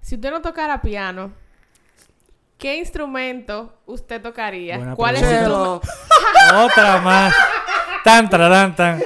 Si 0.00 0.14
usted 0.14 0.30
no 0.30 0.40
tocara 0.40 0.80
piano, 0.80 1.32
¿qué 2.58 2.76
instrumento 2.76 3.78
usted 3.86 4.22
tocaría? 4.22 4.76
Buena 4.78 4.94
¿Cuál 4.94 5.16
es 5.16 5.22
su 5.22 5.28
pregunta. 5.28 5.80
instrumento? 5.82 6.64
Otra 6.64 7.00
más. 7.00 7.34
Tan, 8.04 8.30
tararán, 8.30 8.76
tan. 8.76 9.02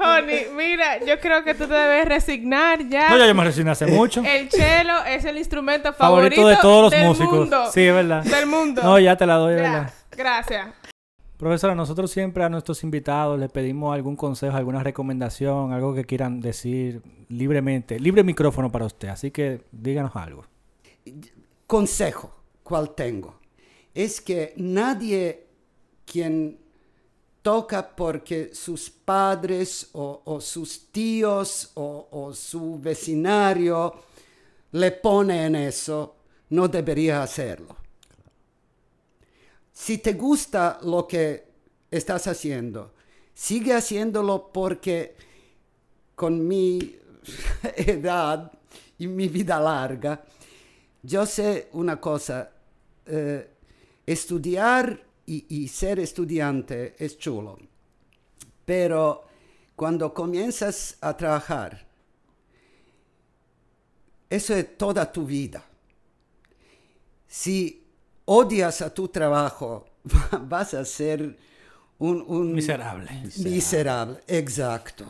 Honey, 0.00 0.46
mira, 0.56 1.04
yo 1.04 1.18
creo 1.20 1.44
que 1.44 1.54
tú 1.54 1.66
te 1.66 1.74
debes 1.74 2.08
resignar 2.08 2.88
ya. 2.88 3.10
No, 3.10 3.18
ya 3.18 3.26
yo 3.26 3.34
me 3.34 3.44
resigné 3.44 3.70
hace 3.72 3.86
mucho. 3.86 4.22
El 4.24 4.50
cello 4.50 5.04
es 5.06 5.24
el 5.24 5.36
instrumento 5.38 5.92
favorito, 5.92 6.36
Favorito 6.36 6.48
de 6.48 6.56
todos 6.56 6.82
los 6.84 6.90
del 6.92 7.06
músicos. 7.06 7.38
mundo. 7.38 7.70
Sí, 7.72 7.82
es 7.82 7.94
verdad. 7.94 8.24
Del 8.24 8.46
mundo. 8.46 8.82
No, 8.82 8.98
ya 8.98 9.16
te 9.16 9.26
la 9.26 9.34
doy, 9.34 9.54
es 9.54 9.60
verdad. 9.60 9.92
Gracias. 10.16 10.68
Profesora, 11.36 11.74
nosotros 11.74 12.10
siempre 12.10 12.44
a 12.44 12.48
nuestros 12.50 12.82
invitados 12.82 13.38
les 13.38 13.50
pedimos 13.50 13.94
algún 13.94 14.14
consejo, 14.14 14.56
alguna 14.56 14.82
recomendación, 14.82 15.72
algo 15.72 15.94
que 15.94 16.04
quieran 16.04 16.40
decir 16.40 17.00
libremente. 17.28 17.98
Libre 17.98 18.22
micrófono 18.22 18.70
para 18.70 18.84
usted, 18.84 19.08
así 19.08 19.30
que 19.30 19.62
díganos 19.72 20.14
algo. 20.16 20.44
Consejo, 21.66 22.34
¿cuál 22.62 22.94
tengo? 22.94 23.38
Es 23.94 24.20
que 24.20 24.52
nadie 24.56 25.46
quien 26.04 26.59
toca 27.42 27.94
porque 27.94 28.54
sus 28.54 28.90
padres 28.90 29.88
o, 29.92 30.40
sus 30.40 30.90
tíos 30.90 31.70
o, 31.74 32.32
su 32.34 32.78
vecindario 32.78 33.94
le 34.72 34.92
pone 34.92 35.46
en 35.46 35.56
eso, 35.56 36.16
no 36.50 36.68
debería 36.68 37.22
hacerlo. 37.22 37.76
Si 39.72 39.98
te 39.98 40.12
gusta 40.12 40.78
lo 40.82 41.06
que 41.08 41.48
estás 41.90 42.26
haciendo, 42.26 42.92
sigue 43.32 43.74
haciéndolo 43.74 44.50
porque 44.52 45.16
con 46.14 46.46
mi 46.46 46.96
edad 47.76 48.52
y 48.98 49.06
mi 49.06 49.28
vida 49.28 49.58
larga, 49.58 50.22
yo 51.02 51.24
sé 51.24 51.68
una 51.72 51.98
cosa, 51.98 52.50
eh, 53.06 53.48
estudiar 54.04 55.09
y, 55.30 55.46
y 55.48 55.68
ser 55.68 56.00
estudiante 56.00 56.96
es 56.98 57.16
chulo, 57.16 57.56
pero 58.64 59.24
cuando 59.76 60.12
comienzas 60.12 60.96
a 61.00 61.16
trabajar, 61.16 61.86
eso 64.28 64.56
es 64.56 64.76
toda 64.76 65.10
tu 65.10 65.24
vida. 65.24 65.64
Si 67.28 67.86
odias 68.24 68.82
a 68.82 68.92
tu 68.92 69.06
trabajo, 69.06 69.86
vas 70.48 70.74
a 70.74 70.84
ser 70.84 71.38
un, 71.98 72.24
un 72.26 72.52
Miserable. 72.52 73.08
Miserable, 73.38 74.18
exacto. 74.26 75.06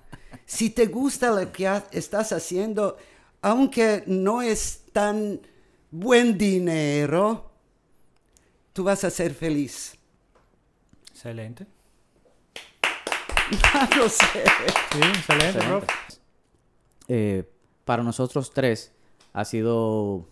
si 0.46 0.70
te 0.70 0.86
gusta 0.86 1.30
lo 1.30 1.52
que 1.52 1.70
estás 1.92 2.32
haciendo, 2.32 2.96
aunque 3.42 4.02
no 4.06 4.40
es 4.40 4.84
tan 4.94 5.42
buen 5.90 6.38
dinero, 6.38 7.47
tú 8.78 8.84
vas 8.84 9.02
a 9.02 9.10
ser 9.10 9.34
feliz. 9.34 9.96
Excelente. 11.10 11.66
no 13.96 14.08
sé. 14.08 14.24
Sí, 14.92 14.98
excelente, 15.00 15.58
Excelente. 15.58 15.86
Eh, 17.08 17.42
para 17.84 18.04
nosotros 18.04 18.52
tres 18.52 18.92
ha 19.32 19.44
sido 19.44 20.28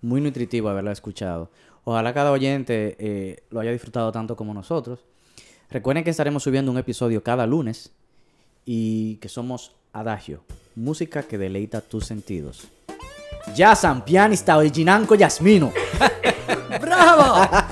muy 0.00 0.20
nutritivo 0.20 0.68
haberla 0.68 0.92
escuchado. 0.92 1.50
Ojalá 1.82 2.14
cada 2.14 2.30
oyente 2.30 2.94
eh, 3.00 3.42
lo 3.50 3.58
haya 3.58 3.72
disfrutado 3.72 4.12
tanto 4.12 4.36
como 4.36 4.54
nosotros. 4.54 5.04
Recuerden 5.68 6.04
que 6.04 6.10
estaremos 6.10 6.44
subiendo 6.44 6.70
un 6.70 6.78
episodio 6.78 7.24
cada 7.24 7.48
lunes 7.48 7.90
y 8.64 9.16
que 9.16 9.28
somos 9.28 9.72
Adagio, 9.92 10.44
música 10.76 11.24
que 11.24 11.36
deleita 11.36 11.80
tus 11.80 12.06
sentidos. 12.06 12.68
Ya 13.56 13.74
San 13.74 14.04
Pianista 14.04 14.56
Originanco 14.56 15.16
Yasmino. 15.16 15.72
¡Bravo! 16.80 17.67